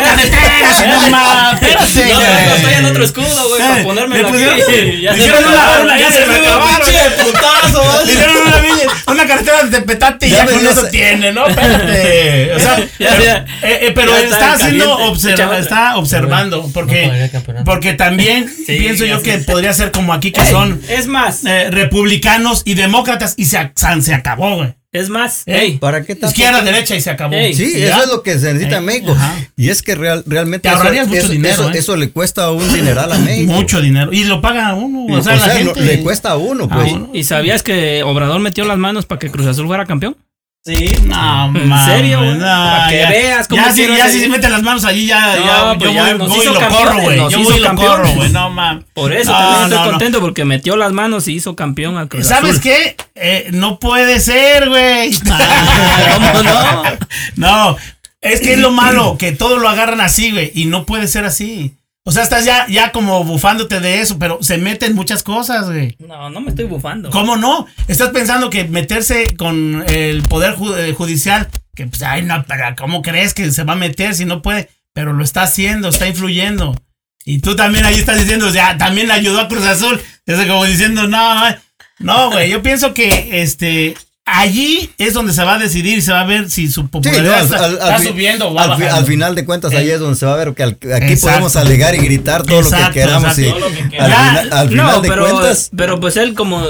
[0.62, 1.02] carreteras.
[1.02, 2.06] No, ma, espérate.
[2.06, 5.02] No, no, estoy en otro escudo, güey, para Eh, ponérmelo le aquí.
[5.02, 6.88] Ya se me una- acabaron, ya se me acabaron.
[7.26, 11.32] putazo, Le hicieron una, una carretera de Petate y Ya con ya eso se- tiene,
[11.34, 11.48] ¿no?
[11.48, 12.54] Espérate.
[12.56, 13.92] O sea, pero, eh, eh,
[14.24, 17.30] está, haciendo observa- está observando porque
[17.66, 22.74] porque también pienso yo que podría ser como aquí que son Es más, republicanos y
[22.76, 24.74] demócratas y se, se acabó, güey.
[24.94, 26.18] Es más, Ey, ¿Para qué?
[26.22, 27.34] Izquierda, derecha y se acabó.
[27.34, 27.96] Ey, Sí, ¿Ya?
[27.96, 29.14] eso es lo que se necesita en Ey, México.
[29.14, 29.36] ajá.
[29.56, 31.78] Y es que real, realmente Te ahorrarías mucho eso, dinero, eso- ¿eh?
[31.78, 33.54] eso le cuesta un dineral a México.
[33.54, 34.12] Mucho dinero.
[34.12, 35.06] Y lo paga uno.
[35.08, 35.80] Y, O sea, la gente.
[35.80, 36.92] le cuesta a uno, Ah, pues.
[36.92, 37.10] uno.
[37.14, 40.18] ¿Y sabías que Obrador metió las manos para que Cruz Azul fuera campeón?
[40.64, 40.94] Sí.
[41.06, 42.36] No, ¿En mames, serio, güey?
[42.36, 45.08] no, Para que ya- veas cómo Ya, si, ya si se meten las manos allí,
[45.08, 47.18] ya, No, ya, pues yo ya voy, voy y lo corro, güey.
[47.32, 48.30] Yo voy y lo corro, güey.
[48.30, 48.86] No, mames.
[48.94, 52.10] Por eso No, también estoy no, contento porque metió las manos y hizo campeón al
[52.10, 52.62] Cruz ¿Sabes Azul.
[52.62, 52.96] qué?
[53.16, 55.12] Eh, no puede ser, güey.
[56.14, 56.84] ¿Cómo no?
[57.38, 57.78] No,
[58.22, 61.26] es que es lo malo, que todo lo agarran así, güey, y no puede ser
[61.26, 61.74] así.
[62.04, 65.96] O sea, estás ya, ya como bufándote de eso, pero se meten muchas cosas, güey.
[66.00, 67.12] No, no me estoy bufando.
[67.12, 67.68] ¿Cómo no?
[67.88, 73.04] Estás pensando que meterse con el poder eh, judicial, que pues, ay, no, pero ¿cómo
[73.04, 74.70] crees que se va a meter si no puede?
[74.94, 76.76] Pero lo está haciendo, está influyendo.
[77.24, 80.02] Y tú también ahí estás diciendo, o sea, también le ayudó a Cruz Azul.
[80.26, 81.56] Es como diciendo, no,
[82.00, 83.96] no, güey, yo pienso que este
[84.32, 86.88] allí es donde se va a decidir y se va a ver si su Sí,
[86.88, 88.96] popularidad no, al, está, al- está al subiendo o va al bajando.
[88.96, 89.94] al final de cuentas, ahí Eh.
[89.94, 91.28] es donde se va a ver que al- aquí Exacto.
[91.28, 93.38] podemos alegar y gritar todo lo Exacto, que queramos.
[93.38, 93.66] y exacto.
[93.66, 96.64] al, Ya, final, al final no, de pero, cuentas, pero pues él como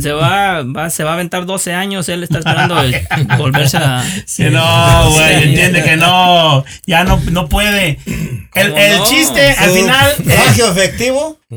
[0.00, 2.94] se va, va, se va a aventar 12 años, él está esperando el-
[3.38, 4.04] volverse a...
[4.36, 7.98] Que no, güey, entiende que no, ya no, no puede.
[8.54, 9.04] El, ¿Cómo el no?
[9.04, 10.74] chiste al final es Sufragio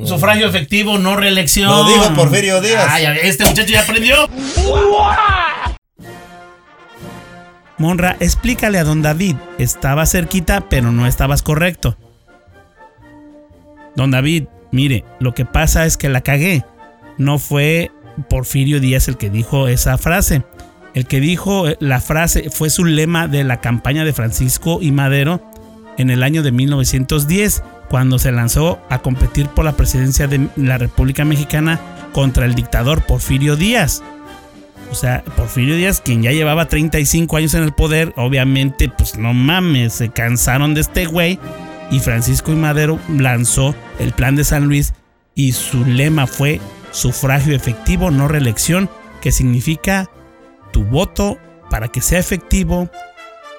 [0.05, 1.69] sufragio efectivo, no reelección.
[1.69, 2.87] Lo dijo Porfirio Díaz.
[2.89, 4.29] Ay, este muchacho ya aprendió.
[7.77, 9.37] Monra, explícale a don David.
[9.57, 11.97] Estaba cerquita, pero no estabas correcto.
[13.95, 16.63] Don David, mire, lo que pasa es que la cagué.
[17.17, 17.91] No fue
[18.29, 20.43] Porfirio Díaz el que dijo esa frase.
[20.93, 24.91] El que dijo eh, la frase fue su lema de la campaña de Francisco y
[24.91, 25.41] Madero
[25.99, 30.77] en el año de 1910, cuando se lanzó a competir por la presidencia de la
[30.77, 31.79] República Mexicana
[32.13, 34.01] contra el dictador Porfirio Díaz.
[34.89, 39.33] O sea, Porfirio Díaz, quien ya llevaba 35 años en el poder, obviamente, pues no
[39.33, 41.37] mames, se cansaron de este güey.
[41.91, 44.93] Y Francisco y Madero lanzó el plan de San Luis
[45.35, 48.89] y su lema fue sufragio efectivo, no reelección,
[49.19, 50.09] que significa
[50.71, 51.37] tu voto
[51.69, 52.89] para que sea efectivo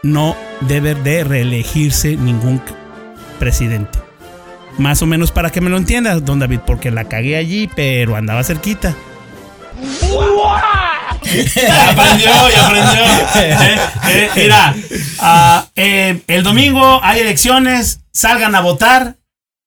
[0.03, 2.61] no debe de reelegirse ningún
[3.39, 3.99] presidente.
[4.79, 8.17] Más o menos para que me lo entiendas, don David, porque la cagué allí, pero
[8.17, 8.97] andaba cerquita.
[11.21, 13.05] Aprendió, ya aprendió.
[13.37, 13.79] Eh,
[14.09, 14.75] eh, mira,
[15.21, 19.17] ah, eh, el domingo hay elecciones, salgan a votar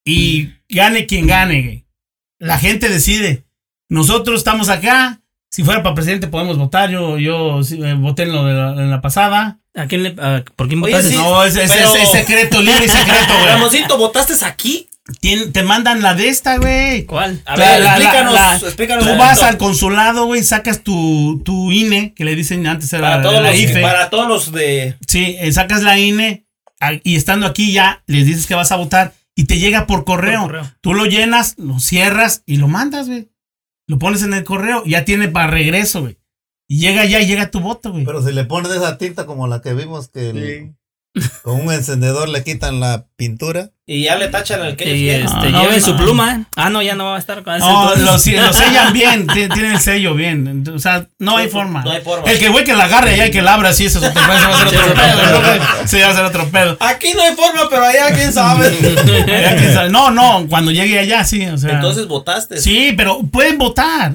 [0.04, 1.86] y gane quien gane.
[2.40, 3.46] La gente decide.
[3.90, 5.22] Nosotros estamos acá.
[5.50, 6.90] Si fuera para presidente podemos votar.
[6.90, 7.62] Yo, yo
[7.98, 9.60] voté en, lo de en la pasada.
[9.76, 11.12] ¿A quién le, a- ¿Por quién Oye, votaste?
[11.16, 13.46] sí, No, es, es- pero- es- es secreto, libre y secreto, güey.
[13.48, 14.88] Ramoncito, ¿votaste aquí?
[15.20, 17.06] Tien- Te mandan la de esta, güey.
[17.06, 17.42] ¿Cuál?
[17.46, 19.06] A La- ver, la- explícanos, la- explícanos.
[19.06, 23.22] Tú vas al consulado, güey, sacas tu, tu INE, que le dicen antes era para
[23.24, 23.82] todos, la los, IFE.
[23.82, 24.96] para todos los de...
[25.08, 26.46] Sí, eh, sacas la INE
[26.80, 30.06] a- y estando aquí ya les dices que vas a votar y te llega por
[30.06, 30.42] correo.
[30.44, 30.72] Por correo.
[30.82, 33.28] Tú lo llenas, lo cierras y lo mandas, güey.
[33.88, 36.18] Lo pones en el correo, ya tiene para regreso, güey.
[36.74, 38.04] Y llega ya y llega tu voto, güey.
[38.04, 40.76] Pero si le pones esa tinta como la que vimos que el-
[41.44, 43.70] con un encendedor le quitan la pintura.
[43.86, 45.98] Y ya le tachan el que Y este, No, lleve no, su no.
[46.04, 46.46] pluma.
[46.56, 48.18] Ah, no, ya no va a estar con ese No, lo, lo
[48.54, 50.64] sellan bien, ti- tienen el sello bien.
[50.74, 51.84] O sea, no hay forma.
[51.84, 52.32] No hay forma.
[52.32, 54.22] El que güey que la agarre ya y que la abra así, eso es otro,
[54.22, 55.88] ese va a ser otro pedo.
[55.88, 56.78] Sí, va a ser otro pedo.
[56.80, 58.72] Aquí no hay forma, pero allá quién sabe.
[59.28, 59.90] Ya quién sabe.
[59.90, 61.46] No, no, cuando llegue allá, sí.
[61.46, 62.58] O sea, Entonces votaste.
[62.60, 64.14] Sí, pero pueden votar.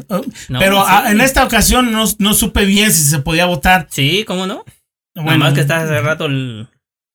[0.48, 0.86] No, pero sí.
[0.88, 3.86] ah, en esta ocasión no, no supe bien si se podía votar.
[3.90, 4.64] Sí, ¿cómo no?
[5.14, 6.68] Bueno, Nada más que está hace rato el...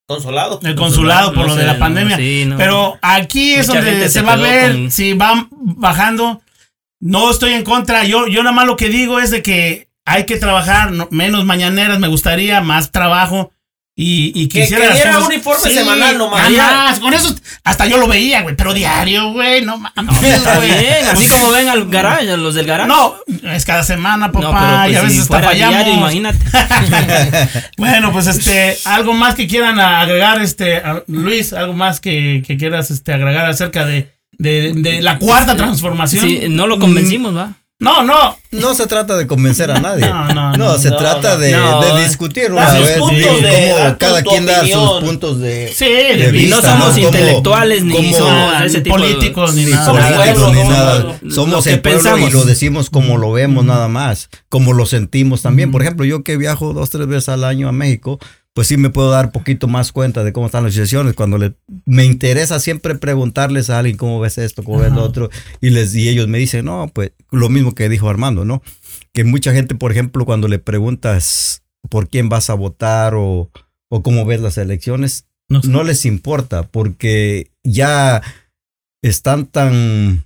[0.06, 0.60] Consolado.
[0.64, 2.18] el consulado por no lo de la no, pandemia.
[2.18, 2.58] sí, no.
[2.58, 6.42] Pero aquí es Mucha donde se, se va a ver con- si van bajando.
[7.00, 8.04] No estoy en contra.
[8.04, 11.46] Yo, yo nada más lo que digo es de que hay que trabajar no- menos
[11.46, 13.53] mañaneras, me gustaría, más trabajo.
[13.96, 16.50] Y, y Que quisiera quería cosas- uniforme semanal nomás.
[16.52, 20.20] nada más, con eso hasta yo lo veía, güey, pero diario, güey, no mames.
[20.22, 22.88] Bien, así como ven al garage, los del garage.
[22.88, 23.14] No,
[23.52, 25.76] es cada semana, papá, No, pero pues y a si veces hasta fuera fallamos.
[25.78, 26.40] diario, imagínate.
[27.78, 32.90] Bueno, pues este, algo más que quieran agregar, este, Luis, algo más que, que quieras
[32.92, 36.26] este, agregar acerca de, de, de la cuarta transformación.
[36.28, 37.54] Sí, no lo convencimos, va.
[37.84, 38.38] No, no.
[38.52, 40.08] no se trata de convencer a nadie.
[40.08, 41.40] No, no, No, no, se no, trata no.
[41.40, 45.40] de, No, de discutir una vez y de- cómo da cada quien da sus puntos
[45.40, 49.04] de, Sí, de de vista, no vista, somos intelectuales ni como- somos ese tipo de-
[49.04, 49.86] políticos ni ni nada.
[49.86, 51.20] Somos políticos ni somos nada.
[51.30, 52.34] Somos el pueblo y pensamos.
[52.34, 55.72] lo decimos como lo vemos nada más, como lo sentimos también.
[55.72, 58.20] Por ejemplo, yo que viajo dos, tres veces al año a México,
[58.54, 61.16] pues sí me puedo dar un poquito más cuenta de cómo están las situaciones.
[61.16, 65.08] Cuando le, me interesa siempre preguntarles a alguien cómo ves esto, cómo ves lo Ajá.
[65.08, 65.30] otro,
[65.60, 68.62] y, les, y ellos me dicen, no, pues lo mismo que dijo Armando, ¿no?
[69.12, 73.50] Que mucha gente, por ejemplo, cuando le preguntas por quién vas a votar o,
[73.90, 78.22] o cómo ves las elecciones, No les importa porque ya
[79.04, 80.26] están tan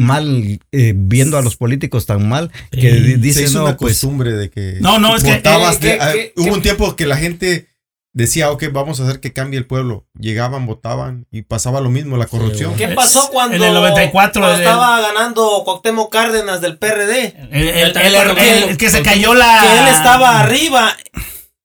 [0.00, 3.94] mal, eh, viendo a los políticos tan mal, que Se dicen, hizo no, una pues
[3.94, 6.50] costumbre de que No, no, es que, votabas eh, de- que- ah, que- hubo que-
[6.52, 7.68] un tiempo que la gente
[8.12, 10.04] decía, ok, vamos a hacer que cambie el pueblo.
[10.18, 12.74] Llegaban, votaban y pasaba lo mismo, la corrupción.
[12.74, 17.34] ¿Qué pasó cuando, en el 94 cuando el- estaba ganando Cuauhtémoc Cárdenas del PRD?
[17.52, 19.60] el, el- el- el- el que se cayó la.
[19.62, 20.96] Que él estaba arriba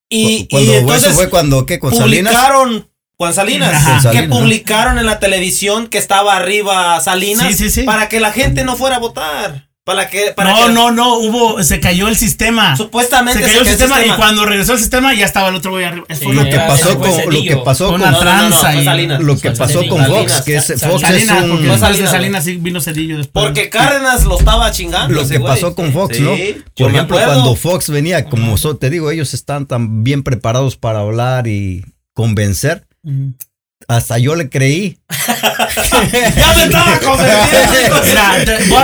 [0.07, 1.79] y, cu- cuando y eso entonces fue cuando, ¿qué?
[1.79, 2.33] Con Salinas.
[3.17, 3.95] Juan Salinas, Ajá.
[3.97, 7.83] Que Salinas, publicaron en la televisión que estaba arriba Salinas Sí, sí, sí.
[7.83, 11.15] para que la gente no fuera a votar, para que para No, que- no, no,
[11.19, 12.75] hubo, se cayó el sistema.
[12.75, 15.85] supuestamente Se cayó el sistema, y cuando regresó el sistema ya estaba el otro güey
[15.85, 16.05] arriba.
[16.09, 18.59] Sí, Fue Lo que pasó con, lo que pasó con, una No, no, no, no,
[18.59, 19.21] tranza Salinas.
[19.21, 20.07] lo que pasó con Salinas.
[20.33, 23.17] Fox, que es, Fox es Salinas, porque un, después de Salinas, Salinas sí vino Cedillo
[23.19, 23.45] después.
[23.45, 25.13] porque Cárdenas lo estaba chingando.
[25.13, 25.53] lo que güey.
[25.53, 26.31] pasó con Fox, Sí, ¿no?
[26.75, 30.99] Por ejemplo, cuando Fox venía, como so- te digo, ellos están tan bien preparados para
[30.99, 32.85] hablar y convencer.
[33.87, 34.97] Hasta yo le creí.
[36.35, 38.01] ya me estaba convenciendo.
[38.03, 38.31] Mira,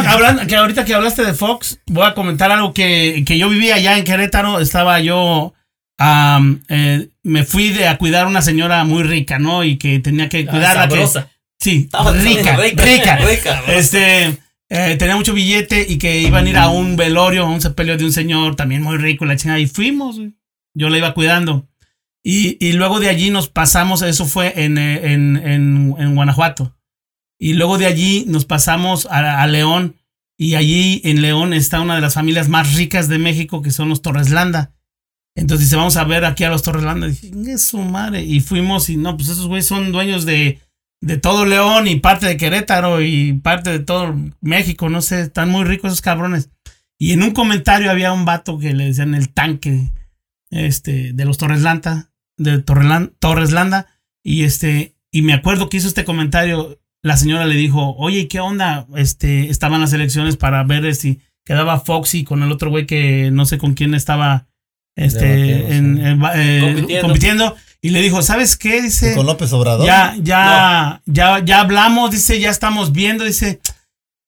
[0.11, 3.75] hablando- que ahorita que hablaste de Fox, voy a comentar algo que, que yo vivía
[3.75, 4.59] allá en Querétaro.
[4.59, 5.53] Estaba yo,
[5.99, 9.63] eh, me fui de, a cuidar a una señora muy rica, ¿no?
[9.63, 10.87] Y que tenía que Ah, cuidarla.
[10.87, 11.07] que-
[11.59, 11.89] sí,
[12.21, 13.63] rica, rica, rica, rica.
[13.67, 14.37] Este,
[14.69, 17.97] eh, tenía mucho billete y que iban a ir a un velorio, a un sepelio
[17.97, 19.59] de un señor también muy rico, y la chingada.
[19.59, 20.33] Y fuimos, güey.
[20.75, 21.67] yo la iba cuidando.
[22.23, 26.77] Y, y luego de allí nos pasamos, eso fue en, eh, en, en, en Guanajuato.
[27.39, 29.95] Y luego de allí nos pasamos a, a León.
[30.37, 33.89] Y allí en León está una de las familias más ricas de México, que son
[33.89, 34.73] los Torreslanda.
[35.35, 37.07] Entonces dice, vamos a ver aquí a los Torreslanda.
[37.07, 38.23] Y dije, "Ingue su madre.
[38.23, 40.59] Y fuimos y no, pues esos güeyes son dueños de,
[41.01, 44.89] de todo León y parte de Querétaro y parte de todo México.
[44.89, 46.49] No sé, están muy ricos esos cabrones.
[46.99, 49.91] Y en un comentario había un vato que le decían el tanque
[50.51, 52.10] este, de los Torreslanda,
[52.43, 53.87] de Torrelan- Torreslanda.
[54.23, 56.79] Y este, y me acuerdo que hizo este comentario.
[57.03, 58.85] La señora le dijo, oye, ¿y qué onda?
[58.95, 63.45] Este, estaban las elecciones para ver si quedaba Foxy con el otro güey que no
[63.45, 64.47] sé con quién estaba
[64.95, 66.03] este, Debatiendo, en- sí.
[66.03, 67.07] en- eh, Compitiendo.
[67.07, 67.55] compitiendo.
[67.81, 68.83] Y le dijo, ¿sabes qué?
[68.83, 69.87] Dice, Con López Obrador.
[69.87, 73.59] ya, ya, ya, ya hablamos, dice, ya estamos viendo, dice,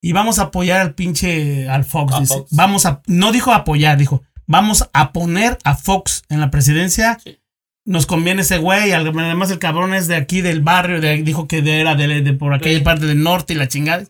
[0.01, 2.33] y vamos a apoyar al pinche, al Fox, A dice.
[2.33, 2.49] Fox.
[2.55, 7.19] Vamos a, no dijo apoyar, dijo, vamos a poner a Fox en la presidencia.
[7.85, 11.61] Nos conviene ese güey, además el cabrón es de aquí del barrio, de- dijo que
[11.61, 12.83] de- era de, de por aquella Sí.
[12.83, 14.05] parte del norte y la chingada.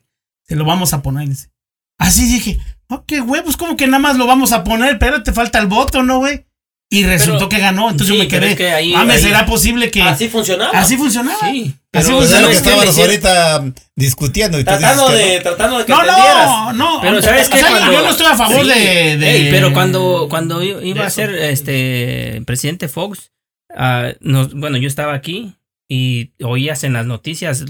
[0.47, 1.49] Se lo vamos a poner, dice.
[1.97, 2.59] Así dije,
[2.89, 5.67] ok, güey, pues como que nada más lo vamos a poner, pero te falta el
[5.67, 6.45] voto, ¿no, güey?
[6.91, 8.51] Y resultó Pero- que ganó, entonces sí, yo me quedé.
[8.51, 10.77] es que ahí- Mames, ahí- ¿será posible que Así funcionaba.
[10.77, 11.39] así funcionaba?
[11.49, 11.73] Sí.
[11.93, 12.69] Así Pero, Pues es lo que ¿sabes qué?
[12.69, 14.59] Estábamos ahorita discutiendo.
[14.59, 15.41] Y tú Tratando dices que de, no.
[15.43, 17.01] tratando de que No, no, no.
[17.01, 18.67] Pero o sabes sea, que cuando yo no estoy a favor Sí.
[18.69, 23.31] de, de- Ey, pero cuando cuando iba de a ser este presidente Fox,
[23.75, 25.55] ah, nos- bueno, yo estaba aquí
[25.89, 27.65] y oías en las noticias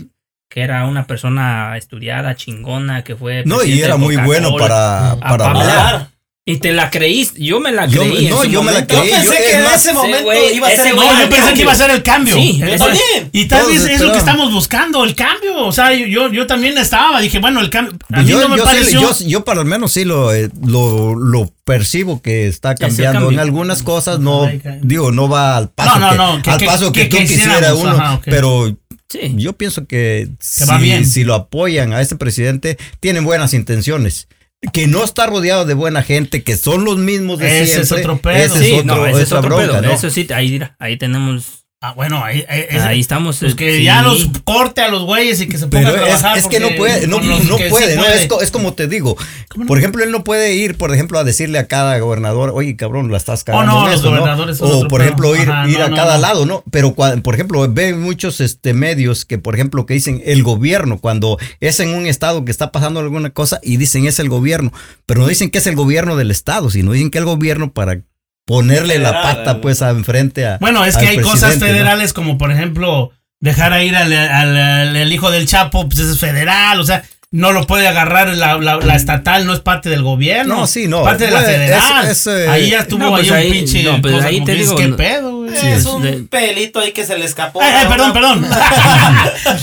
[0.49, 5.19] que era una persona estudiada, chingona, que fue No, y era muy bueno para, A
[5.19, 5.69] para hablar.
[5.69, 6.07] hablar.
[6.45, 8.25] Y te la creíste, yo me la Yo- creí.
[8.25, 8.95] en no, yo me la momento.
[8.95, 9.11] Yo creí.
[9.13, 11.61] pensé yo- que en más, ese momento iba a ser güey- No, yo pensé que
[11.61, 12.35] iba a ser el cambio.
[12.35, 13.29] Sí, también.
[13.31, 15.65] Y tal Todos vez es lo que estamos buscando, el cambio.
[15.65, 17.97] O sea, yo, yo, yo también estaba, dije, bueno, el cambio.
[18.11, 18.99] A mí yo, no me yo pareció.
[18.99, 22.87] yo, yo para lo menos sí lo, eh, lo, lo percibo que está es el
[22.87, 23.19] cambiando.
[23.21, 23.31] cambio.
[23.31, 24.49] En algunas cosas no,
[24.81, 27.25] digo, no va al paso No, no, que, no, que- al paso que, que- tú
[27.25, 27.89] quisiera uno.
[27.91, 28.21] ajá.
[28.25, 28.75] Pero
[29.07, 29.33] Sí.
[29.37, 31.05] yo pienso que, si, va bien.
[31.05, 34.27] si lo apoyan a este presidente, tienen buenas intenciones.
[34.71, 37.99] Que no está rodeado de buena gente, que son los mismos de Ese es siempre.
[38.11, 38.35] otro pedo.
[38.37, 39.81] Ese es Sí, otro- no, ese es otro bronca, pedo.
[39.81, 39.91] ¿no?
[39.91, 43.39] Eso sí, ahí, ahí tenemos, Ah, bueno, ahí, ahí, estamos.
[43.39, 43.83] pues eh, que sí.
[43.83, 46.37] ya los corte a los güeyes y que se pongan Pero a trabajar.
[46.37, 48.03] es que no puede, no, no puede, ¿no?
[48.03, 48.21] puede.
[48.21, 49.17] Es, co- es como te digo.
[49.49, 49.67] ¿Cómo no?
[49.67, 53.11] Por ejemplo, él no puede ir, por ejemplo, a decirle a cada gobernador, oye, cabrón,
[53.11, 53.73] la estás cagando.
[53.73, 55.07] Oh, no, los esto", gobernadores son O, otro por pedo.
[55.09, 56.21] ejemplo, ir, Ajá, ir no, a no, cada no.
[56.21, 56.63] lado, ¿no?
[56.71, 61.37] Pero, por ejemplo, ve muchos este, medios que, por ejemplo, que dicen el gobierno, cuando
[61.59, 64.71] es en un estado que está pasando alguna cosa y dicen es el gobierno,
[65.05, 67.99] pero no dicen que es el gobierno del estado, sino dicen que el gobierno para
[68.45, 69.59] ponerle la pata, eh.
[69.61, 70.57] pues, a enfrente a.
[70.59, 74.95] Bueno, es que hay cosas federales como, por ejemplo, dejar a ir al, al- al-
[74.95, 77.03] al hijo del Chapo, pues es federal, o sea,
[77.35, 80.55] no lo puede agarrar la, la- la estatal, no es parte del gobierno.
[80.55, 81.01] No, sí, no.
[81.03, 82.05] Parte de la Bueno, federal.
[82.05, 83.83] es- es, eh, ahí ya estuvo no, pues ahí, ahí- un pinche.
[83.83, 85.53] no, pues cosa ahí como te digo, ¿Qué no- pedo, güey?
[85.73, 87.59] Es un de- pelito ahí que se le escapó.
[87.59, 87.89] Ay, ¿no?
[87.89, 88.45] perdón, perdón.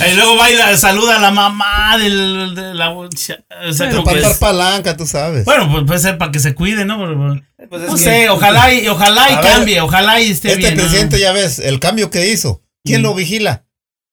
[0.11, 2.91] y luego va y la- saluda a la mamá del, de la.
[2.91, 3.39] o sea,
[3.79, 5.45] Pero como para que dar palanca, tú sabes.
[5.45, 6.99] bueno, pues puede ser para que se cuide, ¿no?
[6.99, 10.31] Pero- Pues es no que- sé, ojalá y, ojalá y A ver, cambie, ojalá y
[10.33, 10.77] esté este bien.
[10.77, 10.83] ¿no?
[10.83, 12.63] presidente, ya ves, el cambio que hizo.
[12.85, 13.05] ¿Quién Mm.
[13.05, 13.65] lo vigila?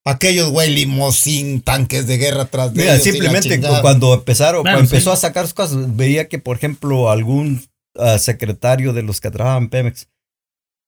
[0.10, 4.90] Aquellos güey limosín, tanques de guerra atrás de Mira, ellos simplemente cuando empezaron, Bueno, cuando
[4.90, 5.14] empezó sí.
[5.14, 7.62] a sacar sus cosas, veía que, por ejemplo, algún
[7.98, 10.08] ah, secretario de los que trabajan en Pemex,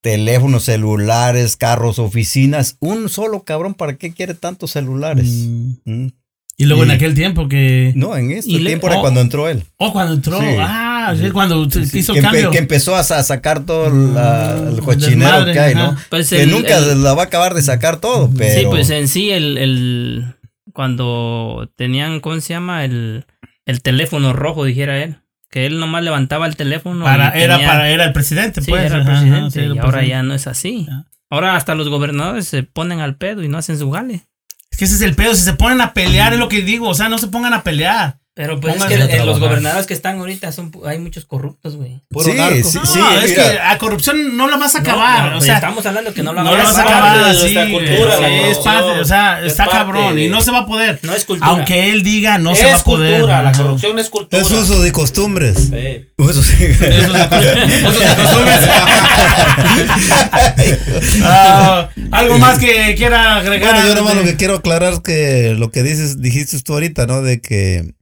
[0.02, 5.28] teléfonos celulares, carros, oficinas, un solo cabrón, ¿para qué quiere tantos celulares?
[5.28, 5.74] Mm.
[5.86, 6.12] Mm.
[6.58, 7.94] Y luego en aquel tiempo que.
[7.96, 9.02] No, en este le- tiempo era oh.
[9.02, 9.64] cuando entró él.
[9.78, 10.40] Oh, cuando entró.
[10.41, 10.46] Sí.
[10.60, 10.89] Ah,
[11.34, 15.53] cuando hizo que, empe- que empezó a, sa- sacar todo la- el Mm, cochinero desmadre,
[15.53, 15.95] que hay, ¿no?
[16.10, 18.60] Pues que el- nunca el- la va a acabar de sacar todo, pero...
[18.60, 20.36] Sí, pues en sí, el, el
[20.73, 22.86] cuando tenían, ¿cómo se llama?
[22.86, 23.26] El,
[23.65, 25.18] el teléfono rojo, dijera él.
[25.52, 27.03] Que él nomás levantaba el teléfono.
[27.06, 29.52] Para- era tenía- para- era el presidente, Sí, pues, era el ajá, presidente.
[29.52, 30.10] sí, era el y ahora presidente.
[30.11, 30.88] ya no es así.
[31.31, 34.26] Ahora hasta los gobernadores se ponen al pedo y no hacen su gale.
[34.72, 35.34] Es que ese es el pedo.
[35.34, 36.88] Si se ponen a pelear, es lo que digo.
[36.88, 38.19] O sea, no se pongan a pelear.
[38.40, 41.99] Pero pues es que en los gobernadores que están ahorita son hay muchos corruptos, güey.
[42.24, 42.32] Sí,
[42.64, 43.52] sí, No, sí, es mira.
[43.52, 45.24] que a corrupción no la vas a acabar.
[45.24, 47.36] no, o pues sea, estamos hablando que no la no vas vas a acabar.
[47.36, 47.70] de güey.
[47.74, 50.60] cultura, Sí, es parte, o sea, Es está parte cabrón de- y no se va
[50.60, 50.99] a poder.
[51.03, 51.52] No es cultura.
[51.52, 53.11] Aunque él diga, no se va a poder.
[53.20, 54.41] cultura, la corrupción es cultura.
[54.41, 55.57] Es uso de costumbres.
[55.70, 56.06] Sí.
[56.18, 56.64] Eso sí.
[56.64, 58.70] Eso se
[61.24, 63.74] Ah, Algo más que quiera agregar.
[63.74, 66.74] Bueno, yo nomás lo de- que quiero aclarar es que lo que dices, dijiste tú
[66.74, 67.22] ahorita, ¿no?
[67.22, 67.94] De que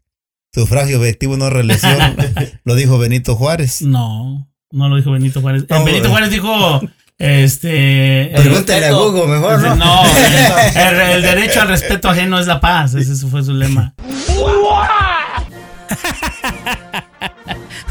[0.53, 1.97] sufragio efectivo no reelección,
[2.63, 3.81] lo dijo Benito Juárez.
[3.81, 5.63] No, no lo dijo Benito Juárez.
[5.63, 6.11] Eh, No, Benito güey.
[6.11, 6.81] Juárez dijo.
[7.19, 8.31] Este.
[8.35, 9.75] Pregúntale a Google mejor, ¿no?
[9.75, 10.03] No,
[10.75, 12.93] el, el derecho al respeto ajeno es la paz.
[12.93, 13.95] Ese fue su lema.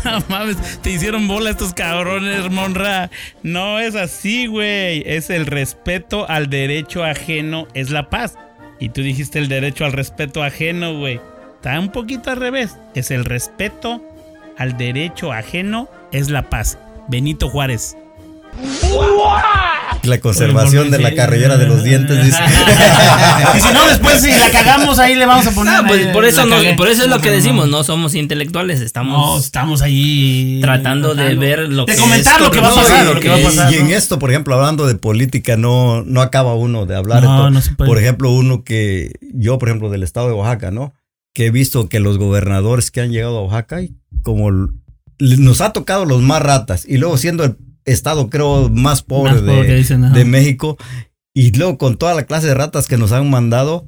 [0.04, 3.10] No mames, te hicieron bola estos cabrones, Monra.
[3.42, 5.02] No es así, güey.
[5.04, 8.34] Es el respeto al derecho ajeno es la paz.
[8.78, 11.20] Y tú dijiste el derecho al respeto ajeno, güey.
[11.66, 12.76] Está un poquito al revés.
[12.94, 14.00] Es el respeto
[14.56, 16.78] al derecho ajeno es la paz.
[17.08, 17.96] Benito Juárez.
[20.04, 22.38] La conservación de la carrera de los dientes, dice.
[23.56, 25.82] y si no, después si la cagamos ahí le vamos a poner.
[25.82, 26.44] No, pues, por eso
[26.76, 31.34] por eso es lo que decimos, no somos intelectuales, No, estamos estamos ahí tratando de
[31.34, 33.38] ver lo de que comentar es lo que va a correcto, pasar, lo que va
[33.38, 33.72] a pasar.
[33.72, 37.24] Y en esto, por ejemplo, hablando de política, no, no acaba uno de hablar.
[37.24, 37.88] No, Entonces, no se puede.
[37.88, 40.94] Por ejemplo, uno que yo, por ejemplo, del estado de Oaxaca, ¿no?
[41.36, 44.50] Que he visto que los gobernadores que han llegado a Oaxaca, y como
[45.18, 49.42] nos ha tocado los más ratas, y luego siendo el estado, creo, más pobre, Más
[49.42, 50.78] pobre de, dicen, de México,
[51.34, 53.86] y luego con toda la clase de ratas que nos han mandado,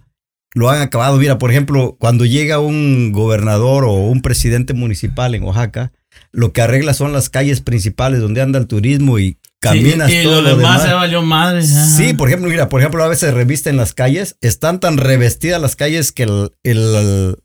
[0.53, 1.17] lo han acabado.
[1.17, 5.93] Mira, por ejemplo, cuando llega un gobernador o un presidente municipal en Oaxaca,
[6.33, 10.23] lo que arregla son las calles principales donde anda el turismo y caminas Sí, y
[10.25, 10.83] todo lo demás demás.
[10.83, 11.59] se valió madre.
[11.61, 11.85] ajá.
[11.85, 15.77] Sí, por ejemplo, mira, por ejemplo, a veces revisten las calles, están tan revestidas las
[15.77, 17.37] calles que el, el-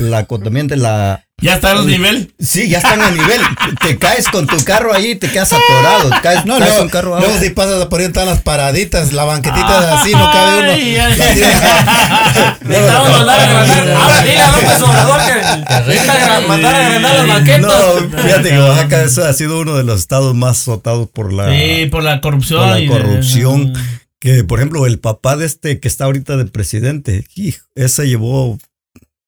[0.00, 1.24] la acotamiento, la...
[1.42, 2.32] Ya está el nivel.
[2.38, 3.40] Sí, ya están a nivel.
[3.80, 6.10] te caes con tu carro ahí y te quedas atorado.
[6.22, 9.24] Caes, No, caes luego, un carro luego si pasas por ahí están las paraditas, la
[9.24, 10.72] banquetita así, no cabe uno.
[10.72, 11.18] Ay, ay,
[12.62, 13.90] Necesitamos mandar a agrandar.
[13.96, 17.60] Ahora dile a López Obrador que necesita mandar a agrandar las banquetas.
[17.60, 21.50] No, fíjate que Oaxaca eso ha sido uno de los estados más azotados por la,
[21.52, 22.60] Sí, por la corrupción.
[22.60, 23.72] por la y de- corrupción.
[24.20, 28.56] Que, por ejemplo, el papá de este que está ahorita de presidente, hijo, ese llevó,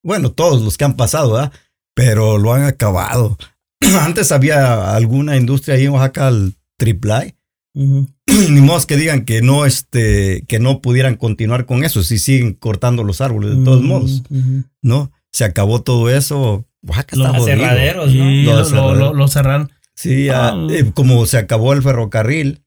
[0.04, 1.52] bueno, todos los que han pasado, ¿verdad?
[1.94, 3.36] Pero lo han acabado.
[4.00, 7.36] Antes había alguna industria ahí en Oaxaca, el triple
[7.76, 8.08] Ujú.
[8.50, 12.54] Ni modo que digan que no, este, que no pudieran continuar con eso, si siguen
[12.54, 14.22] cortando los árboles de todos modos.
[14.82, 15.10] ¿no?
[15.32, 16.64] Se acabó todo eso.
[16.86, 18.24] Oaxaca Los aserraderos, ¿no?
[18.28, 18.98] Sí, Lo lo, lo, cerraron.
[18.98, 19.72] lo- lo cerraron.
[19.96, 20.66] Sí, ah, Ah.
[20.70, 22.62] eh, como se acabó el ferrocarril,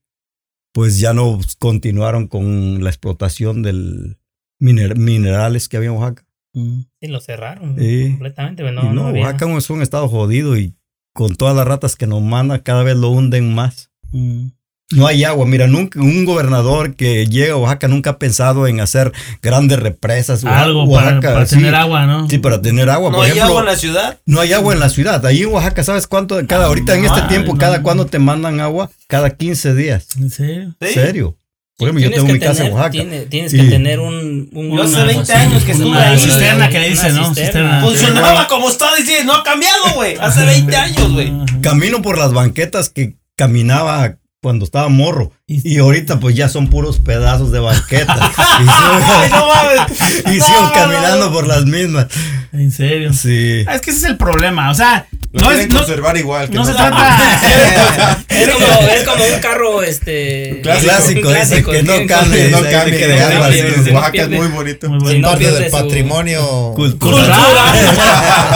[0.73, 4.17] pues ya no continuaron con la explotación del
[4.59, 6.25] miner- minerales que había en Oaxaca.
[6.59, 6.81] Mm.
[7.01, 8.09] Sí, lo cerraron Sí.
[8.11, 9.09] completamente, pero Y no.
[9.11, 10.73] Oaxaca es un estado jodido y
[11.13, 13.91] con todas las ratas que nos manda cada vez lo hunden más.
[14.11, 14.47] Mm.
[14.93, 15.45] No hay agua.
[15.45, 19.11] Mira, nunca, un gobernador que llega a Oaxaca nunca ha pensado en hacer
[19.41, 20.43] grandes represas.
[20.45, 21.55] Oaxaca- Algo para, Oaxaca, para sí.
[21.57, 22.29] tener agua, ¿no?
[22.29, 23.09] Sí, para tener agua.
[23.11, 24.17] No Por hay ejemplo, agua en la ciudad.
[24.25, 25.25] no hay agua en la ciudad.
[25.25, 26.39] Ahí en Oaxaca, ¿sabes cuánto?
[26.47, 27.59] Cada, ahorita en este tiempo, no.
[27.59, 28.89] cada cuándo te mandan agua?
[29.07, 30.07] Cada 15 días.
[30.17, 30.73] ¿En serio?
[30.79, 30.93] ¿En Sí.
[30.93, 31.38] serio?
[31.77, 32.91] Por ejemplo, yo Tienes tengo que mi casa en tener- Oaxaca.
[32.91, 34.49] tiene- tienes Y- que tener un.
[34.51, 36.19] un Yo hace una- 20 años que estuve Una ahí.
[36.19, 37.25] cisterna que le dicen, ¿no?
[37.27, 37.43] cisterna.
[37.43, 37.81] Cisterna.
[37.81, 40.15] Funcionaba como está diciendo, no ha cambiado, güey.
[40.19, 41.31] Hace 20 años, güey.
[41.61, 45.31] Camino por las banquetas que caminaba cuando estaba morro.
[45.45, 48.17] Y ahorita pues ya son puros pedazos de banquetas.
[48.17, 50.23] y Ay, sigo, no mames.
[50.33, 51.31] y No, sigo no, caminando no.
[51.33, 52.07] por las mismas.
[52.53, 53.13] ¿En serio?
[53.13, 53.63] Sí.
[53.67, 54.69] Ah, Es que ese es el problema.
[54.71, 56.49] O sea, Lo No quieren es- no- conservar igual.
[56.49, 57.17] que no se trata.
[58.29, 60.59] Es como, es como un carro, este.
[60.61, 63.73] Clásico, un ese que no Que cambie, que que no cambie.
[63.83, 64.89] sí, no Oaxaca es muy bonito.
[64.89, 65.27] Muy bonito.
[65.29, 66.71] pierde pierde el su- patrimonio.
[66.75, 67.29] Cultural.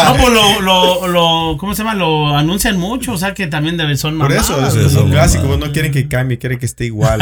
[0.05, 1.95] No, pues lo, lo, lo, ¿cómo se llama?
[1.95, 4.49] Lo anuncian mucho, o sea que también debe, son Por mamadas.
[4.49, 5.57] eso, es, un clásico.
[5.57, 7.19] No quieren que cambie, quieren que esté igual.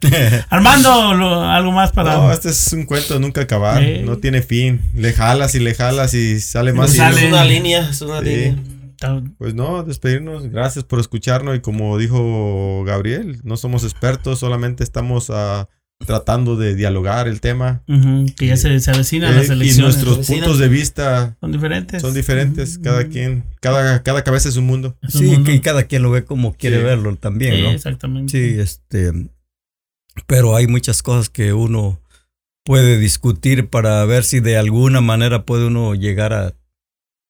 [0.00, 0.44] pues.
[0.50, 2.14] Armando, lo- algo más para...
[2.14, 3.82] No, este es un cuento de nunca acabar.
[3.82, 4.80] No tiene fin.
[4.94, 6.88] Le jalas y le jalas y sale más.
[6.90, 7.20] No y- sale.
[7.22, 8.26] Es una línea, es una Sí.
[8.26, 8.56] línea.
[9.38, 10.48] Pues no, despedirnos.
[10.50, 11.56] Gracias por escucharnos.
[11.56, 15.68] Y como dijo Gabriel, no somos expertos, solamente estamos ah,
[16.06, 17.82] tratando de dialogar el tema.
[18.36, 19.78] Que ya se, se avecinan Eh, las y elecciones.
[19.96, 20.40] nuestros Vecinas.
[20.44, 22.00] puntos de vista son diferentes.
[22.02, 22.78] son diferentes.
[22.78, 24.96] Cada quien, cada, cada cabeza es un mundo.
[25.02, 25.50] Es un Sí, mundo.
[25.50, 26.82] que cada quien lo ve como quiere Sí.
[26.84, 27.70] verlo también, Sí, ¿no?
[27.72, 28.32] exactamente.
[28.32, 29.12] Sí, este.
[30.26, 32.00] Pero hay muchas cosas que uno
[32.64, 36.52] puede discutir para ver si de alguna manera puede uno llegar a,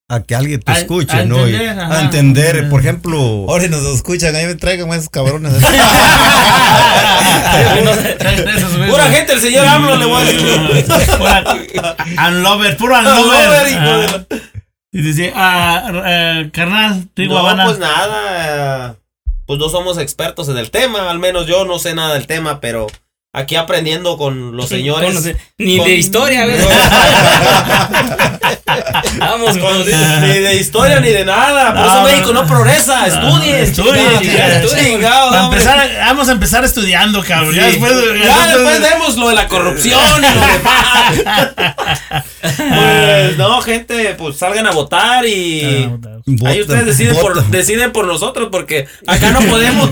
[0.09, 1.47] a que alguien te A- escuche, a ¿no?
[1.49, 1.99] Y entender, ajá.
[1.99, 3.19] a entender, por ejemplo.
[3.49, 5.53] Ahora si nos escuchan, ahí me traigan esos cabrones.
[8.91, 10.47] Pura gente, el señor AMLO le voy a decir.
[12.29, 14.27] Unlover, puro Unlover.
[14.93, 17.65] Y dice, ah, eh, carnal, digo, No, Habana.
[17.65, 18.93] pues nada.
[18.93, 18.95] eh,
[19.47, 21.11] Pues no somos expertos en el tema.
[21.11, 22.87] Al menos yo no sé nada del tema, pero
[23.35, 25.13] aquí aprendiendo con los señores.
[25.13, 26.57] Con los- ni con- de historia, güey.
[29.19, 31.75] Vamos, Con- ni de historia ni de nada.
[31.75, 33.05] Por eso No, México no progresa.
[35.37, 35.59] Hombre.
[35.59, 37.55] empezar, vamos a empezar estudiando, cabrón.
[37.55, 37.93] Ya después,
[38.25, 42.25] Ya después vemos lo de la corrupción y lo demás.
[42.43, 45.89] Pues no, gente, pues salgan a votar y
[46.45, 49.91] ahí ustedes deciden por, deciden por nosotros porque acá no podemos.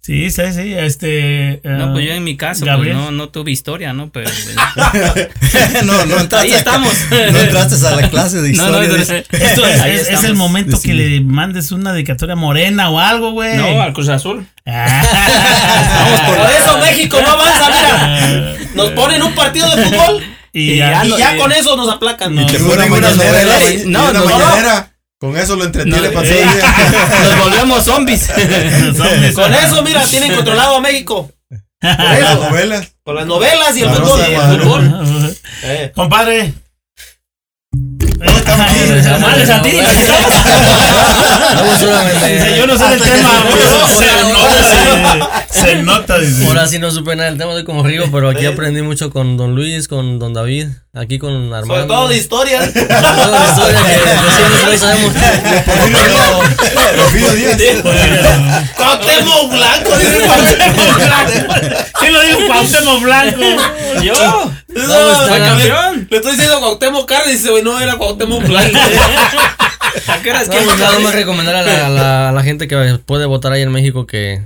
[0.00, 1.60] Sí, sí, sí, este...
[1.76, 4.10] No, pues yo en mi caso, pues no, no tuve historia, ¿no?
[4.10, 4.30] Pero.
[4.74, 5.28] pues,
[5.84, 6.92] no, no entraste Ahí a- estamos.
[7.10, 9.24] no entraste a la clase de No, no, historia.
[9.30, 9.38] no.
[9.38, 10.24] Esto es, Ahí es- es estamos.
[10.24, 13.56] el momento que le mandes una dedicatoria morena o algo, güey.
[13.56, 14.46] No, al Cruz Azul.
[14.64, 18.56] Vamos Por eso México no avanza, mira.
[18.74, 20.22] Nos ponen un partido de fútbol
[20.52, 22.34] Y y ya ya, no- y ya con eso nos aplacan.
[22.34, 22.42] No.
[22.42, 24.96] Y te Y una ponen una mañanera, No, no, no.
[25.18, 26.44] Con eso lo entretiene No, para eh.
[26.44, 28.28] Nos volvemos zombies.
[29.34, 31.30] Con eso, mira, tienen controlado a México.
[31.94, 32.92] Por Las novelas.
[33.04, 34.08] con las novelas y el fútbol.
[34.08, 34.26] Rosa
[36.24, 36.52] de
[38.46, 38.98] fútbol.
[38.98, 39.02] Eh.
[39.02, 39.18] Compadre.
[39.20, 39.88] Madre Santísima.
[41.54, 42.56] Vamos solamente.
[42.58, 43.30] Yo no sé del tema.
[43.96, 44.64] Se nota,
[45.50, 46.46] se, se nota, dice.
[46.46, 49.36] Ahora sí no supe nada del tema, estoy como Rigo, pero aquí aprendí mucho con
[49.36, 51.66] Don Luis, con Don David, aquí con Armando.
[51.74, 52.60] Sobre todo de historia.
[52.60, 55.12] Sobre todo de historia que nosotros sabemos.
[56.96, 57.76] Porfirio Díaz.
[58.76, 61.42] Cuauhtémoc Blanco, dice Cuauhtémoc Blanco.
[61.98, 63.40] ¿Quién lo dijo Cuauhtémoc Blanco?
[64.02, 64.52] Yo.
[64.68, 65.95] No, fue le- campeón.
[66.10, 68.78] Le estoy diciendo Cuauhtémoc Carne y dice, güey, no, era Cuauhtémoc Blanco.
[70.08, 72.68] ¿A qué horas No, que nada más recomendar a la, a la- a la gente
[72.68, 74.42] que puede votar ahí en México que,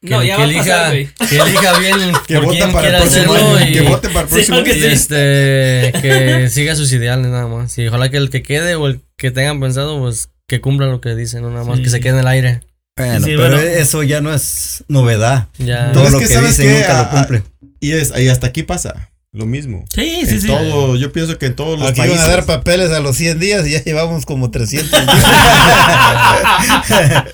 [0.00, 0.92] que, No, ya que va a elija, pasar,
[1.28, 3.68] que elija bien Que por quién para el próximo hacerlo año.
[3.68, 7.76] y, Que vote para el próximo y, este que siga sus ideales nada más.
[7.78, 11.00] Y ojalá que el que quede o el que tengan pensado pues que cumpla lo
[11.00, 11.82] que dicen, no nada más Sí.
[11.84, 12.60] que se quede en el aire.
[12.96, 13.58] Bueno, Sí, pero bueno.
[13.60, 15.48] eso ya no es novedad.
[15.58, 15.92] Ya.
[15.92, 17.42] Todo Es lo que que, ¿sabes dicen nunca lo cumple.
[17.80, 19.86] Y, es, y hasta aquí pasa lo mismo.
[19.94, 20.46] Sí, sí, En sí.
[20.46, 22.18] todo, yo pienso que en todos los Aquí países.
[22.18, 25.08] iban a dar papeles a los 100 días y ya llevamos como 300 días.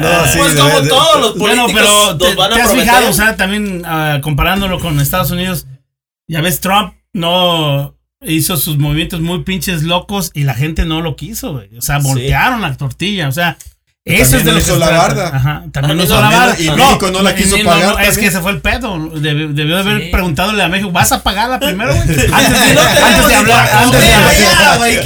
[0.00, 2.62] No, sí, pues como de- todos los Bueno, políticos pero nos te, van a te
[2.62, 2.90] has prometer.
[2.94, 5.66] fijado, o sea, también ah, comparándolo con Estados Unidos,
[6.28, 11.16] ya ves, Trump no hizo sus movimientos muy pinches locos y la gente no lo
[11.16, 11.76] quiso, güey.
[11.76, 12.06] O sea, Sí.
[12.08, 13.58] voltearon la tortilla, o sea,
[14.04, 15.26] eso es de no lo hizo que la se barda.
[15.28, 16.60] Ajá, también no También hizo la barda.
[16.60, 18.98] y México no la quiso pagar es que ese fue el pedo.
[19.14, 20.08] Debió, debió de haber Sí.
[20.10, 22.02] preguntándole a México, ¿vas a pagarla primero, güey?
[22.08, 23.68] Antes de, antes de tenemos hablar,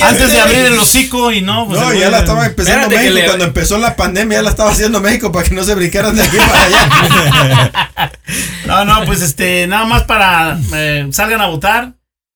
[0.02, 3.12] antes de, abrir el hocico y no, pues No, ya la estaba empezando México.
[3.14, 6.14] le- Cuando empezó la pandemia, ya la estaba haciendo México para que no se brincaran
[6.16, 8.12] de aquí para allá.
[8.66, 11.92] No, no, pues este, nada más para eh, salgan a votar.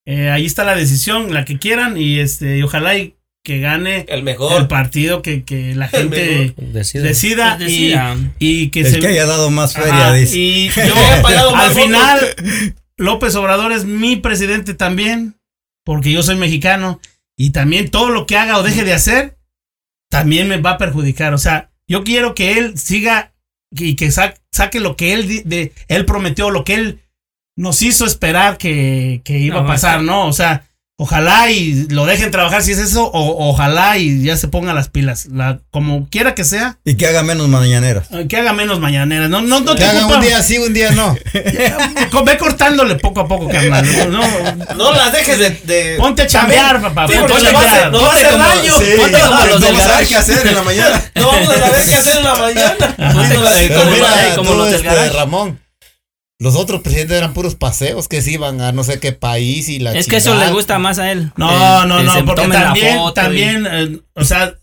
[0.06, 4.00] Eh, ahí está la decisión, la que quieran, y este, y ojalá y que gane
[4.08, 4.68] El el mejor.
[4.68, 7.02] partido que, que la El gente Decide.
[7.02, 8.16] decida, decida.
[8.38, 10.36] Y, y que El se que haya dado más feria, dice.
[10.36, 11.82] y yo haya pagado más al votos.
[11.84, 12.20] final
[12.96, 15.36] López Obrador es mi presidente también,
[15.84, 17.00] porque yo soy mexicano
[17.36, 19.36] y también todo lo que haga o deje de hacer
[20.10, 23.32] también me va a perjudicar, o sea, yo quiero que él siga
[23.70, 26.98] y que sa- saque lo que él de, él prometió, lo que él
[27.56, 30.26] nos hizo esperar que, que iba No, a pasar, ¿no?
[30.26, 30.68] O sea,
[31.02, 34.90] Ojalá y lo dejen trabajar si es eso, o ojalá y ya se pongan las
[34.90, 35.28] pilas.
[35.32, 38.08] La, como quiera que sea, Y que haga menos mañaneras.
[38.28, 39.30] que haga menos mañaneras.
[39.30, 41.16] No, no, no Que te ocupa- un día sí, un día no.
[42.26, 43.86] Ve cortándole poco a poco, carnal.
[44.10, 44.20] No,
[44.76, 45.50] No las dejes de.
[45.64, 47.08] de- ponte a chambear, papá.
[47.08, 47.92] Sí, ponte a nos va a hacer- chambear.
[47.92, 48.78] nos va a hacer daño.
[48.78, 50.16] Sí, Ponte como los no del garage.
[50.16, 51.02] hacer en la mañana.
[51.14, 52.94] No vamos a saber qué hacer en la mañana.
[54.36, 55.16] Como- los del garage.
[55.16, 55.58] Ramón.
[56.40, 59.78] Los otros presidentes eran puros paseos que se iban a no sé qué país y
[59.78, 60.48] la Es que eso chingada.
[60.48, 61.30] le gusta más a él.
[61.36, 64.54] No, que- no, no, porque también, foto y- también, eh, o sea,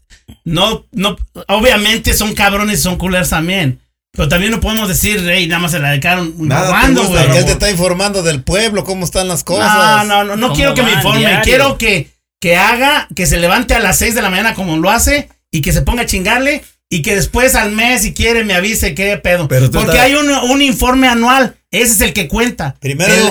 [0.44, 1.16] no, no,
[1.48, 3.80] obviamente son cabrones y son culeros también.
[4.12, 7.38] Pero también no podemos decir, hey, nada más se la dedicaron Nada robando, güey.
[7.38, 10.08] Él te está informando del pueblo, cómo están las No, cosas.
[10.08, 11.42] no, no, no ¿Cómo quiero que me informe, Diario.
[11.44, 12.10] quiero que,
[12.42, 15.62] que haga, que se levante a las 6 de la mañana como lo hace y
[15.62, 19.18] que se ponga a chingarle y que después al mes, si quiere, me avise qué
[19.18, 19.48] pedo.
[19.48, 22.76] Pero Porque estás- hay un, un informe anual, ese es el que cuenta.
[22.80, 23.22] Primero el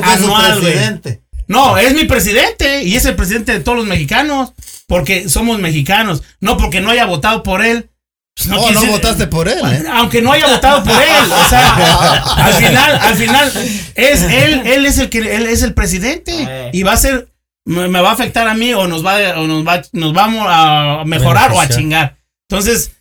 [0.60, 0.60] güey.
[0.60, 1.22] presidente.
[1.48, 4.52] No, es mi presidente y es el presidente de todos los mexicanos.
[4.88, 6.22] Porque somos mexicanos.
[6.40, 7.88] No porque no haya votado por él.
[8.36, 9.84] Pues No, no votaste por él, ¿eh?
[9.92, 11.32] Aunque no haya votado por él.
[11.32, 11.74] O sea,
[12.36, 13.52] al final, al final,
[13.94, 16.32] es él, él es el que él es el presidente.
[16.36, 16.70] Eh.
[16.74, 17.28] Y va a ser,
[17.64, 20.46] me, me va a afectar a mí o nos va, o nos va, nos vamos
[20.48, 22.16] a mejorar o a chingar.
[22.50, 22.92] Entonces,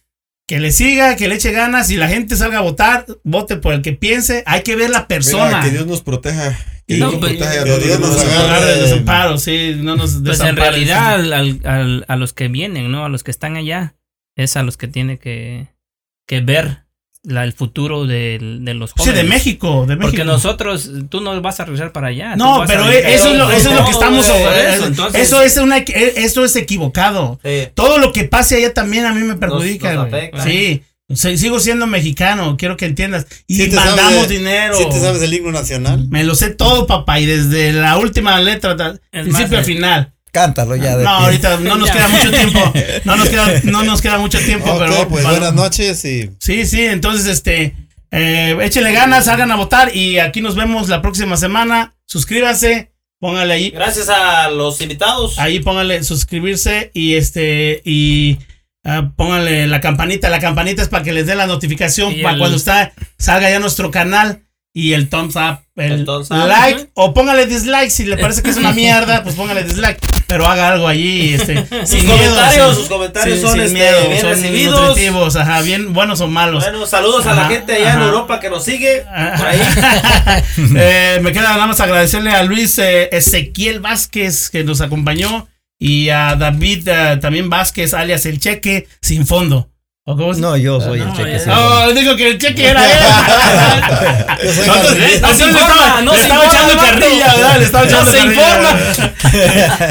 [0.47, 1.88] que le siga, que le eche ganas.
[1.88, 4.43] Si la gente salga a votar, vote por el que piense.
[4.45, 5.47] Hay que ver la persona.
[5.47, 6.57] Mira, que Dios nos proteja.
[6.88, 7.63] Que No, Dios nos pues, proteja.
[7.63, 8.65] que Dios nos agarre.
[8.76, 12.91] de desamparo, sí, no nos Pues en realidad al- al- al- a los que vienen,
[12.91, 13.05] ¿no?
[13.05, 13.95] A los que están allá,
[14.38, 15.67] es a los que tiene que,
[16.27, 16.84] que ver
[17.26, 19.18] la- el futuro de, de los Sí, jóvenes.
[19.23, 20.02] de México, de México.
[20.02, 22.35] Porque nosotros, tú no vas a regresar para allá.
[22.35, 25.57] No, pero eso es lo, eso es lo que no, estamos eso, entonces- eso es
[25.57, 27.39] una eso es equivocado.
[27.43, 27.68] Sí.
[27.73, 29.93] Todo lo que pase allá también a mí me perjudica.
[29.93, 30.43] nos.
[30.43, 30.81] Sí,
[31.14, 33.27] Sí, sigo siendo mexicano, quiero que entiendas.
[33.45, 34.76] Y ¿Sí mandamos sabes- dinero.
[34.76, 36.07] ¿Sí te sabes el himno nacional?
[36.10, 38.76] Me lo sé todo, papá, y desde la última letra,
[39.11, 40.14] principio más, a final.
[40.35, 40.97] Cántalo ya.
[40.97, 41.25] de No, pie.
[41.25, 42.73] ahorita no nos queda mucho tiempo.
[43.05, 45.07] No nos queda, no nos queda mucho tiempo, Ok, pero.
[45.07, 47.75] pues buenas noches y Sí, sí, entonces este
[48.11, 51.95] eh, échenle ganas, hagan a votar y aquí nos vemos la próxima semana.
[52.05, 55.39] Suscríbanse, póngale ahí, Gracias a los invitados.
[55.39, 58.37] ahí póngale suscribirse y este y
[58.83, 60.29] ah, póngale la campanita.
[60.29, 63.49] La campanita es para que les dé la notificación Y para el- cuando está salga
[63.49, 64.41] ya nuestro canal
[64.77, 66.47] y el thumbs up, el, El thumbs up.
[66.47, 69.97] like o póngale dislike si le parece que es una mierda, pues póngale dislike,
[70.27, 74.07] pero haga algo allí, este, Sus miedo, comentarios, sin- sus comentarios son sin este, miedo,
[74.10, 74.88] bien son recibidos.
[74.89, 76.61] nutritivos, ajá, bien buenos o malos.
[76.64, 78.02] Bueno, saludos a la gente allá en.
[78.02, 79.03] Europa que nos sigue.
[79.38, 79.60] Por ahí.
[80.77, 85.47] Eh, me queda nada más agradecerle a Luis eh, Ezequiel Vázquez que nos acompañó
[85.80, 89.69] y a David eh, también Vázquez alias el cheque sin fondo.
[90.07, 90.38] ¿O cómo es?
[90.38, 91.40] No, yo soy el No, cheque.
[91.40, 91.49] sí.
[91.49, 92.99] No, dijo que el cheque era él.
[94.40, 97.57] Entonces, se informa, estaba, no le se estaba informa, echando carrilla, ¿verdad?
[97.57, 98.77] Le estaba No echando se carrilla.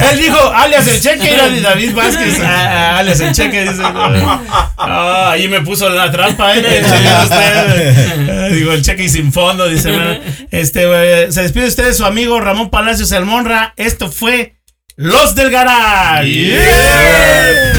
[0.13, 2.39] Él dijo alias el cheque era de David Vázquez.
[2.45, 2.47] ah,
[2.95, 3.83] ah, alias el cheque, dice.
[3.83, 6.61] Ah, ahí me puso la trampa, ¿eh?
[6.65, 8.51] El cheque usted.
[8.53, 10.21] Digo, el cheque y sin fondo, dice.
[10.53, 13.75] Este, eh, se despide usted de su amigo Ramón Palacios Almonra.
[13.77, 14.55] Esto fue
[14.95, 16.31] Los del Garage.
[16.31, 17.73] Yeah.